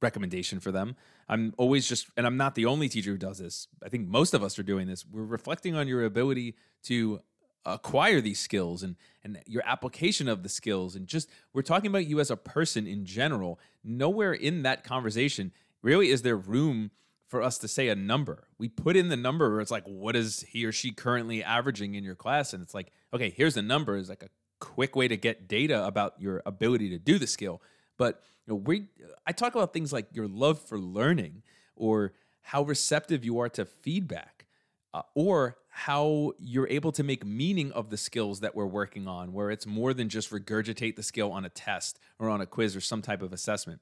recommendation 0.00 0.60
for 0.60 0.72
them. 0.72 0.96
I'm 1.28 1.52
always 1.58 1.88
just, 1.88 2.08
and 2.16 2.26
I'm 2.26 2.36
not 2.36 2.54
the 2.54 2.66
only 2.66 2.88
teacher 2.88 3.10
who 3.10 3.18
does 3.18 3.38
this. 3.38 3.68
I 3.84 3.88
think 3.88 4.08
most 4.08 4.34
of 4.34 4.42
us 4.42 4.58
are 4.58 4.62
doing 4.62 4.86
this. 4.86 5.04
We're 5.06 5.24
reflecting 5.24 5.76
on 5.76 5.88
your 5.88 6.04
ability 6.04 6.54
to 6.84 7.20
acquire 7.64 8.20
these 8.20 8.40
skills 8.40 8.82
and 8.82 8.96
and 9.22 9.38
your 9.46 9.62
application 9.66 10.28
of 10.28 10.42
the 10.42 10.48
skills 10.48 10.96
and 10.96 11.06
just 11.06 11.28
we're 11.52 11.60
talking 11.60 11.88
about 11.88 12.06
you 12.06 12.18
as 12.18 12.30
a 12.30 12.36
person 12.36 12.86
in 12.86 13.04
general 13.04 13.60
nowhere 13.84 14.32
in 14.32 14.62
that 14.62 14.82
conversation 14.82 15.52
really 15.82 16.08
is 16.08 16.22
there 16.22 16.36
room 16.36 16.90
for 17.30 17.42
us 17.42 17.56
to 17.58 17.68
say 17.68 17.88
a 17.88 17.94
number. 17.94 18.48
We 18.58 18.68
put 18.68 18.96
in 18.96 19.08
the 19.08 19.16
number 19.16 19.50
where 19.50 19.60
it's 19.60 19.70
like 19.70 19.84
what 19.84 20.16
is 20.16 20.44
he 20.48 20.64
or 20.64 20.72
she 20.72 20.90
currently 20.90 21.42
averaging 21.42 21.94
in 21.94 22.04
your 22.04 22.14
class? 22.14 22.52
And 22.52 22.62
it's 22.62 22.74
like 22.74 22.92
okay 23.14 23.30
here's 23.30 23.54
the 23.54 23.62
number 23.62 23.96
is 23.96 24.08
like 24.08 24.22
a 24.22 24.28
quick 24.58 24.94
way 24.94 25.08
to 25.08 25.16
get 25.16 25.48
data 25.48 25.86
about 25.86 26.14
your 26.18 26.42
ability 26.44 26.90
to 26.90 26.98
do 26.98 27.18
the 27.18 27.26
skill. 27.26 27.62
But 27.96 28.22
you 28.46 28.52
know 28.52 28.56
we 28.56 28.88
i 29.26 29.32
talk 29.32 29.54
about 29.54 29.72
things 29.72 29.92
like 29.92 30.08
your 30.12 30.28
love 30.28 30.60
for 30.60 30.78
learning 30.78 31.42
or 31.76 32.12
how 32.42 32.62
receptive 32.62 33.24
you 33.24 33.38
are 33.38 33.48
to 33.48 33.64
feedback 33.64 34.46
uh, 34.92 35.02
or 35.14 35.56
how 35.68 36.32
you're 36.38 36.68
able 36.68 36.90
to 36.92 37.02
make 37.02 37.24
meaning 37.24 37.70
of 37.72 37.90
the 37.90 37.96
skills 37.96 38.40
that 38.40 38.54
we're 38.56 38.66
working 38.66 39.06
on, 39.06 39.32
where 39.32 39.50
it's 39.50 39.66
more 39.66 39.94
than 39.94 40.08
just 40.08 40.30
regurgitate 40.30 40.96
the 40.96 41.02
skill 41.02 41.30
on 41.30 41.44
a 41.44 41.48
test 41.48 41.98
or 42.18 42.28
on 42.28 42.40
a 42.40 42.46
quiz 42.46 42.74
or 42.74 42.80
some 42.80 43.00
type 43.00 43.22
of 43.22 43.32
assessment. 43.32 43.80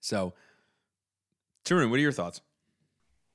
So, 0.00 0.34
Tarun, 1.66 1.90
what 1.90 1.98
are 1.98 2.02
your 2.02 2.12
thoughts? 2.12 2.40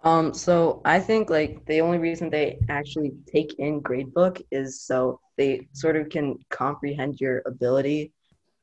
Um, 0.04 0.34
so 0.34 0.82
I 0.86 1.00
think 1.00 1.30
like 1.30 1.64
the 1.66 1.82
only 1.82 2.00
reason 2.00 2.30
they 2.30 2.58
actually 2.70 3.12
take 3.32 3.60
in 3.60 3.82
gradebook 3.82 4.42
is 4.50 4.82
so 4.82 5.20
they 5.38 5.68
sort 5.74 5.98
of 5.98 6.10
can 6.10 6.40
comprehend 6.50 7.20
your 7.20 7.44
ability 7.46 8.14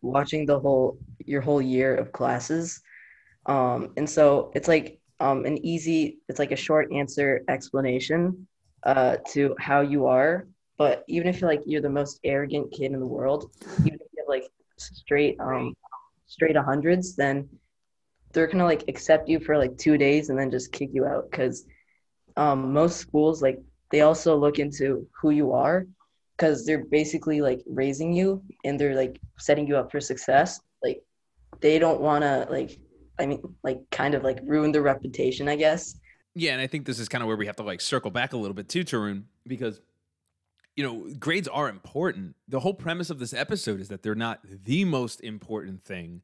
watching 0.00 0.46
the 0.46 0.58
whole 0.58 0.98
your 1.24 1.42
whole 1.42 1.60
year 1.60 1.94
of 1.94 2.12
classes. 2.12 2.80
Um, 3.46 3.92
and 3.96 4.08
so 4.08 4.50
it's 4.54 4.68
like 4.68 5.00
um, 5.20 5.44
an 5.44 5.64
easy, 5.64 6.18
it's 6.28 6.38
like 6.38 6.52
a 6.52 6.56
short 6.56 6.90
answer 6.92 7.42
explanation 7.48 8.48
uh, 8.84 9.18
to 9.32 9.54
how 9.58 9.82
you 9.82 10.06
are. 10.06 10.48
But 10.78 11.04
even 11.08 11.28
if 11.28 11.40
you're 11.40 11.50
like 11.50 11.62
you're 11.66 11.82
the 11.82 11.90
most 11.90 12.20
arrogant 12.24 12.72
kid 12.72 12.92
in 12.92 13.00
the 13.00 13.06
world, 13.06 13.52
even 13.80 13.94
if 13.94 14.08
you 14.12 14.22
have 14.22 14.28
like 14.28 14.48
straight 14.78 15.38
um 15.40 15.74
straight 16.26 16.56
hundreds, 16.56 17.16
then 17.16 17.48
they're 18.32 18.46
gonna 18.46 18.64
like 18.64 18.84
accept 18.88 19.28
you 19.28 19.40
for 19.40 19.56
like 19.56 19.76
two 19.78 19.96
days 19.98 20.28
and 20.28 20.38
then 20.38 20.50
just 20.50 20.72
kick 20.72 20.90
you 20.92 21.04
out 21.04 21.30
because 21.30 21.66
um, 22.36 22.72
most 22.72 22.98
schools 22.98 23.42
like 23.42 23.58
they 23.90 24.02
also 24.02 24.36
look 24.36 24.58
into 24.58 25.06
who 25.20 25.30
you 25.30 25.52
are 25.52 25.86
because 26.36 26.64
they're 26.64 26.84
basically 26.84 27.40
like 27.40 27.62
raising 27.66 28.12
you 28.12 28.42
and 28.64 28.78
they're 28.78 28.94
like 28.94 29.20
setting 29.38 29.66
you 29.66 29.76
up 29.76 29.90
for 29.90 30.00
success. 30.00 30.60
Like 30.82 31.02
they 31.60 31.78
don't 31.78 32.00
want 32.00 32.22
to 32.22 32.46
like 32.50 32.78
I 33.18 33.26
mean 33.26 33.42
like 33.62 33.80
kind 33.90 34.14
of 34.14 34.22
like 34.22 34.38
ruin 34.44 34.72
their 34.72 34.82
reputation, 34.82 35.48
I 35.48 35.56
guess. 35.56 35.98
Yeah, 36.34 36.52
and 36.52 36.60
I 36.60 36.68
think 36.68 36.86
this 36.86 37.00
is 37.00 37.08
kind 37.08 37.22
of 37.22 37.28
where 37.28 37.36
we 37.36 37.46
have 37.46 37.56
to 37.56 37.64
like 37.64 37.80
circle 37.80 38.12
back 38.12 38.32
a 38.32 38.36
little 38.36 38.54
bit 38.54 38.68
too, 38.68 38.84
Tarun, 38.84 39.24
because 39.46 39.80
you 40.76 40.84
know 40.84 41.12
grades 41.18 41.48
are 41.48 41.68
important. 41.68 42.36
The 42.46 42.60
whole 42.60 42.74
premise 42.74 43.10
of 43.10 43.18
this 43.18 43.34
episode 43.34 43.80
is 43.80 43.88
that 43.88 44.02
they're 44.02 44.14
not 44.14 44.40
the 44.44 44.84
most 44.84 45.20
important 45.20 45.82
thing, 45.82 46.22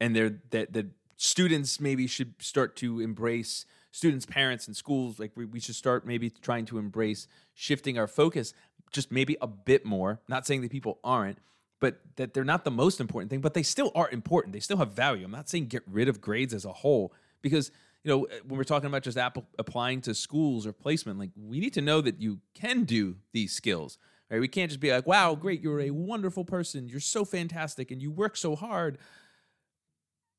and 0.00 0.14
they're 0.14 0.40
that 0.50 0.74
that 0.74 0.88
students 1.16 1.80
maybe 1.80 2.06
should 2.06 2.34
start 2.40 2.76
to 2.76 3.00
embrace 3.00 3.66
students, 3.90 4.26
parents, 4.26 4.66
and 4.66 4.76
schools. 4.76 5.18
Like 5.18 5.32
we, 5.36 5.44
we 5.44 5.60
should 5.60 5.76
start 5.76 6.06
maybe 6.06 6.30
trying 6.30 6.64
to 6.66 6.78
embrace 6.78 7.28
shifting 7.54 7.98
our 7.98 8.08
focus 8.08 8.54
just 8.94 9.12
maybe 9.12 9.36
a 9.42 9.46
bit 9.46 9.84
more. 9.84 10.20
Not 10.28 10.46
saying 10.46 10.62
that 10.62 10.70
people 10.70 10.98
aren't, 11.04 11.38
but 11.80 12.00
that 12.16 12.32
they're 12.32 12.44
not 12.44 12.64
the 12.64 12.70
most 12.70 13.00
important 13.00 13.30
thing, 13.30 13.40
but 13.40 13.52
they 13.52 13.62
still 13.62 13.92
are 13.94 14.08
important. 14.10 14.52
They 14.52 14.60
still 14.60 14.78
have 14.78 14.92
value. 14.92 15.24
I'm 15.24 15.30
not 15.30 15.48
saying 15.48 15.66
get 15.66 15.82
rid 15.86 16.08
of 16.08 16.20
grades 16.20 16.54
as 16.54 16.64
a 16.64 16.72
whole 16.72 17.12
because 17.42 17.70
you 18.02 18.10
know 18.10 18.26
uh, 18.26 18.36
when 18.46 18.56
we're 18.56 18.64
talking 18.64 18.86
about 18.86 19.02
just 19.02 19.18
app- 19.18 19.44
applying 19.58 20.00
to 20.02 20.14
schools 20.14 20.66
or 20.66 20.72
placement, 20.72 21.18
like 21.18 21.30
we 21.36 21.60
need 21.60 21.74
to 21.74 21.82
know 21.82 22.00
that 22.00 22.20
you 22.22 22.40
can 22.54 22.84
do 22.84 23.16
these 23.32 23.52
skills. 23.52 23.98
Right? 24.30 24.40
We 24.40 24.48
can't 24.48 24.70
just 24.70 24.80
be 24.80 24.90
like, 24.90 25.06
"Wow, 25.06 25.34
great, 25.34 25.60
you're 25.60 25.80
a 25.80 25.90
wonderful 25.90 26.44
person. 26.44 26.88
You're 26.88 27.00
so 27.00 27.24
fantastic, 27.24 27.90
and 27.90 28.00
you 28.00 28.10
work 28.10 28.36
so 28.36 28.56
hard." 28.56 28.98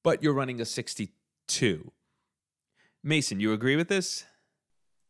But 0.05 0.21
you're 0.21 0.33
running 0.33 0.61
a 0.61 0.65
62. 0.65 1.91
Mason, 3.03 3.39
you 3.39 3.53
agree 3.53 3.75
with 3.75 3.87
this? 3.87 4.23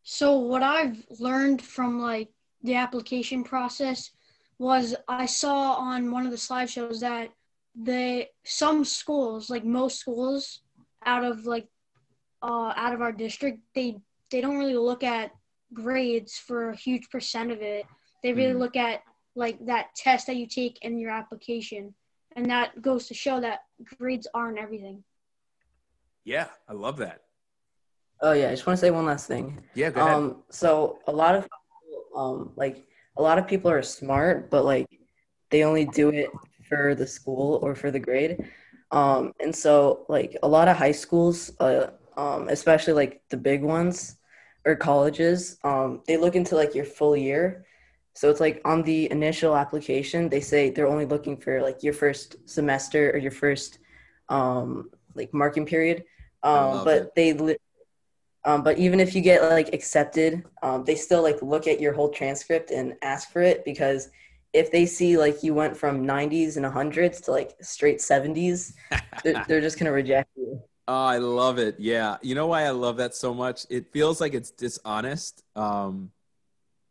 So 0.04 0.40
what 0.40 0.64
I've 0.64 1.06
learned 1.20 1.62
from 1.62 2.00
like 2.00 2.30
the 2.64 2.76
application 2.76 3.44
process 3.44 4.12
was 4.58 4.96
I 5.10 5.26
saw 5.26 5.74
on 5.74 6.12
one 6.12 6.24
of 6.26 6.32
the 6.32 6.38
slideshows 6.38 7.02
that 7.02 7.28
they 7.76 8.30
some 8.46 8.86
schools, 8.86 9.50
like 9.50 9.66
most 9.66 10.00
schools 10.00 10.62
out 11.06 11.26
of 11.26 11.46
like 11.46 11.68
uh, 12.42 12.72
out 12.78 12.94
of 12.94 13.02
our 13.02 13.12
district, 13.12 13.60
they 13.74 13.98
they 14.32 14.40
don't 14.40 14.58
really 14.58 14.78
look 14.78 15.04
at 15.04 15.32
grades 15.74 16.38
for 16.38 16.70
a 16.70 16.76
huge 16.78 17.10
percent 17.10 17.52
of 17.52 17.62
it. 17.62 17.86
They 18.24 18.32
really 18.32 18.54
Mhm. 18.54 18.60
look 18.60 18.78
at 18.78 19.04
like 19.36 19.58
that 19.66 19.94
test 19.94 20.28
that 20.28 20.38
you 20.38 20.48
take 20.48 20.82
in 20.86 20.98
your 20.98 21.12
application, 21.12 21.94
and 22.38 22.50
that 22.50 22.82
goes 22.82 23.10
to 23.10 23.14
show 23.14 23.42
that 23.42 23.65
grades 23.84 24.28
aren't 24.34 24.58
everything. 24.58 25.04
Yeah, 26.24 26.48
I 26.68 26.74
love 26.74 26.98
that. 26.98 27.22
Oh 28.22 28.32
yeah, 28.32 28.48
I 28.48 28.52
just 28.52 28.66
want 28.66 28.78
to 28.80 28.82
say 28.82 28.92
one 28.92 29.06
last 29.06 29.28
thing. 29.28 29.62
Yeah, 29.74 29.90
go 29.90 30.02
ahead. 30.02 30.16
Um, 30.16 30.44
so 30.50 31.00
a 31.08 31.12
lot 31.12 31.36
of 31.36 31.48
um, 32.16 32.54
like 32.56 32.86
a 33.18 33.22
lot 33.22 33.38
of 33.38 33.48
people 33.48 33.70
are 33.70 33.82
smart, 33.82 34.50
but 34.50 34.66
like 34.66 34.88
they 35.52 35.64
only 35.64 35.86
do 35.86 36.10
it 36.10 36.30
for 36.68 36.96
the 36.96 37.06
school 37.06 37.60
or 37.62 37.76
for 37.76 37.92
the 37.92 38.00
grade. 38.00 38.50
Um, 38.92 39.34
and 39.40 39.56
so 39.56 40.06
like 40.10 40.38
a 40.44 40.48
lot 40.48 40.68
of 40.68 40.78
high 40.78 40.92
schools, 40.92 41.52
uh, 41.60 41.88
um, 42.18 42.48
especially 42.50 42.94
like 42.94 43.22
the 43.30 43.38
big 43.38 43.62
ones 43.62 44.18
or 44.66 44.76
colleges, 44.76 45.58
um, 45.64 46.02
they 46.08 46.18
look 46.18 46.36
into 46.36 46.56
like 46.56 46.74
your 46.74 46.86
full 46.86 47.16
year. 47.16 47.66
So 48.16 48.30
it's 48.30 48.40
like 48.40 48.62
on 48.64 48.82
the 48.82 49.12
initial 49.12 49.58
application, 49.58 50.30
they 50.30 50.40
say 50.40 50.70
they're 50.70 50.88
only 50.88 51.06
looking 51.06 51.36
for 51.36 51.62
like 51.62 51.84
your 51.84 51.94
first 51.94 52.38
semester 52.50 53.12
or 53.12 53.18
your 53.18 53.32
first 53.32 53.80
um, 54.30 54.90
like 55.16 55.34
marking 55.34 55.66
period. 55.66 56.06
Um, 56.42 56.86
but 56.86 57.02
it. 57.02 57.16
they 57.16 57.34
li- 57.34 57.58
um, 58.46 58.64
but 58.64 58.78
even 58.78 59.00
if 59.00 59.16
you 59.16 59.22
get 59.22 59.42
like 59.44 59.74
accepted, 59.74 60.46
um, 60.64 60.86
they 60.86 60.96
still 60.96 61.24
like 61.24 61.42
look 61.42 61.68
at 61.68 61.82
your 61.82 61.94
whole 61.94 62.10
transcript 62.10 62.72
and 62.72 62.94
ask 63.02 63.32
for 63.32 63.42
it 63.42 63.66
because 63.66 64.10
if 64.54 64.72
they 64.72 64.86
see 64.86 65.18
like 65.18 65.44
you 65.44 65.54
went 65.54 65.76
from 65.76 66.08
90s 66.08 66.56
and 66.56 66.66
100s 66.66 67.22
to 67.26 67.32
like 67.32 67.52
straight 67.62 67.98
70s, 67.98 68.74
they're, 69.24 69.44
they're 69.48 69.62
just 69.62 69.78
gonna 69.78 69.92
reject 69.92 70.30
you. 70.38 70.62
Oh, 70.88 71.06
I 71.06 71.18
love 71.18 71.58
it. 71.58 71.80
Yeah. 71.80 72.18
You 72.22 72.36
know 72.36 72.48
why 72.48 72.64
I 72.64 72.70
love 72.70 72.98
that 72.98 73.14
so 73.14 73.34
much? 73.34 73.66
It 73.70 73.92
feels 73.92 74.22
like 74.22 74.34
it's 74.34 74.52
dishonest. 74.52 75.44
Um, 75.56 76.12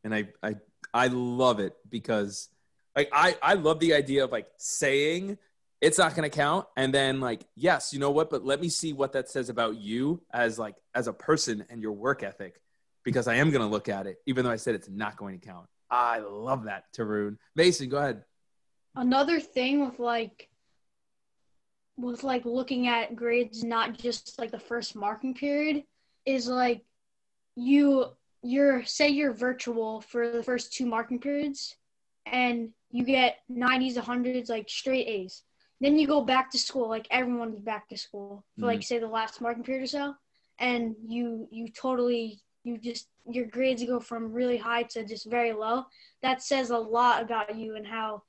and 0.02 0.14
I, 0.14 0.28
I, 0.42 0.56
I 0.94 1.08
love 1.08 1.58
it 1.58 1.76
because 1.90 2.48
like, 2.94 3.10
I, 3.12 3.36
I 3.42 3.54
love 3.54 3.80
the 3.80 3.94
idea 3.94 4.22
of 4.24 4.30
like 4.30 4.46
saying 4.56 5.36
it's 5.80 5.98
not 5.98 6.14
going 6.14 6.30
to 6.30 6.34
count. 6.34 6.66
And 6.76 6.94
then 6.94 7.20
like, 7.20 7.44
yes, 7.56 7.92
you 7.92 7.98
know 7.98 8.12
what, 8.12 8.30
but 8.30 8.44
let 8.44 8.60
me 8.60 8.68
see 8.68 8.92
what 8.92 9.12
that 9.12 9.28
says 9.28 9.48
about 9.48 9.76
you 9.76 10.22
as 10.32 10.58
like, 10.58 10.76
as 10.94 11.08
a 11.08 11.12
person 11.12 11.64
and 11.68 11.82
your 11.82 11.92
work 11.92 12.22
ethic, 12.22 12.60
because 13.02 13.26
I 13.26 13.34
am 13.34 13.50
going 13.50 13.60
to 13.60 13.68
look 13.68 13.88
at 13.88 14.06
it, 14.06 14.18
even 14.26 14.44
though 14.44 14.52
I 14.52 14.56
said 14.56 14.76
it's 14.76 14.88
not 14.88 15.16
going 15.16 15.38
to 15.38 15.46
count. 15.46 15.66
I 15.90 16.20
love 16.20 16.64
that, 16.64 16.84
Tarun. 16.96 17.38
Mason, 17.56 17.88
go 17.88 17.98
ahead. 17.98 18.24
another 18.94 19.40
thing 19.40 19.84
with 19.84 19.98
like 19.98 20.48
with 21.96 22.24
like 22.24 22.44
looking 22.44 22.88
at 22.88 23.14
grades 23.14 23.62
not 23.62 23.96
just 23.96 24.38
like 24.38 24.50
the 24.50 24.58
first 24.58 24.96
marking 24.96 25.34
period 25.34 25.84
is 26.26 26.48
like 26.48 26.84
you 27.56 28.06
you're 28.44 28.84
say 28.84 29.08
you're 29.08 29.32
virtual 29.32 30.00
for 30.00 30.30
the 30.30 30.42
first 30.42 30.72
two 30.72 30.86
marking 30.86 31.18
periods 31.18 31.76
and 32.26 32.70
you 32.90 33.04
get 33.04 33.38
90s 33.50 33.94
100s 33.94 34.48
like 34.48 34.68
straight 34.68 35.08
a's. 35.08 35.42
Then 35.80 35.98
you 35.98 36.06
go 36.06 36.20
back 36.22 36.50
to 36.52 36.58
school 36.58 36.88
like 36.88 37.06
everyone's 37.10 37.58
back 37.58 37.88
to 37.88 37.96
school 37.96 38.44
for 38.58 38.66
like 38.66 38.80
mm. 38.80 38.84
say 38.84 38.98
the 38.98 39.06
last 39.06 39.40
marking 39.40 39.64
period 39.64 39.84
or 39.84 39.88
so 39.88 40.14
and 40.58 40.94
you 41.06 41.48
you 41.50 41.68
totally 41.68 42.40
you 42.62 42.78
just 42.78 43.08
your 43.26 43.46
grades 43.46 43.84
go 43.84 44.00
from 44.00 44.32
really 44.32 44.56
high 44.56 44.82
to 44.82 45.04
just 45.04 45.30
very 45.30 45.52
low. 45.52 45.84
That 46.22 46.42
says 46.42 46.70
a 46.70 46.78
lot 46.78 47.22
about 47.22 47.56
you 47.56 47.76
and 47.76 47.86
how 47.86 48.22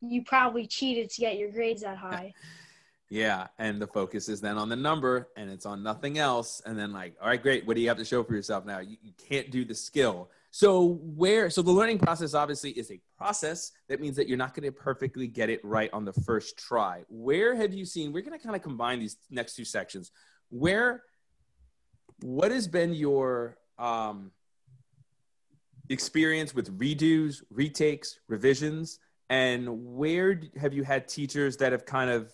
you 0.00 0.22
probably 0.22 0.66
cheated 0.66 1.10
to 1.10 1.20
get 1.20 1.38
your 1.38 1.50
grades 1.50 1.82
that 1.82 1.96
high. 1.96 2.32
Yeah, 3.08 3.46
and 3.58 3.80
the 3.80 3.86
focus 3.86 4.28
is 4.28 4.40
then 4.40 4.58
on 4.58 4.68
the 4.68 4.76
number 4.76 5.28
and 5.36 5.48
it's 5.48 5.64
on 5.64 5.82
nothing 5.82 6.18
else. 6.18 6.60
And 6.66 6.76
then 6.76 6.92
like, 6.92 7.14
all 7.20 7.28
right, 7.28 7.40
great. 7.40 7.66
What 7.66 7.76
do 7.76 7.82
you 7.82 7.88
have 7.88 7.98
to 7.98 8.04
show 8.04 8.24
for 8.24 8.34
yourself 8.34 8.64
now? 8.64 8.80
You, 8.80 8.96
you 9.00 9.12
can't 9.16 9.50
do 9.50 9.64
the 9.64 9.74
skill. 9.74 10.28
So 10.50 10.98
where 11.02 11.48
so 11.50 11.62
the 11.62 11.70
learning 11.70 11.98
process 11.98 12.34
obviously 12.34 12.70
is 12.70 12.90
a 12.90 13.00
process. 13.16 13.72
That 13.88 14.00
means 14.00 14.16
that 14.16 14.26
you're 14.26 14.38
not 14.38 14.54
going 14.54 14.64
to 14.64 14.72
perfectly 14.72 15.28
get 15.28 15.50
it 15.50 15.64
right 15.64 15.90
on 15.92 16.04
the 16.04 16.12
first 16.12 16.56
try. 16.56 17.04
Where 17.08 17.54
have 17.54 17.72
you 17.72 17.84
seen? 17.84 18.12
We're 18.12 18.22
going 18.22 18.38
to 18.38 18.42
kind 18.42 18.56
of 18.56 18.62
combine 18.62 18.98
these 18.98 19.18
next 19.30 19.54
two 19.54 19.64
sections. 19.64 20.10
Where 20.48 21.02
what 22.22 22.50
has 22.50 22.66
been 22.66 22.94
your 22.94 23.58
um 23.78 24.32
experience 25.90 26.54
with 26.54 26.76
redos, 26.76 27.42
retakes, 27.50 28.18
revisions, 28.26 28.98
and 29.28 29.68
where 29.96 30.40
have 30.60 30.72
you 30.72 30.82
had 30.82 31.06
teachers 31.06 31.56
that 31.58 31.72
have 31.72 31.84
kind 31.84 32.10
of 32.10 32.32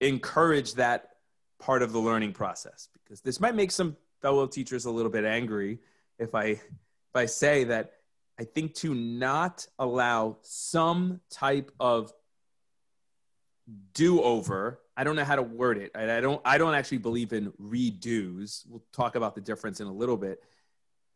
encouraged 0.00 0.76
that 0.76 1.10
part 1.58 1.82
of 1.82 1.92
the 1.92 1.98
learning 1.98 2.32
process? 2.32 2.88
Because 2.92 3.20
this 3.20 3.40
might 3.40 3.54
make 3.54 3.70
some 3.70 3.96
fellow 4.22 4.46
teachers 4.46 4.84
a 4.84 4.90
little 4.90 5.10
bit 5.10 5.24
angry 5.24 5.78
if 6.18 6.34
I 6.34 6.44
if 6.44 7.16
I 7.16 7.26
say 7.26 7.64
that 7.64 7.92
I 8.38 8.44
think 8.44 8.74
to 8.76 8.94
not 8.94 9.66
allow 9.78 10.38
some 10.42 11.20
type 11.30 11.72
of 11.80 12.12
do 13.92 14.22
over 14.22 14.80
i 14.96 15.04
don't 15.04 15.16
know 15.16 15.24
how 15.24 15.36
to 15.36 15.42
word 15.42 15.78
it 15.78 15.92
I 15.94 16.20
don't 16.20 16.40
i 16.44 16.58
don't 16.58 16.74
actually 16.74 16.98
believe 16.98 17.32
in 17.32 17.52
redos 17.52 18.64
we'll 18.68 18.82
talk 18.92 19.14
about 19.14 19.34
the 19.34 19.40
difference 19.40 19.80
in 19.80 19.86
a 19.86 19.92
little 19.92 20.16
bit 20.16 20.42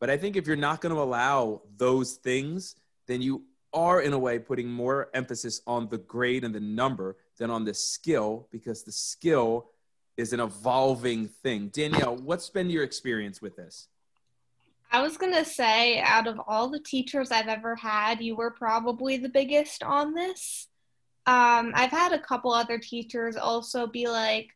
but 0.01 0.11
i 0.11 0.17
think 0.17 0.37
if 0.37 0.47
you're 0.47 0.57
not 0.57 0.81
going 0.81 0.95
to 0.95 1.01
allow 1.01 1.63
those 1.77 2.15
things 2.15 2.77
then 3.07 3.23
you 3.23 3.43
are 3.73 4.01
in 4.01 4.13
a 4.13 4.19
way 4.19 4.39
putting 4.39 4.69
more 4.69 5.09
emphasis 5.15 5.61
on 5.67 5.89
the 5.89 5.99
grade 5.99 6.45
and 6.45 6.55
the 6.55 6.61
number 6.61 7.17
than 7.39 7.51
on 7.51 7.65
the 7.65 7.75
skill 7.75 8.49
because 8.51 8.83
the 8.83 8.93
skill 8.93 9.71
is 10.17 10.33
an 10.33 10.41
evolving 10.41 11.29
thing 11.29 11.69
danielle 11.69 12.17
what's 12.17 12.49
been 12.49 12.71
your 12.71 12.85
experience 12.85 13.43
with 13.43 13.57
this 13.57 13.89
I 14.95 15.03
was 15.03 15.17
gonna 15.17 15.45
say, 15.45 15.99
out 15.99 16.29
of 16.29 16.41
all 16.47 16.69
the 16.69 16.79
teachers 16.79 17.33
I've 17.33 17.49
ever 17.49 17.75
had, 17.75 18.21
you 18.21 18.37
were 18.37 18.53
probably 18.53 19.17
the 19.17 19.29
biggest 19.29 19.83
on 19.83 20.15
this. 20.15 20.69
Um, 21.27 21.73
I've 21.75 21.91
had 21.91 22.13
a 22.13 22.19
couple 22.21 22.53
other 22.53 22.79
teachers 22.79 23.37
also 23.37 23.89
be 23.89 24.07
like, 24.07 24.51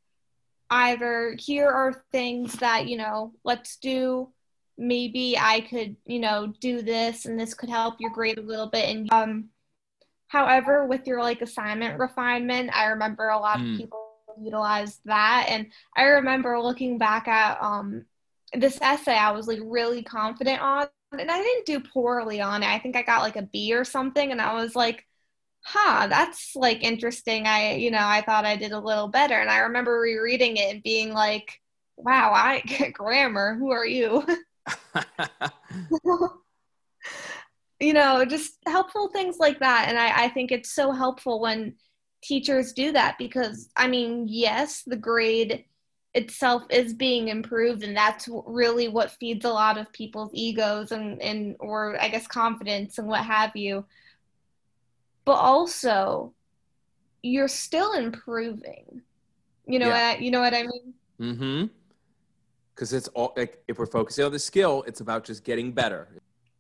either 0.71 1.35
here 1.41 1.69
are 1.69 2.05
things 2.13 2.53
that, 2.61 2.87
you 2.87 2.99
know, 2.99 3.33
let's 3.43 3.79
do. 3.79 4.29
Maybe 4.77 5.37
I 5.37 5.63
could, 5.63 5.97
you 6.07 6.21
know, 6.21 6.53
do 6.61 6.83
this 6.83 7.27
and 7.27 7.41
this 7.41 7.55
could 7.55 7.71
help 7.71 7.97
your 7.99 8.11
grade 8.11 8.39
a 8.39 8.43
little 8.43 8.69
bit. 8.69 8.89
And 8.89 9.13
um, 9.13 9.49
however, 10.29 10.87
with 10.87 11.07
your 11.07 11.21
like 11.23 11.43
assignment 11.43 11.99
refinement, 11.99 12.71
I 12.75 12.87
remember 12.87 13.29
a 13.29 13.39
lot 13.39 13.61
Mm. 13.61 13.67
of 13.67 13.73
people 13.73 14.13
utilized 14.41 15.01
that. 15.07 15.47
And 15.49 15.67
I 15.97 16.05
remember 16.05 16.61
looking 16.61 16.99
back 16.99 17.29
at 17.29 17.61
um, 17.63 18.05
this 18.55 18.79
essay 18.81 19.15
I 19.17 19.33
was 19.33 19.47
like 19.49 19.59
really 19.63 20.03
confident 20.03 20.61
on 20.63 20.89
and 21.19 21.31
I 21.31 21.39
didn't 21.43 21.67
do 21.67 21.81
poorly 21.81 22.41
on 22.41 22.63
it. 22.63 22.69
I 22.69 22.79
think 22.79 22.97
I 22.97 23.03
got 23.03 23.23
like 23.23 23.37
a 23.37 23.43
B 23.43 23.75
or 23.75 23.85
something 23.85 24.31
and 24.31 24.41
I 24.41 24.55
was 24.55 24.75
like, 24.77 25.07
huh, 25.65 26.07
that's 26.09 26.57
like 26.57 26.83
interesting. 26.83 27.47
I, 27.47 27.75
you 27.77 27.91
know, 27.91 27.99
I 28.03 28.23
thought 28.23 28.45
I 28.47 28.57
did 28.57 28.73
a 28.73 28.81
little 28.81 29.09
better. 29.09 29.35
And 29.35 29.51
I 29.51 29.59
remember 29.61 30.01
rereading 30.01 30.57
it 30.57 30.75
and 30.75 30.83
being 30.83 31.13
like, 31.13 31.61
wow, 31.97 32.33
I 32.35 32.61
get 32.61 32.93
grammar. 32.95 33.57
Who 33.57 33.71
are 33.73 33.87
you? 33.87 34.25
you 37.81 37.93
know, 37.93 38.25
just 38.25 38.55
helpful 38.67 39.09
things 39.09 39.37
like 39.39 39.61
that. 39.61 39.87
And 39.89 39.99
I, 39.99 40.25
I 40.25 40.29
think 40.29 40.51
it's 40.51 40.73
so 40.73 40.93
helpful 40.93 41.41
when 41.41 41.75
teachers 42.23 42.73
do 42.73 42.93
that 42.93 43.17
because, 43.19 43.71
I 43.77 43.87
mean, 43.89 44.27
yes, 44.29 44.83
the 44.85 44.97
grade 44.97 45.65
itself 46.15 46.65
is 46.71 46.95
being 46.95 47.29
improved 47.29 47.83
and 47.83 47.97
that's 47.97 48.29
really 48.47 48.89
what 48.89 49.11
feeds 49.11 49.45
a 49.45 49.51
lot 49.51 49.77
of 49.77 49.93
people's 49.93 50.31
egos 50.33 50.91
and, 50.91 51.21
and 51.21 51.55
or 51.61 52.01
i 52.01 52.09
guess 52.09 52.27
confidence 52.27 52.97
and 52.97 53.07
what 53.07 53.23
have 53.23 53.55
you 53.55 53.85
but 55.27 55.35
also 55.35 56.33
you're 57.23 57.47
still 57.47 57.93
improving 57.93 59.03
you 59.67 59.79
know 59.79 59.89
Yeah. 59.89 60.13
what 60.13 60.23
you 60.23 60.31
know 60.31 60.41
what 60.41 60.55
i 60.55 60.63
mean 60.63 60.95
mm-hmm. 61.21 61.67
Because 62.75 62.93
it's 62.93 63.09
all 63.09 63.33
like 63.37 63.63
if 63.67 63.77
we're 63.77 63.87
focusing 63.87 64.25
on 64.25 64.31
the 64.31 64.39
skill, 64.39 64.85
it's 64.87 65.01
about 65.01 65.25
just 65.25 65.43
getting 65.43 65.73
better. 65.73 66.07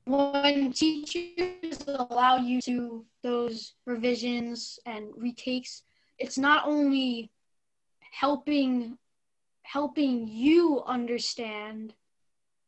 When 0.08 0.72
teachers 0.72 1.84
allow 1.86 2.38
you 2.38 2.62
to 2.62 3.04
those 3.22 3.74
revisions 3.84 4.78
and 4.86 5.08
retakes 5.16 5.82
it's 6.18 6.38
not 6.38 6.66
only 6.66 7.30
helping 8.10 8.96
helping 9.62 10.26
you 10.26 10.82
understand 10.86 11.92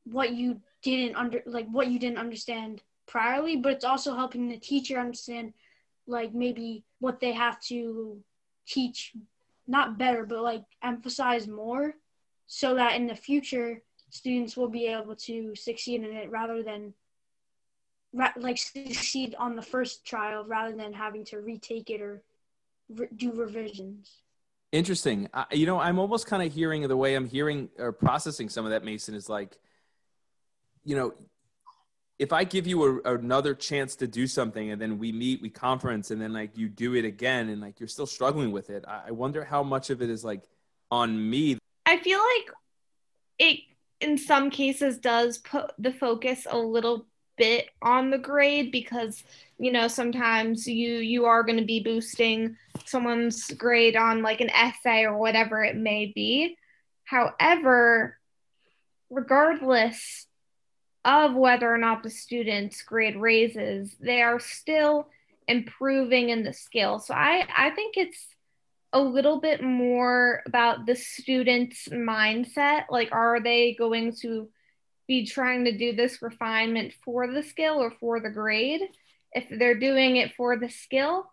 what 0.05 0.35
you 0.35 0.61
didn't 0.83 1.17
under 1.17 1.43
like 1.47 1.67
what 1.71 1.89
you 1.89 1.99
didn't 1.99 2.19
understand 2.19 2.83
priorly 3.11 3.61
but 3.61 3.73
it's 3.73 3.87
also 3.87 4.15
helping 4.15 4.49
the 4.49 4.59
teacher 4.59 4.99
understand 4.99 5.55
like 6.07 6.35
maybe 6.35 6.85
what 6.99 7.21
they 7.21 7.33
have 7.33 7.59
to 7.61 8.19
teach 8.67 9.15
not 9.67 9.97
better 9.97 10.27
but 10.27 10.43
like 10.43 10.65
emphasize 10.83 11.49
more 11.49 11.95
so 12.47 12.75
that 12.75 12.97
in 12.97 13.07
the 13.07 13.15
future 13.15 13.83
students 14.11 14.59
will 14.59 14.69
be 14.69 14.87
able 14.87 15.17
to 15.17 15.55
succeed 15.57 16.03
in 16.03 16.13
it 16.13 16.31
rather 16.31 16.63
than 16.63 16.93
like 18.13 18.59
succeed 18.59 19.35
on 19.39 19.57
the 19.57 19.63
first 19.63 20.05
trial 20.05 20.45
rather 20.47 20.75
than 20.75 20.93
having 20.93 21.25
to 21.27 21.39
retake 21.39 21.91
it 21.91 22.01
or 22.01 22.23
re- 22.89 23.09
do 23.15 23.33
revisions. 23.33 24.11
Interesting. 24.73 25.29
I, 25.35 25.47
you 25.53 25.67
know, 25.67 25.79
I'm 25.79 25.99
almost 25.99 26.27
kind 26.27 26.43
of 26.43 26.53
hearing 26.53 26.87
the 26.87 26.97
way 26.97 27.15
I'm 27.15 27.29
hearing 27.29 27.69
or 27.79 27.93
processing 27.93 28.49
some 28.49 28.65
of 28.65 28.71
that, 28.71 28.85
Mason, 28.85 29.15
is 29.15 29.29
like, 29.29 29.59
you 30.85 30.97
know, 30.97 31.13
if 32.19 32.33
I 32.33 32.45
give 32.45 32.67
you 32.67 33.01
a, 33.05 33.15
another 33.15 33.55
chance 33.55 33.97
to 33.97 34.07
do 34.07 34.27
something 34.27 34.71
and 34.71 34.81
then 34.81 34.99
we 34.99 35.11
meet, 35.11 35.41
we 35.41 35.51
conference, 35.51 36.11
and 36.11 36.21
then 36.21 36.33
like 36.33 36.57
you 36.57 36.69
do 36.69 36.95
it 36.95 37.05
again 37.05 37.49
and 37.49 37.61
like 37.61 37.81
you're 37.81 37.89
still 37.89 38.07
struggling 38.07 38.53
with 38.53 38.71
it, 38.71 38.85
I, 38.87 39.05
I 39.09 39.11
wonder 39.11 39.45
how 39.45 39.63
much 39.63 39.91
of 39.91 40.03
it 40.03 40.11
is 40.11 40.25
like 40.25 40.43
on 40.91 41.31
me. 41.31 41.59
I 41.87 41.99
feel 41.99 42.19
like 42.19 42.55
it 43.39 43.61
in 44.01 44.19
some 44.19 44.51
cases 44.51 44.99
does 44.99 45.39
put 45.39 45.73
the 45.79 45.93
focus 45.93 46.47
a 46.49 46.59
little 46.59 47.07
bit 47.41 47.71
on 47.81 48.11
the 48.11 48.19
grade 48.19 48.71
because 48.71 49.25
you 49.59 49.73
know 49.73 49.89
sometimes 49.89 50.67
you 50.67 50.97
you 50.97 51.25
are 51.25 51.43
going 51.43 51.59
to 51.59 51.65
be 51.65 51.83
boosting 51.83 52.55
someone's 52.85 53.51
grade 53.53 53.97
on 53.97 54.21
like 54.21 54.43
an 54.43 54.51
essay 54.51 55.05
or 55.05 55.17
whatever 55.17 55.65
it 55.65 55.75
may 55.75 56.13
be 56.15 56.55
however 57.05 58.19
regardless 59.09 60.27
of 61.07 61.35
whether 61.35 61.73
or 61.73 61.79
not 61.79 62.03
the 62.03 62.11
student's 62.11 62.83
grade 62.83 63.17
raises 63.17 63.97
they 64.01 64.21
are 64.21 64.39
still 64.39 65.09
improving 65.49 66.29
in 66.29 66.45
the 66.45 66.53
skill 66.53 66.99
so 66.99 67.15
i 67.15 67.49
i 67.57 67.71
think 67.71 67.97
it's 67.97 68.37
a 68.93 69.01
little 69.01 69.41
bit 69.41 69.63
more 69.63 70.43
about 70.47 70.85
the 70.85 70.97
student's 70.97 71.89
mindset. 71.89 72.85
Like, 72.91 73.11
are 73.13 73.41
they 73.41 73.75
going 73.79 74.15
to 74.23 74.49
be 75.11 75.27
trying 75.27 75.65
to 75.65 75.77
do 75.77 75.93
this 75.93 76.23
refinement 76.23 76.93
for 77.05 77.27
the 77.27 77.43
skill 77.43 77.83
or 77.83 77.91
for 77.91 78.21
the 78.21 78.31
grade? 78.31 78.81
If 79.33 79.45
they're 79.51 79.77
doing 79.77 80.15
it 80.19 80.35
for 80.37 80.57
the 80.57 80.69
skill, 80.69 81.29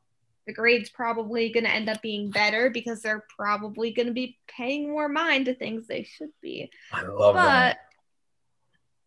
the 0.47 0.53
grade's 0.53 0.89
probably 0.89 1.51
going 1.51 1.65
to 1.65 1.69
end 1.69 1.87
up 1.87 2.01
being 2.01 2.31
better 2.31 2.71
because 2.71 3.03
they're 3.03 3.23
probably 3.37 3.93
going 3.93 4.07
to 4.07 4.13
be 4.13 4.39
paying 4.47 4.89
more 4.89 5.07
mind 5.07 5.45
to 5.45 5.53
things 5.53 5.85
they 5.85 6.01
should 6.01 6.31
be. 6.41 6.71
I 6.91 7.03
love 7.03 7.35
that. 7.35 7.77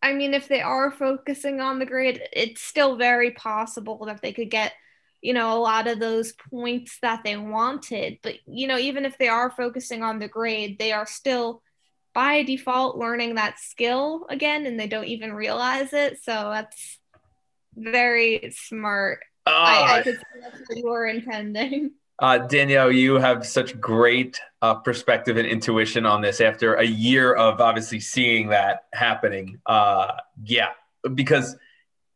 But 0.01 0.07
I 0.07 0.13
mean, 0.13 0.33
if 0.33 0.47
they 0.47 0.61
are 0.61 0.89
focusing 0.89 1.59
on 1.59 1.77
the 1.77 1.85
grade, 1.85 2.21
it's 2.31 2.61
still 2.61 2.95
very 2.95 3.31
possible 3.31 4.05
that 4.05 4.21
they 4.21 4.31
could 4.31 4.49
get, 4.49 4.71
you 5.19 5.33
know, 5.33 5.53
a 5.53 5.59
lot 5.59 5.87
of 5.87 5.99
those 5.99 6.31
points 6.49 6.97
that 7.01 7.25
they 7.25 7.35
wanted. 7.35 8.19
But, 8.23 8.35
you 8.45 8.67
know, 8.67 8.77
even 8.77 9.03
if 9.03 9.17
they 9.17 9.27
are 9.27 9.51
focusing 9.51 10.01
on 10.01 10.19
the 10.19 10.29
grade, 10.29 10.79
they 10.79 10.93
are 10.93 11.05
still 11.05 11.61
by 12.13 12.43
default 12.43 12.97
learning 12.97 13.35
that 13.35 13.59
skill 13.59 14.25
again 14.29 14.65
and 14.65 14.79
they 14.79 14.87
don't 14.87 15.05
even 15.05 15.33
realize 15.33 15.93
it. 15.93 16.19
So 16.23 16.31
that's 16.31 16.99
very 17.75 18.53
smart. 18.55 19.19
I, 19.45 19.51
I 19.51 19.99
Oh, 19.99 20.03
could 20.03 20.15
see 20.15 20.39
that's 20.41 20.59
what 20.67 20.77
you 20.77 20.85
were 20.85 21.07
intending. 21.07 21.91
Uh, 22.19 22.37
Danielle, 22.37 22.91
you 22.91 23.15
have 23.15 23.43
such 23.47 23.81
great 23.81 24.39
uh, 24.61 24.75
perspective 24.75 25.37
and 25.37 25.47
intuition 25.47 26.05
on 26.05 26.21
this 26.21 26.39
after 26.39 26.75
a 26.75 26.85
year 26.85 27.33
of 27.33 27.59
obviously 27.59 27.99
seeing 27.99 28.49
that 28.49 28.83
happening. 28.93 29.59
Uh, 29.65 30.11
yeah, 30.43 30.67
because 31.15 31.57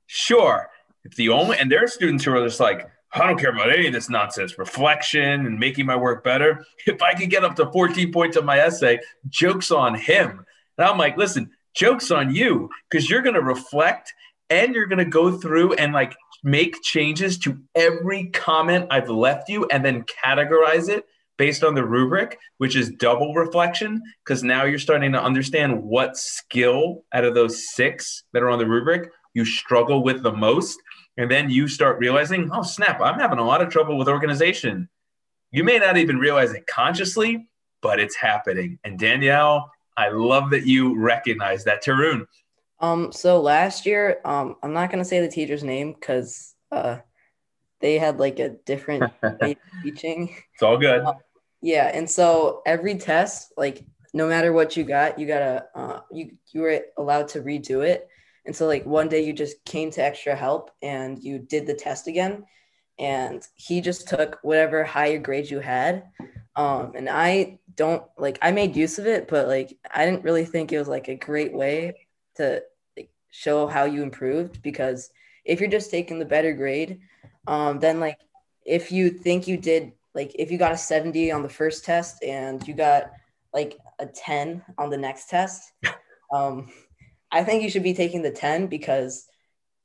sure, 0.06 0.70
if 1.06 1.16
the 1.16 1.30
only, 1.30 1.58
and 1.58 1.72
there 1.72 1.84
are 1.84 1.88
students 1.88 2.24
who 2.24 2.36
are 2.36 2.46
just 2.46 2.60
like, 2.60 2.88
I 3.16 3.28
don't 3.28 3.40
care 3.40 3.52
about 3.52 3.72
any 3.72 3.88
of 3.88 3.94
this 3.94 4.10
nonsense, 4.10 4.58
reflection 4.58 5.46
and 5.46 5.58
making 5.58 5.86
my 5.86 5.96
work 5.96 6.24
better. 6.24 6.66
If 6.86 7.02
I 7.02 7.14
could 7.14 7.30
get 7.30 7.44
up 7.44 7.56
to 7.56 7.72
14 7.72 8.12
points 8.12 8.38
on 8.38 8.46
my 8.46 8.60
essay, 8.60 9.00
joke's 9.30 9.72
on 9.72 9.96
him. 9.96 10.46
And 10.78 10.88
I'm 10.88 10.98
like, 10.98 11.18
listen, 11.18 11.50
joke's 11.74 12.12
on 12.12 12.34
you 12.36 12.70
because 12.90 13.10
you're 13.10 13.22
going 13.22 13.36
to 13.36 13.42
reflect 13.42 14.14
and 14.50 14.76
you're 14.76 14.86
going 14.86 15.00
to 15.00 15.06
go 15.06 15.38
through 15.38 15.74
and 15.74 15.94
like 15.94 16.16
make 16.44 16.82
changes 16.84 17.40
to 17.40 17.58
every 17.74 18.26
comment 18.26 18.88
I've 18.92 19.10
left 19.10 19.50
you 19.50 19.66
and 19.72 19.84
then 19.84 20.04
categorize 20.04 20.90
it 20.90 21.06
based 21.38 21.64
on 21.64 21.74
the 21.74 21.84
rubric, 21.84 22.38
which 22.60 22.76
is 22.76 22.92
double 22.92 23.34
reflection, 23.34 24.02
because 24.24 24.44
now 24.44 24.66
you're 24.66 24.78
starting 24.78 25.12
to 25.14 25.22
understand 25.22 25.82
what 25.82 26.18
skill 26.18 27.04
out 27.14 27.26
of 27.26 27.34
those 27.34 27.74
six 27.74 28.24
that 28.34 28.44
are 28.44 28.50
on 28.50 28.60
the 28.60 28.68
rubric 28.68 29.10
you 29.36 29.46
struggle 29.46 30.02
with 30.02 30.24
the 30.24 30.32
most. 30.32 30.82
And 31.18 31.32
then 31.32 31.50
you 31.50 31.68
start 31.68 32.00
realizing, 32.00 32.50
oh, 32.52 32.64
snap, 32.64 33.00
I'm 33.02 33.20
having 33.20 33.40
a 33.40 33.46
lot 33.46 33.62
of 33.62 33.70
trouble 33.70 33.98
with 33.98 34.10
organization. 34.10 34.90
You 35.52 35.64
may 35.64 35.80
not 35.80 35.98
even 35.98 36.18
realize 36.18 36.52
it 36.54 36.68
consciously, 36.68 37.48
but 37.82 38.00
it's 38.00 38.16
happening. 38.16 38.80
And 38.84 39.00
Danielle, 39.00 39.72
I 39.96 40.10
love 40.10 40.50
that 40.50 40.66
you 40.66 41.00
recognize 41.00 41.64
that. 41.64 41.84
Tarun, 41.84 42.26
Um, 42.80 43.12
so 43.14 43.40
last 43.40 43.86
year, 43.86 44.20
um, 44.26 44.58
I'm 44.62 44.74
not 44.74 44.92
gonna 44.92 45.06
say 45.06 45.22
the 45.22 45.30
teacher's 45.30 45.64
name 45.64 45.94
because 45.94 46.56
uh, 46.72 46.98
they 47.80 47.98
had 47.98 48.20
like 48.20 48.40
a 48.40 48.50
different 48.66 49.12
teaching. 49.84 50.36
it's 50.54 50.64
all 50.64 50.78
good. 50.78 51.06
Yeah, 51.62 51.90
and 51.94 52.10
so 52.10 52.62
every 52.66 52.96
test, 52.96 53.54
like 53.56 53.86
no 54.14 54.28
matter 54.28 54.52
what 54.52 54.76
you 54.76 54.84
got, 54.84 55.18
you 55.18 55.28
gotta 55.28 55.66
uh, 55.74 56.00
you 56.12 56.32
you 56.52 56.62
were 56.62 56.82
allowed 56.98 57.30
to 57.30 57.42
redo 57.42 57.86
it. 57.86 58.10
And 58.46 58.56
so 58.56 58.68
like 58.68 58.86
one 58.86 59.10
day 59.10 59.26
you 59.26 59.34
just 59.34 59.64
came 59.66 59.92
to 59.92 60.04
extra 60.04 60.36
help 60.36 60.72
and 60.82 61.22
you 61.22 61.40
did 61.40 61.66
the 61.66 61.74
test 61.74 62.08
again, 62.08 62.46
and 63.00 63.46
he 63.56 63.82
just 63.82 64.08
took 64.08 64.40
whatever 64.44 64.84
higher 64.84 65.20
grade 65.20 65.50
you 65.50 65.60
had. 65.60 66.04
Um, 66.56 66.94
and 66.96 67.10
I 67.10 67.60
don't 67.76 68.04
like 68.18 68.38
I 68.42 68.52
made 68.52 68.76
use 68.76 69.00
of 69.00 69.08
it, 69.08 69.28
but 69.28 69.48
like 69.48 69.78
I 69.94 70.06
didn't 70.06 70.24
really 70.24 70.46
think 70.46 70.72
it 70.72 70.80
was 70.80 70.88
like 70.88 71.08
a 71.08 71.16
great 71.16 71.54
way 71.54 72.08
to 72.36 72.64
like, 72.96 73.10
show 73.32 73.68
how 73.68 73.86
you 73.86 74.04
improved 74.04 74.62
because 74.62 75.10
if 75.44 75.60
you're 75.60 75.70
just 75.70 75.92
taking 75.92 76.20
the 76.20 76.26
better 76.26 76.54
grade, 76.54 77.00
um, 77.48 77.80
then 77.80 78.00
like 78.00 78.20
if 78.66 78.92
you 78.92 79.10
think 79.10 79.48
you 79.48 79.58
did 79.58 79.92
like 80.14 80.32
if 80.36 80.50
you 80.50 80.58
got 80.58 80.72
a 80.72 80.78
70 80.78 81.32
on 81.32 81.44
the 81.44 81.50
first 81.50 81.84
test 81.84 82.24
and 82.24 82.66
you 82.68 82.74
got 82.74 83.12
like 83.54 83.78
a 84.00 84.06
10 84.06 84.64
on 84.78 84.90
the 84.90 84.98
next 84.98 85.30
test, 85.30 85.74
um, 86.34 86.70
I 87.36 87.44
think 87.44 87.64
you 87.64 87.70
should 87.70 87.84
be 87.84 87.94
taking 87.94 88.22
the 88.22 88.32
10 88.32 88.68
because 88.68 89.28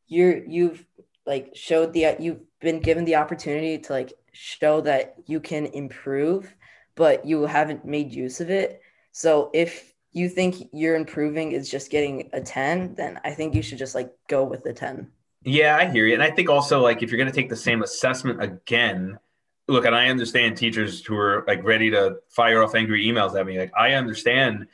you're 0.06 0.44
you've 0.46 0.86
like 1.26 1.50
showed 1.54 1.92
the 1.92 2.14
you've 2.20 2.42
been 2.60 2.78
given 2.78 3.04
the 3.04 3.16
opportunity 3.16 3.76
to 3.76 3.92
like 3.92 4.12
show 4.32 4.80
that 4.82 5.16
you 5.26 5.40
can 5.40 5.66
improve, 5.66 6.54
but 6.94 7.26
you 7.26 7.42
haven't 7.46 7.84
made 7.84 8.14
use 8.14 8.40
of 8.40 8.50
it. 8.50 8.80
So 9.10 9.50
if 9.52 9.92
you 10.12 10.28
think 10.28 10.68
you're 10.72 10.94
improving 10.94 11.50
is 11.50 11.68
just 11.68 11.90
getting 11.90 12.30
a 12.32 12.40
10, 12.40 12.94
then 12.94 13.18
I 13.24 13.32
think 13.32 13.56
you 13.56 13.62
should 13.62 13.78
just 13.78 13.96
like 13.96 14.12
go 14.28 14.44
with 14.44 14.62
the 14.62 14.72
10. 14.72 15.10
Yeah, 15.42 15.76
I 15.76 15.90
hear 15.90 16.06
you. 16.06 16.14
And 16.14 16.22
I 16.22 16.30
think 16.30 16.48
also 16.48 16.80
like 16.80 17.02
if 17.02 17.10
you're 17.10 17.18
going 17.18 17.32
to 17.32 17.34
take 17.34 17.50
the 17.50 17.56
same 17.56 17.82
assessment 17.82 18.40
again, 18.40 19.18
look, 19.66 19.84
and 19.86 19.94
I 19.94 20.08
understand 20.08 20.56
teachers 20.56 21.04
who 21.04 21.16
are 21.16 21.44
like 21.48 21.64
ready 21.64 21.90
to 21.90 22.18
fire 22.28 22.62
off 22.62 22.76
angry 22.76 23.06
emails 23.06 23.34
at 23.34 23.44
me. 23.44 23.58
Like 23.58 23.72
I 23.76 23.94
understand 23.94 24.68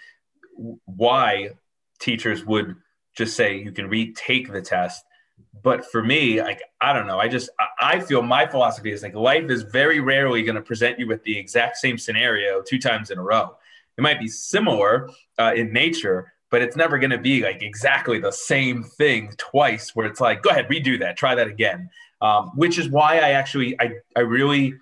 why 0.84 1.52
teachers 1.98 2.44
would 2.44 2.76
just 3.16 3.36
say 3.36 3.58
you 3.58 3.72
can 3.72 3.88
retake 3.88 4.52
the 4.52 4.62
test. 4.62 5.04
But 5.62 5.84
for 5.90 6.02
me, 6.02 6.40
like 6.42 6.62
I 6.80 6.92
don't 6.92 7.06
know, 7.06 7.18
I 7.18 7.28
just 7.28 7.50
I 7.80 8.00
feel 8.00 8.22
my 8.22 8.46
philosophy 8.46 8.92
is 8.92 9.02
like 9.02 9.14
life 9.14 9.50
is 9.50 9.62
very 9.62 10.00
rarely 10.00 10.42
going 10.42 10.56
to 10.56 10.62
present 10.62 10.98
you 10.98 11.06
with 11.06 11.22
the 11.24 11.36
exact 11.36 11.76
same 11.76 11.98
scenario 11.98 12.62
two 12.62 12.78
times 12.78 13.10
in 13.10 13.18
a 13.18 13.22
row. 13.22 13.56
It 13.96 14.02
might 14.02 14.20
be 14.20 14.28
similar 14.28 15.08
uh, 15.38 15.52
in 15.56 15.72
nature, 15.72 16.32
but 16.50 16.62
it's 16.62 16.76
never 16.76 16.98
going 16.98 17.10
to 17.10 17.18
be 17.18 17.42
like 17.42 17.62
exactly 17.62 18.18
the 18.18 18.30
same 18.30 18.82
thing 18.82 19.32
twice 19.36 19.94
where 19.94 20.06
it's 20.06 20.20
like 20.20 20.42
go 20.42 20.50
ahead 20.50 20.68
redo 20.68 20.98
that 21.00 21.16
try 21.16 21.34
that 21.34 21.48
again 21.48 21.90
um, 22.20 22.50
which 22.54 22.78
is 22.78 22.88
why 22.88 23.16
i 23.18 23.30
actually 23.30 23.78
i, 23.80 23.90
I 24.16 24.20
really 24.20 24.74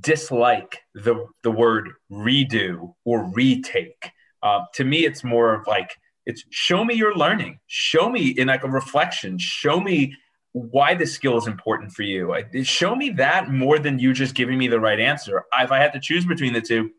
dislike 0.00 0.82
the 0.94 1.26
the 1.42 1.50
word 1.50 1.90
redo 2.10 2.94
or 3.04 3.24
retake 3.24 4.10
uh, 4.42 4.60
to 4.74 4.84
me 4.84 5.04
it's 5.04 5.22
more 5.24 5.54
of 5.54 5.66
like 5.66 5.90
it's 6.26 6.44
show 6.50 6.84
me 6.84 6.94
your 6.94 7.16
learning. 7.16 7.58
Show 7.66 8.08
me 8.08 8.28
in 8.28 8.48
like 8.48 8.64
a 8.64 8.70
reflection. 8.70 9.38
Show 9.38 9.80
me 9.80 10.14
why 10.52 10.94
this 10.94 11.14
skill 11.14 11.36
is 11.36 11.46
important 11.46 11.92
for 11.92 12.02
you. 12.02 12.32
I, 12.34 12.44
show 12.62 12.94
me 12.94 13.10
that 13.10 13.50
more 13.50 13.78
than 13.78 13.98
you 13.98 14.12
just 14.12 14.34
giving 14.34 14.58
me 14.58 14.68
the 14.68 14.78
right 14.78 15.00
answer. 15.00 15.44
If 15.58 15.72
i 15.72 15.78
had 15.78 15.92
to 15.94 16.00
choose 16.00 16.26
between 16.26 16.52
the 16.52 16.60
two 16.60 16.90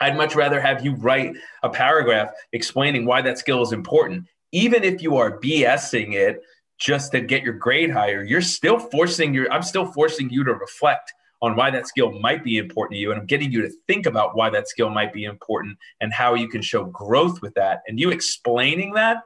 I'd 0.00 0.16
much 0.16 0.34
rather 0.34 0.60
have 0.60 0.84
you 0.84 0.94
write 0.94 1.36
a 1.62 1.68
paragraph 1.68 2.30
explaining 2.52 3.06
why 3.06 3.22
that 3.22 3.38
skill 3.38 3.62
is 3.62 3.72
important. 3.72 4.26
Even 4.52 4.84
if 4.84 5.02
you 5.02 5.16
are 5.16 5.38
BSing 5.38 6.14
it 6.14 6.42
just 6.78 7.12
to 7.12 7.20
get 7.20 7.42
your 7.42 7.54
grade 7.54 7.90
higher, 7.90 8.22
you're 8.22 8.40
still 8.40 8.78
forcing 8.78 9.34
your, 9.34 9.52
I'm 9.52 9.62
still 9.62 9.86
forcing 9.86 10.30
you 10.30 10.44
to 10.44 10.54
reflect 10.54 11.12
on 11.42 11.56
why 11.56 11.70
that 11.70 11.86
skill 11.86 12.18
might 12.20 12.42
be 12.42 12.58
important 12.58 12.94
to 12.96 12.98
you. 12.98 13.10
And 13.12 13.20
I'm 13.20 13.26
getting 13.26 13.52
you 13.52 13.62
to 13.62 13.70
think 13.86 14.06
about 14.06 14.36
why 14.36 14.50
that 14.50 14.68
skill 14.68 14.90
might 14.90 15.12
be 15.12 15.24
important 15.24 15.76
and 16.00 16.12
how 16.12 16.34
you 16.34 16.48
can 16.48 16.62
show 16.62 16.84
growth 16.84 17.42
with 17.42 17.54
that. 17.54 17.82
And 17.86 18.00
you 18.00 18.10
explaining 18.10 18.94
that, 18.94 19.18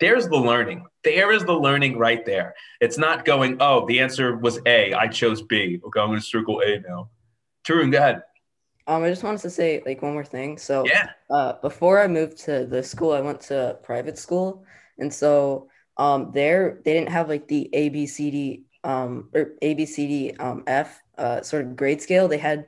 there's 0.00 0.28
the 0.28 0.36
learning. 0.36 0.86
There 1.04 1.30
is 1.30 1.44
the 1.44 1.52
learning 1.52 1.98
right 1.98 2.24
there. 2.24 2.54
It's 2.80 2.98
not 2.98 3.24
going, 3.24 3.58
oh, 3.60 3.86
the 3.86 4.00
answer 4.00 4.36
was 4.36 4.58
A, 4.66 4.94
I 4.94 5.06
chose 5.08 5.42
B. 5.42 5.78
Okay, 5.84 6.00
I'm 6.00 6.08
going 6.08 6.18
to 6.18 6.24
circle 6.24 6.60
A 6.60 6.80
now. 6.80 7.10
Tarun, 7.66 7.92
go 7.92 7.98
ahead. 7.98 8.22
Um, 8.86 9.04
I 9.04 9.10
just 9.10 9.22
wanted 9.22 9.42
to 9.42 9.50
say 9.50 9.82
like 9.86 10.02
one 10.02 10.14
more 10.14 10.24
thing. 10.24 10.58
So 10.58 10.84
Yeah. 10.86 11.10
uh, 11.30 11.52
before 11.60 12.00
I 12.00 12.08
moved 12.08 12.38
to 12.46 12.66
the 12.66 12.82
school, 12.82 13.12
I 13.12 13.20
went 13.20 13.40
to 13.42 13.78
private 13.84 14.18
school, 14.18 14.64
and 14.98 15.12
so 15.12 15.68
um, 15.96 16.32
there 16.34 16.80
they 16.84 16.94
didn't 16.94 17.10
have 17.10 17.28
like 17.28 17.46
the 17.46 17.68
A 17.72 17.90
B 17.90 18.06
C 18.06 18.30
D 18.30 18.64
um, 18.84 19.28
or 19.34 19.52
A 19.62 19.74
B 19.74 19.86
C 19.86 20.06
D 20.06 20.36
um, 20.38 20.64
F 20.66 21.02
uh, 21.18 21.42
sort 21.42 21.64
of 21.64 21.76
grade 21.76 22.00
scale. 22.00 22.28
They 22.28 22.38
had 22.38 22.66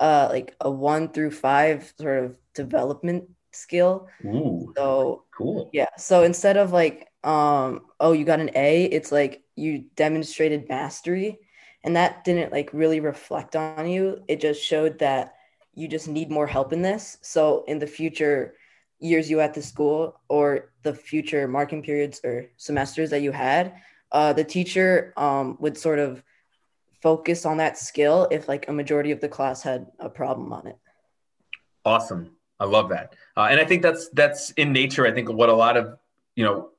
uh, 0.00 0.28
like 0.30 0.54
a 0.60 0.70
one 0.70 1.08
through 1.08 1.32
five 1.32 1.92
sort 1.98 2.24
of 2.24 2.36
development 2.54 3.30
skill. 3.52 4.08
Ooh, 4.24 4.72
So 4.76 5.24
cool. 5.36 5.70
yeah, 5.72 5.88
so 5.96 6.22
instead 6.22 6.56
of 6.56 6.72
like 6.72 7.08
um, 7.24 7.86
oh 7.98 8.12
you 8.12 8.24
got 8.24 8.40
an 8.40 8.50
A, 8.54 8.84
it's 8.84 9.10
like 9.10 9.42
you 9.56 9.86
demonstrated 9.96 10.68
mastery, 10.68 11.38
and 11.82 11.96
that 11.96 12.24
didn't 12.24 12.52
like 12.52 12.70
really 12.72 13.00
reflect 13.00 13.56
on 13.56 13.88
you. 13.88 14.22
It 14.28 14.40
just 14.40 14.62
showed 14.62 14.98
that 15.00 15.34
you 15.74 15.88
just 15.88 16.08
need 16.08 16.30
more 16.30 16.46
help 16.46 16.72
in 16.72 16.82
this. 16.82 17.18
So 17.22 17.64
in 17.66 17.78
the 17.78 17.86
future 17.86 18.54
years 19.00 19.30
you 19.30 19.40
at 19.40 19.54
the 19.54 19.62
school 19.62 20.20
or 20.28 20.72
the 20.82 20.92
future 20.94 21.46
marking 21.46 21.82
periods 21.82 22.20
or 22.24 22.50
semesters 22.56 23.10
that 23.10 23.22
you 23.22 23.30
had, 23.30 23.74
uh, 24.12 24.32
the 24.32 24.44
teacher 24.44 25.12
um, 25.16 25.56
would 25.60 25.76
sort 25.76 25.98
of 25.98 26.22
focus 27.02 27.46
on 27.46 27.58
that 27.58 27.78
skill 27.78 28.28
if 28.30 28.48
like 28.48 28.68
a 28.68 28.72
majority 28.72 29.12
of 29.12 29.20
the 29.20 29.28
class 29.28 29.62
had 29.62 29.86
a 29.98 30.08
problem 30.08 30.52
on 30.52 30.66
it. 30.66 30.76
Awesome. 31.84 32.30
I 32.60 32.64
love 32.64 32.88
that. 32.88 33.14
Uh, 33.36 33.48
and 33.50 33.60
I 33.60 33.64
think 33.64 33.82
that's 33.82 34.08
that's 34.10 34.50
in 34.52 34.72
nature. 34.72 35.06
I 35.06 35.12
think 35.12 35.30
what 35.30 35.48
a 35.48 35.54
lot 35.54 35.76
of 35.76 35.98
you 36.34 36.44
know 36.44 36.70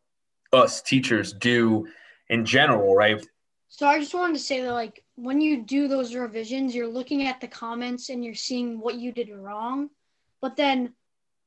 us 0.52 0.82
teachers 0.82 1.32
do 1.34 1.88
in 2.30 2.46
general, 2.46 2.96
right? 2.96 3.26
So 3.70 3.88
I 3.88 4.00
just 4.00 4.14
wanted 4.14 4.34
to 4.34 4.40
say 4.40 4.62
that 4.62 4.74
like 4.74 5.04
when 5.16 5.40
you 5.40 5.62
do 5.62 5.88
those 5.88 6.14
revisions, 6.16 6.76
you're 6.76 6.88
looking 6.88 7.28
at 7.28 7.40
the 7.40 7.48
comments 7.48 8.10
and 8.10 8.26
you're 8.26 8.34
seeing 8.34 8.80
what 8.80 8.96
you 8.96 9.12
did 9.12 9.30
wrong. 9.30 9.90
But 10.42 10.56
then 10.56 10.94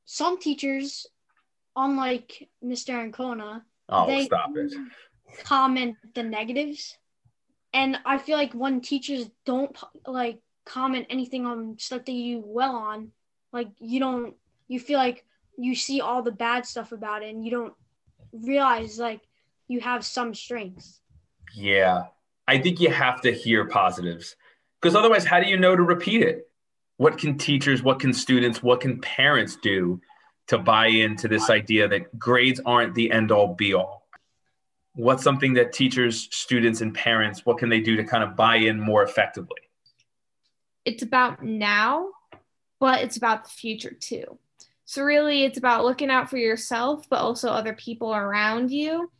some 0.04 0.38
teachers, 0.38 1.06
unlike 1.76 2.48
Mr. 2.64 2.94
Ancona, 2.94 3.64
Oh, 3.88 4.06
they 4.06 4.24
stop 4.24 4.50
it. 4.56 4.72
Comment 5.44 5.96
the 6.14 6.22
negatives. 6.22 6.96
And 7.74 7.98
I 8.04 8.18
feel 8.18 8.36
like 8.36 8.52
when 8.52 8.80
teachers 8.80 9.30
don't 9.46 9.76
like 10.06 10.40
comment 10.64 11.06
anything 11.10 11.46
on 11.46 11.76
stuff 11.78 12.04
that 12.04 12.12
you 12.12 12.40
do 12.40 12.44
well 12.46 12.76
on, 12.76 13.12
like 13.52 13.68
you 13.78 14.00
don't 14.00 14.34
you 14.68 14.78
feel 14.78 14.98
like 14.98 15.24
you 15.56 15.74
see 15.74 16.00
all 16.00 16.22
the 16.22 16.32
bad 16.32 16.66
stuff 16.66 16.92
about 16.92 17.22
it 17.22 17.34
and 17.34 17.44
you 17.44 17.50
don't 17.50 17.74
realize 18.32 18.98
like 18.98 19.20
you 19.68 19.80
have 19.80 20.04
some 20.04 20.34
strengths. 20.34 21.00
Yeah. 21.54 22.04
I 22.48 22.58
think 22.58 22.80
you 22.80 22.90
have 22.90 23.20
to 23.22 23.32
hear 23.32 23.66
positives 23.66 24.36
because 24.80 24.96
otherwise, 24.96 25.24
how 25.24 25.40
do 25.40 25.48
you 25.48 25.56
know 25.56 25.76
to 25.76 25.82
repeat 25.82 26.22
it? 26.22 26.48
What 26.96 27.18
can 27.18 27.38
teachers, 27.38 27.82
what 27.82 28.00
can 28.00 28.12
students, 28.12 28.62
what 28.62 28.80
can 28.80 29.00
parents 29.00 29.56
do 29.56 30.00
to 30.48 30.58
buy 30.58 30.88
into 30.88 31.28
this 31.28 31.50
idea 31.50 31.88
that 31.88 32.18
grades 32.18 32.60
aren't 32.66 32.94
the 32.94 33.10
end 33.10 33.30
all 33.30 33.54
be 33.54 33.74
all? 33.74 34.01
What's 34.94 35.22
something 35.22 35.54
that 35.54 35.72
teachers, 35.72 36.28
students, 36.30 36.80
and 36.80 36.94
parents, 36.94 37.46
what 37.46 37.58
can 37.58 37.68
they 37.68 37.80
do 37.80 37.96
to 37.96 38.04
kind 38.04 38.22
of 38.22 38.36
buy 38.36 38.56
in 38.56 38.78
more 38.78 39.02
effectively? 39.02 39.62
it's 40.84 41.02
about 41.02 41.42
now, 41.42 42.08
but 42.80 43.02
it's 43.02 43.16
about 43.16 43.44
the 43.44 43.50
future 43.50 43.92
too. 43.92 44.38
So 44.84 45.02
really 45.02 45.44
it's 45.44 45.58
about 45.58 45.84
looking 45.84 46.10
out 46.10 46.28
for 46.28 46.36
yourself, 46.36 47.08
but 47.08 47.20
also 47.20 47.50
other 47.50 47.72
people 47.72 48.14
around 48.14 48.70
you. 48.70 49.10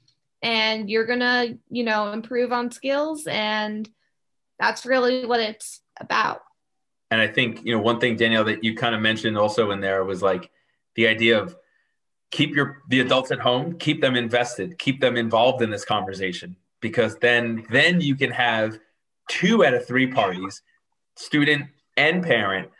And 0.42 0.90
you're 0.90 1.06
gonna, 1.06 1.54
you 1.70 1.84
know, 1.84 2.12
improve 2.12 2.52
on 2.52 2.72
skills 2.72 3.26
and 3.26 3.88
that's 4.58 4.84
really 4.84 5.24
what 5.24 5.40
it's 5.40 5.80
about. 6.00 6.42
And 7.10 7.20
I 7.20 7.28
think, 7.28 7.64
you 7.64 7.74
know, 7.74 7.80
one 7.80 8.00
thing, 8.00 8.16
Danielle, 8.16 8.44
that 8.44 8.64
you 8.64 8.74
kind 8.74 8.94
of 8.94 9.00
mentioned 9.00 9.38
also 9.38 9.70
in 9.70 9.80
there 9.80 10.02
was 10.02 10.22
like 10.22 10.50
the 10.94 11.06
idea 11.06 11.40
of 11.40 11.56
keep 12.32 12.56
your 12.56 12.82
the 12.88 12.98
adults 12.98 13.30
at 13.30 13.38
home, 13.38 13.78
keep 13.78 14.00
them 14.00 14.16
invested, 14.16 14.78
keep 14.78 15.00
them 15.00 15.16
involved 15.16 15.62
in 15.62 15.70
this 15.70 15.84
conversation. 15.84 16.56
Because 16.80 17.16
then 17.18 17.64
then 17.70 18.00
you 18.00 18.16
can 18.16 18.32
have 18.32 18.80
two 19.30 19.64
out 19.64 19.74
of 19.74 19.86
three 19.86 20.08
parties, 20.08 20.62
student 21.14 21.66
and 21.96 22.24
parent, 22.24 22.70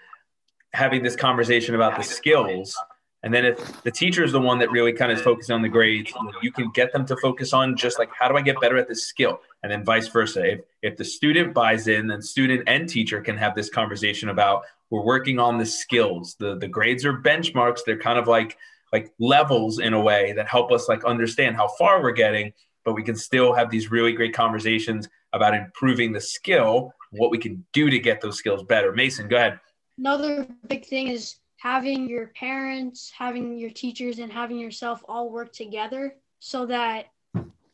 having 0.72 1.05
this 1.05 1.14
conversation 1.14 1.76
about 1.76 1.96
the 1.96 2.03
skills. 2.03 2.76
And 3.22 3.32
then 3.32 3.44
if 3.44 3.82
the 3.84 3.92
teacher 3.92 4.24
is 4.24 4.32
the 4.32 4.40
one 4.40 4.59
that 4.59 4.72
really 4.72 4.92
kind 4.92 5.12
of 5.12 5.18
is 5.18 5.22
focusing 5.22 5.55
on 5.55 5.62
the 5.62 5.68
grades, 5.68 6.11
you, 6.11 6.32
you 6.42 6.50
can 6.50 6.72
get 6.72 6.92
them 6.92 7.07
to 7.07 7.16
focus 7.18 7.53
on 7.53 7.76
just 7.76 7.96
like 7.96 8.11
how 8.18 8.26
do 8.26 8.36
I 8.36 8.42
get 8.42 8.61
better 8.61 8.76
at 8.76 8.88
this 8.88 9.05
skill, 9.05 9.40
and 9.62 9.70
then 9.70 9.84
vice 9.84 10.09
versa. 10.09 10.44
If 10.44 10.61
if 10.80 10.96
the 10.96 11.05
student 11.05 11.55
buys 11.55 11.86
in, 11.86 12.09
then 12.09 12.22
student 12.22 12.64
and 12.66 12.88
teacher 12.88 13.20
can 13.20 13.36
have 13.36 13.55
this 13.55 13.70
conversation 13.70 14.30
about 14.30 14.64
we're 14.90 15.05
working 15.05 15.38
on 15.38 15.59
the 15.59 15.66
skills. 15.66 16.34
The 16.40 16.57
the 16.57 16.66
grades 16.66 17.05
are 17.05 17.16
benchmarks. 17.16 17.80
They're 17.86 17.98
kind 17.98 18.18
of 18.18 18.26
like 18.26 18.59
like 18.93 19.12
levels 19.18 19.78
in 19.78 19.95
a 19.95 20.01
way 20.01 20.32
that 20.32 20.49
help 20.49 20.70
us 20.70 20.88
like 20.88 21.05
understand 21.05 21.57
how 21.57 21.68
far 21.78 22.03
we're 22.03 22.12
getting, 22.12 22.53
but 22.84 22.95
we 22.95 23.03
can 23.03 23.16
still 23.16 23.55
have 23.55 23.70
these 23.70 23.90
really 23.90 24.12
great 24.12 24.34
conversations 24.34 25.09
about 25.32 25.55
improving 25.55 26.12
the 26.12 26.20
skill, 26.20 26.93
what 27.11 27.30
we 27.30 27.38
can 27.38 27.64
do 27.72 27.88
to 27.88 27.99
get 27.99 28.20
those 28.20 28.36
skills 28.36 28.62
better. 28.62 28.93
Mason, 28.93 29.28
go 29.28 29.36
ahead. 29.36 29.59
Another 29.99 30.47
big 30.68 30.84
thing 30.84 31.09
is 31.09 31.36
having 31.57 32.09
your 32.09 32.28
parents, 32.28 33.12
having 33.16 33.57
your 33.57 33.70
teachers, 33.70 34.18
and 34.18 34.32
having 34.32 34.59
yourself 34.59 35.03
all 35.09 35.30
work 35.30 35.53
together 35.53 36.14
so 36.40 36.66
that 36.66 37.07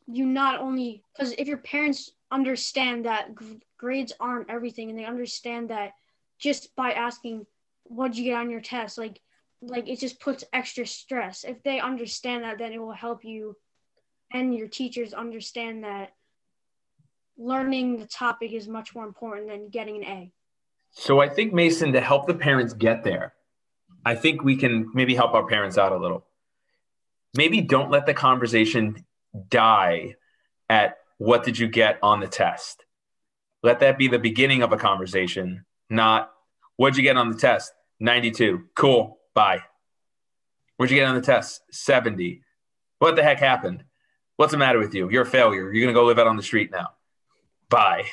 you 0.06 0.26
not 0.26 0.60
only 0.60 1.02
because 1.12 1.32
if 1.32 1.48
your 1.48 1.58
parents 1.58 2.12
understand 2.30 3.04
that 3.04 3.38
g- 3.38 3.60
grades 3.78 4.12
aren't 4.20 4.50
everything 4.50 4.90
and 4.90 4.98
they 4.98 5.04
understand 5.04 5.70
that 5.70 5.92
just 6.38 6.74
by 6.76 6.92
asking 6.92 7.46
what'd 7.84 8.16
you 8.16 8.24
get 8.24 8.36
on 8.36 8.50
your 8.50 8.60
test 8.60 8.98
like 8.98 9.20
like 9.60 9.88
it 9.88 9.98
just 9.98 10.20
puts 10.20 10.44
extra 10.52 10.86
stress 10.86 11.44
if 11.44 11.62
they 11.62 11.80
understand 11.80 12.44
that 12.44 12.58
then 12.58 12.72
it 12.72 12.80
will 12.80 12.92
help 12.92 13.24
you 13.24 13.56
and 14.32 14.54
your 14.54 14.68
teachers 14.68 15.12
understand 15.12 15.84
that 15.84 16.12
learning 17.36 17.98
the 17.98 18.06
topic 18.06 18.52
is 18.52 18.68
much 18.68 18.94
more 18.94 19.06
important 19.06 19.48
than 19.48 19.68
getting 19.68 19.96
an 19.96 20.04
a 20.04 20.32
So 20.90 21.20
I 21.20 21.28
think 21.28 21.52
Mason, 21.52 21.92
to 21.92 22.00
help 22.00 22.26
the 22.26 22.34
parents 22.34 22.72
get 22.72 23.04
there, 23.04 23.34
I 24.04 24.14
think 24.14 24.42
we 24.42 24.56
can 24.56 24.90
maybe 24.94 25.14
help 25.14 25.34
our 25.34 25.46
parents 25.46 25.78
out 25.78 25.92
a 25.92 25.96
little. 25.96 26.26
Maybe 27.36 27.60
don't 27.60 27.90
let 27.90 28.06
the 28.06 28.14
conversation 28.14 29.04
die 29.50 30.16
at 30.68 30.98
what 31.18 31.44
did 31.44 31.58
you 31.58 31.68
get 31.68 31.98
on 32.02 32.20
the 32.20 32.28
test. 32.28 32.84
Let 33.62 33.80
that 33.80 33.98
be 33.98 34.08
the 34.08 34.18
beginning 34.18 34.62
of 34.62 34.72
a 34.72 34.76
conversation, 34.76 35.64
not 35.90 36.30
what'd 36.76 36.96
you 36.96 37.02
get 37.02 37.16
on 37.16 37.30
the 37.30 37.36
test? 37.36 37.72
92. 38.00 38.64
Cool. 38.74 39.17
Bye. 39.38 39.62
What'd 40.78 40.90
you 40.90 40.98
get 40.98 41.08
on 41.08 41.14
the 41.14 41.20
test? 41.20 41.62
70. 41.70 42.42
What 42.98 43.14
the 43.14 43.22
heck 43.22 43.38
happened? 43.38 43.84
What's 44.34 44.50
the 44.50 44.58
matter 44.58 44.80
with 44.80 44.92
you? 44.96 45.08
You're 45.08 45.22
a 45.22 45.26
failure. 45.26 45.72
You're 45.72 45.84
going 45.84 45.94
to 45.94 46.00
go 46.00 46.06
live 46.06 46.18
out 46.18 46.26
on 46.26 46.36
the 46.36 46.42
street 46.42 46.72
now. 46.72 46.88
Bye. 47.68 48.06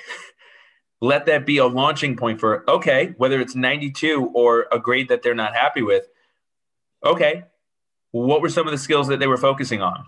let 1.02 1.26
that 1.26 1.48
be 1.48 1.58
a 1.58 1.66
launching 1.66 2.16
point 2.16 2.40
for 2.40 2.68
okay 2.70 3.16
whether 3.18 3.42
it's 3.42 3.56
92 3.56 4.32
or 4.36 4.68
a 4.72 4.78
grade 4.78 5.10
that 5.10 5.24
they're 5.24 5.36
not 5.36 5.54
happy 5.54 5.82
with 5.82 6.08
okay 7.06 7.44
what 8.12 8.42
were 8.42 8.50
some 8.50 8.66
of 8.66 8.72
the 8.72 8.78
skills 8.78 9.08
that 9.08 9.20
they 9.20 9.28
were 9.28 9.36
focusing 9.36 9.82
on 9.82 10.06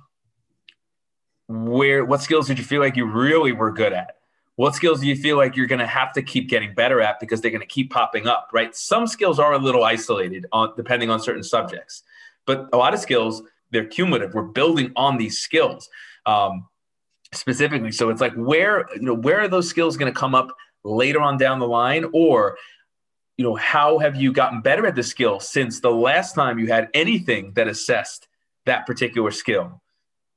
where 1.50 2.06
what 2.06 2.22
skills 2.22 2.48
did 2.48 2.58
you 2.58 2.64
feel 2.64 2.80
like 2.80 2.96
you 2.96 3.06
really 3.06 3.52
were 3.52 3.72
good 3.72 3.92
at 3.92 4.17
what 4.58 4.76
skills 4.76 5.00
do 5.00 5.08
you 5.08 5.16
feel 5.16 5.38
like 5.38 5.56
you're 5.56 5.68
going 5.68 5.80
to 5.80 5.88
have 5.88 6.12
to 6.14 6.22
keep 6.22 6.50
getting 6.50 6.74
better 6.74 7.00
at 7.00 7.20
because 7.20 7.42
they're 7.42 7.52
going 7.52 7.62
to 7.62 7.68
keep 7.68 7.90
popping 7.92 8.28
up 8.28 8.50
right 8.54 8.76
some 8.76 9.08
skills 9.08 9.40
are 9.40 9.54
a 9.54 9.58
little 9.58 9.84
isolated 9.84 10.46
on 10.52 10.74
depending 10.76 11.10
on 11.10 11.20
certain 11.20 11.44
subjects 11.44 12.04
but 12.46 12.68
a 12.74 12.78
lot 12.78 12.94
of 12.94 13.00
skills 13.00 13.42
they're 13.72 13.86
cumulative. 13.86 14.34
We're 14.34 14.44
building 14.44 14.92
on 14.96 15.18
these 15.18 15.40
skills 15.40 15.90
um, 16.26 16.68
specifically. 17.34 17.92
So 17.92 18.10
it's 18.10 18.22
like 18.22 18.34
where 18.34 18.86
you 18.96 19.02
know 19.02 19.14
where 19.14 19.42
are 19.42 19.48
those 19.48 19.70
skills 19.70 19.98
going 19.98 20.12
to 20.12 20.18
come 20.18 20.36
up 20.36 20.56
later 20.84 21.22
on 21.22 21.38
down 21.38 21.60
the 21.60 21.68
line, 21.68 22.06
or 22.14 22.58
you 23.38 23.44
know 23.44 23.56
how 23.56 24.00
have 24.00 24.16
you 24.16 24.32
gotten 24.32 24.62
better 24.62 24.86
at 24.88 24.96
the 24.96 25.04
skill 25.04 25.40
since 25.40 25.80
the 25.80 25.92
last 25.92 26.34
time 26.34 26.60
you 26.60 26.68
had 26.68 26.90
anything 26.94 27.54
that 27.54 27.68
assessed 27.68 28.28
that 28.66 28.86
particular 28.86 29.32
skill? 29.32 29.82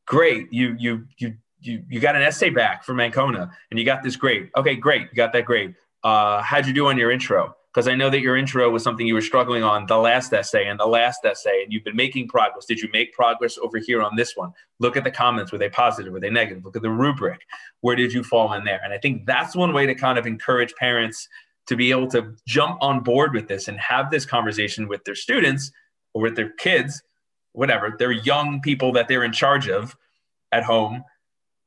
Great, 0.07 0.53
you 0.53 0.77
you 0.79 1.07
you 1.19 1.35
you 1.61 1.83
you 1.89 2.01
got 2.01 2.17
an 2.17 2.23
essay 2.23 2.51
back 2.51 2.85
from 2.85 3.01
Ancona 3.01 3.51
and 3.71 3.79
you 3.79 3.85
got 3.85 4.03
this 4.03 4.17
grade. 4.17 4.51
Okay, 4.57 4.75
great, 4.75 5.03
you 5.03 5.17
got 5.17 5.33
that 5.33 5.45
grade. 5.45 5.75
Uh, 6.03 6.43
how'd 6.43 6.67
you 6.67 6.73
do 6.73 6.89
on 6.89 6.97
your 6.97 7.11
intro? 7.11 7.55
because 7.73 7.87
I 7.87 7.95
know 7.95 8.11
that 8.11 8.21
your 8.21 8.37
intro 8.37 8.69
was 8.69 8.83
something 8.83 9.07
you 9.07 9.15
were 9.15 9.21
struggling 9.21 9.63
on 9.63 9.87
the 9.87 9.97
last 9.97 10.33
essay 10.33 10.67
and 10.67 10.79
the 10.79 10.87
last 10.87 11.25
essay, 11.25 11.63
and 11.63 11.73
you've 11.73 11.85
been 11.85 11.95
making 11.97 12.27
progress. 12.27 12.65
Did 12.67 12.81
you 12.81 12.89
make 12.93 13.13
progress 13.13 13.59
over 13.59 13.79
here 13.79 14.03
on 14.03 14.17
this 14.17 14.37
one? 14.37 14.53
Look 14.81 14.97
at 14.97 15.05
the 15.05 15.11
comments. 15.11 15.53
Were 15.53 15.59
they 15.59 15.69
positive? 15.69 16.13
Were 16.13 16.21
they 16.21 16.31
negative? 16.31 16.65
Look 16.65 16.75
at 16.75 16.83
the 16.83 16.91
rubric. 16.91 17.43
Where 17.81 17.95
did 17.95 18.13
you 18.13 18.25
fall 18.25 18.53
in 18.55 18.65
there? 18.65 18.81
And 18.83 18.93
I 18.93 18.99
think 18.99 19.25
that's 19.25 19.55
one 19.55 19.73
way 19.73 19.87
to 19.87 19.95
kind 19.95 20.19
of 20.19 20.27
encourage 20.27 20.75
parents 20.75 21.29
to 21.69 21.77
be 21.77 21.93
able 21.93 22.09
to 22.09 22.35
jump 22.47 22.79
on 22.81 23.05
board 23.05 23.35
with 23.35 23.47
this 23.47 23.69
and 23.69 23.79
have 23.79 24.11
this 24.11 24.27
conversation 24.27 24.89
with 24.89 25.05
their 25.05 25.15
students 25.15 25.71
or 26.13 26.23
with 26.23 26.35
their 26.35 26.51
kids, 26.51 27.01
whatever, 27.53 27.95
their 27.97 28.11
young 28.11 28.61
people 28.61 28.91
that 28.93 29.07
they're 29.07 29.23
in 29.23 29.33
charge 29.33 29.69
of 29.69 29.97
at 30.51 30.65
home, 30.65 31.05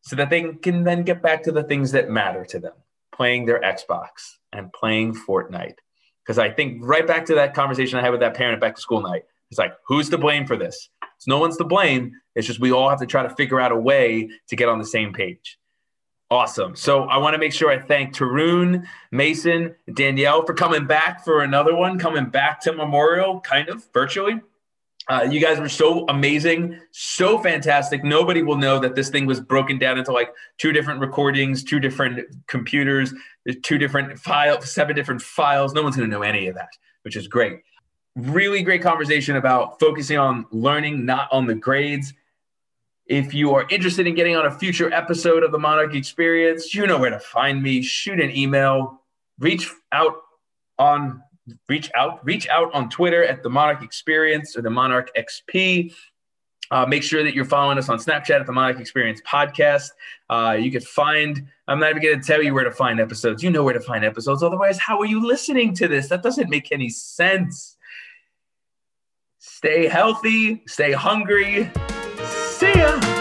so 0.04 0.16
that 0.16 0.30
they 0.30 0.54
can 0.54 0.84
then 0.84 1.04
get 1.04 1.22
back 1.22 1.44
to 1.44 1.52
the 1.52 1.64
things 1.64 1.92
that 1.94 2.10
matter 2.10 2.46
to 2.46 2.60
them 2.60 2.74
playing 3.16 3.46
their 3.46 3.62
Xbox 3.62 4.38
and 4.52 4.72
playing 4.74 5.16
Fortnite 5.16 5.76
because 6.24 6.40
I 6.40 6.50
think 6.50 6.82
right 6.84 7.06
back 7.06 7.26
to 7.26 7.36
that 7.36 7.54
conversation 7.54 8.00
I 8.00 8.02
had 8.02 8.12
with 8.12 8.22
that 8.22 8.34
parent 8.34 8.62
back 8.62 8.76
to 8.76 8.82
school 8.82 9.02
night. 9.02 9.24
It's 9.52 9.60
like, 9.60 9.74
who's 9.88 10.10
to 10.10 10.18
blame 10.18 10.46
for 10.48 10.58
this? 10.58 10.90
It's 11.16 11.28
no 11.28 11.38
one's 11.38 11.58
to 11.58 11.64
blame. 11.64 12.14
It's 12.36 12.48
just 12.48 12.60
we 12.60 12.72
all 12.72 12.90
have 12.90 13.00
to 13.00 13.06
try 13.06 13.24
to 13.24 13.30
figure 13.36 13.60
out 13.60 13.72
a 13.72 13.78
way 13.78 14.30
to 14.48 14.56
get 14.56 14.70
on 14.70 14.80
the 14.80 14.86
same 14.86 15.14
page. 15.14 15.60
Awesome. 16.32 16.76
So 16.76 17.04
I 17.04 17.18
want 17.18 17.36
to 17.36 17.38
make 17.38 17.54
sure 17.54 17.70
I 17.70 17.78
thank 17.78 18.16
Tarun, 18.16 18.88
Mason, 19.12 19.76
Danielle 19.94 20.46
for 20.46 20.56
coming 20.56 20.88
back 20.88 21.24
for 21.24 21.42
another 21.42 21.76
one, 21.76 22.00
coming 22.00 22.26
back 22.26 22.62
to 22.62 22.74
Memorial, 22.74 23.40
kind 23.42 23.70
of 23.70 23.86
virtually. 23.94 24.42
Uh, 25.10 25.28
you 25.30 25.42
guys 25.42 25.60
were 25.60 25.70
so 25.70 26.06
amazing, 26.08 26.80
so 26.92 27.38
fantastic. 27.38 28.04
Nobody 28.04 28.42
will 28.42 28.56
know 28.56 28.80
that 28.80 28.96
this 28.96 29.10
thing 29.10 29.26
was 29.26 29.42
broken 29.42 29.78
down 29.78 29.98
into 29.98 30.14
like 30.14 30.34
two 30.58 30.72
different 30.72 31.02
recordings, 31.02 31.64
two 31.64 31.80
different 31.80 32.26
computers, 32.48 33.14
two 33.64 33.78
different 33.78 34.18
files, 34.18 34.72
seven 34.72 34.96
different 34.96 35.22
files. 35.22 35.74
No 35.74 35.84
one's 35.84 35.98
going 35.98 36.10
to 36.10 36.16
know 36.16 36.24
any 36.24 36.48
of 36.48 36.56
that, 36.56 36.70
which 37.02 37.18
is 37.18 37.28
great. 37.28 37.60
Really 38.16 38.62
great 38.62 38.82
conversation 38.82 39.36
about 39.36 39.78
focusing 39.80 40.18
on 40.18 40.46
learning, 40.52 41.06
not 41.06 41.28
on 41.34 41.48
the 41.48 41.56
grades. 41.56 42.14
If 43.06 43.34
you 43.34 43.54
are 43.56 43.68
interested 43.70 44.08
in 44.08 44.16
getting 44.16 44.38
on 44.38 44.46
a 44.46 44.52
future 44.52 44.94
episode 44.94 45.44
of 45.44 45.52
the 45.52 45.60
Monarch 45.60 45.96
Experience, 45.96 46.74
you 46.74 46.88
know 46.88 46.98
where 46.98 47.10
to 47.10 47.20
find 47.20 47.62
me. 47.62 47.82
Shoot 47.82 48.22
an 48.22 48.34
email, 48.34 49.02
reach 49.38 49.70
out 49.92 50.16
on 50.80 51.22
reach 51.68 51.92
out 51.96 52.24
reach 52.26 52.48
out 52.48 52.74
on 52.74 52.90
Twitter 52.90 53.24
at 53.24 53.44
the 53.44 53.50
Monarch 53.50 53.84
Experience 53.84 54.58
or 54.58 54.62
the 54.62 54.70
Monarch 54.70 55.10
XP. 55.18 55.94
Uh, 56.72 56.86
make 56.86 57.04
sure 57.04 57.24
that 57.24 57.36
you're 57.36 57.46
following 57.46 57.78
us 57.78 57.90
on 57.90 58.00
Snapchat 58.00 58.40
at 58.40 58.46
the 58.46 58.52
Monarch 58.52 58.80
Experience 58.80 59.22
Podcast. 59.28 59.90
Uh, 60.30 60.58
you 60.60 60.72
can 60.72 60.82
find, 60.82 61.46
I'm 61.68 61.80
not 61.80 61.92
even 61.92 62.02
going 62.02 62.20
to 62.20 62.26
tell 62.26 62.42
you 62.42 62.54
where 62.54 62.64
to 62.64 62.72
find 62.72 63.00
episodes. 63.00 63.44
You 63.44 63.52
know 63.52 63.64
where 63.64 63.76
to 63.76 63.82
find 63.82 64.04
episodes. 64.04 64.42
Otherwise, 64.42 64.80
how 64.80 65.00
are 65.00 65.06
you 65.06 65.26
listening 65.26 65.76
to 65.76 65.88
this? 65.88 66.10
That 66.10 66.24
doesn't 66.24 66.50
make 66.50 66.72
any 66.72 66.90
sense. 66.90 67.78
Stay 69.38 69.88
healthy, 69.88 70.64
stay 70.66 70.94
hungry. 70.94 71.70
See 72.24 72.74
ya. 72.74 73.13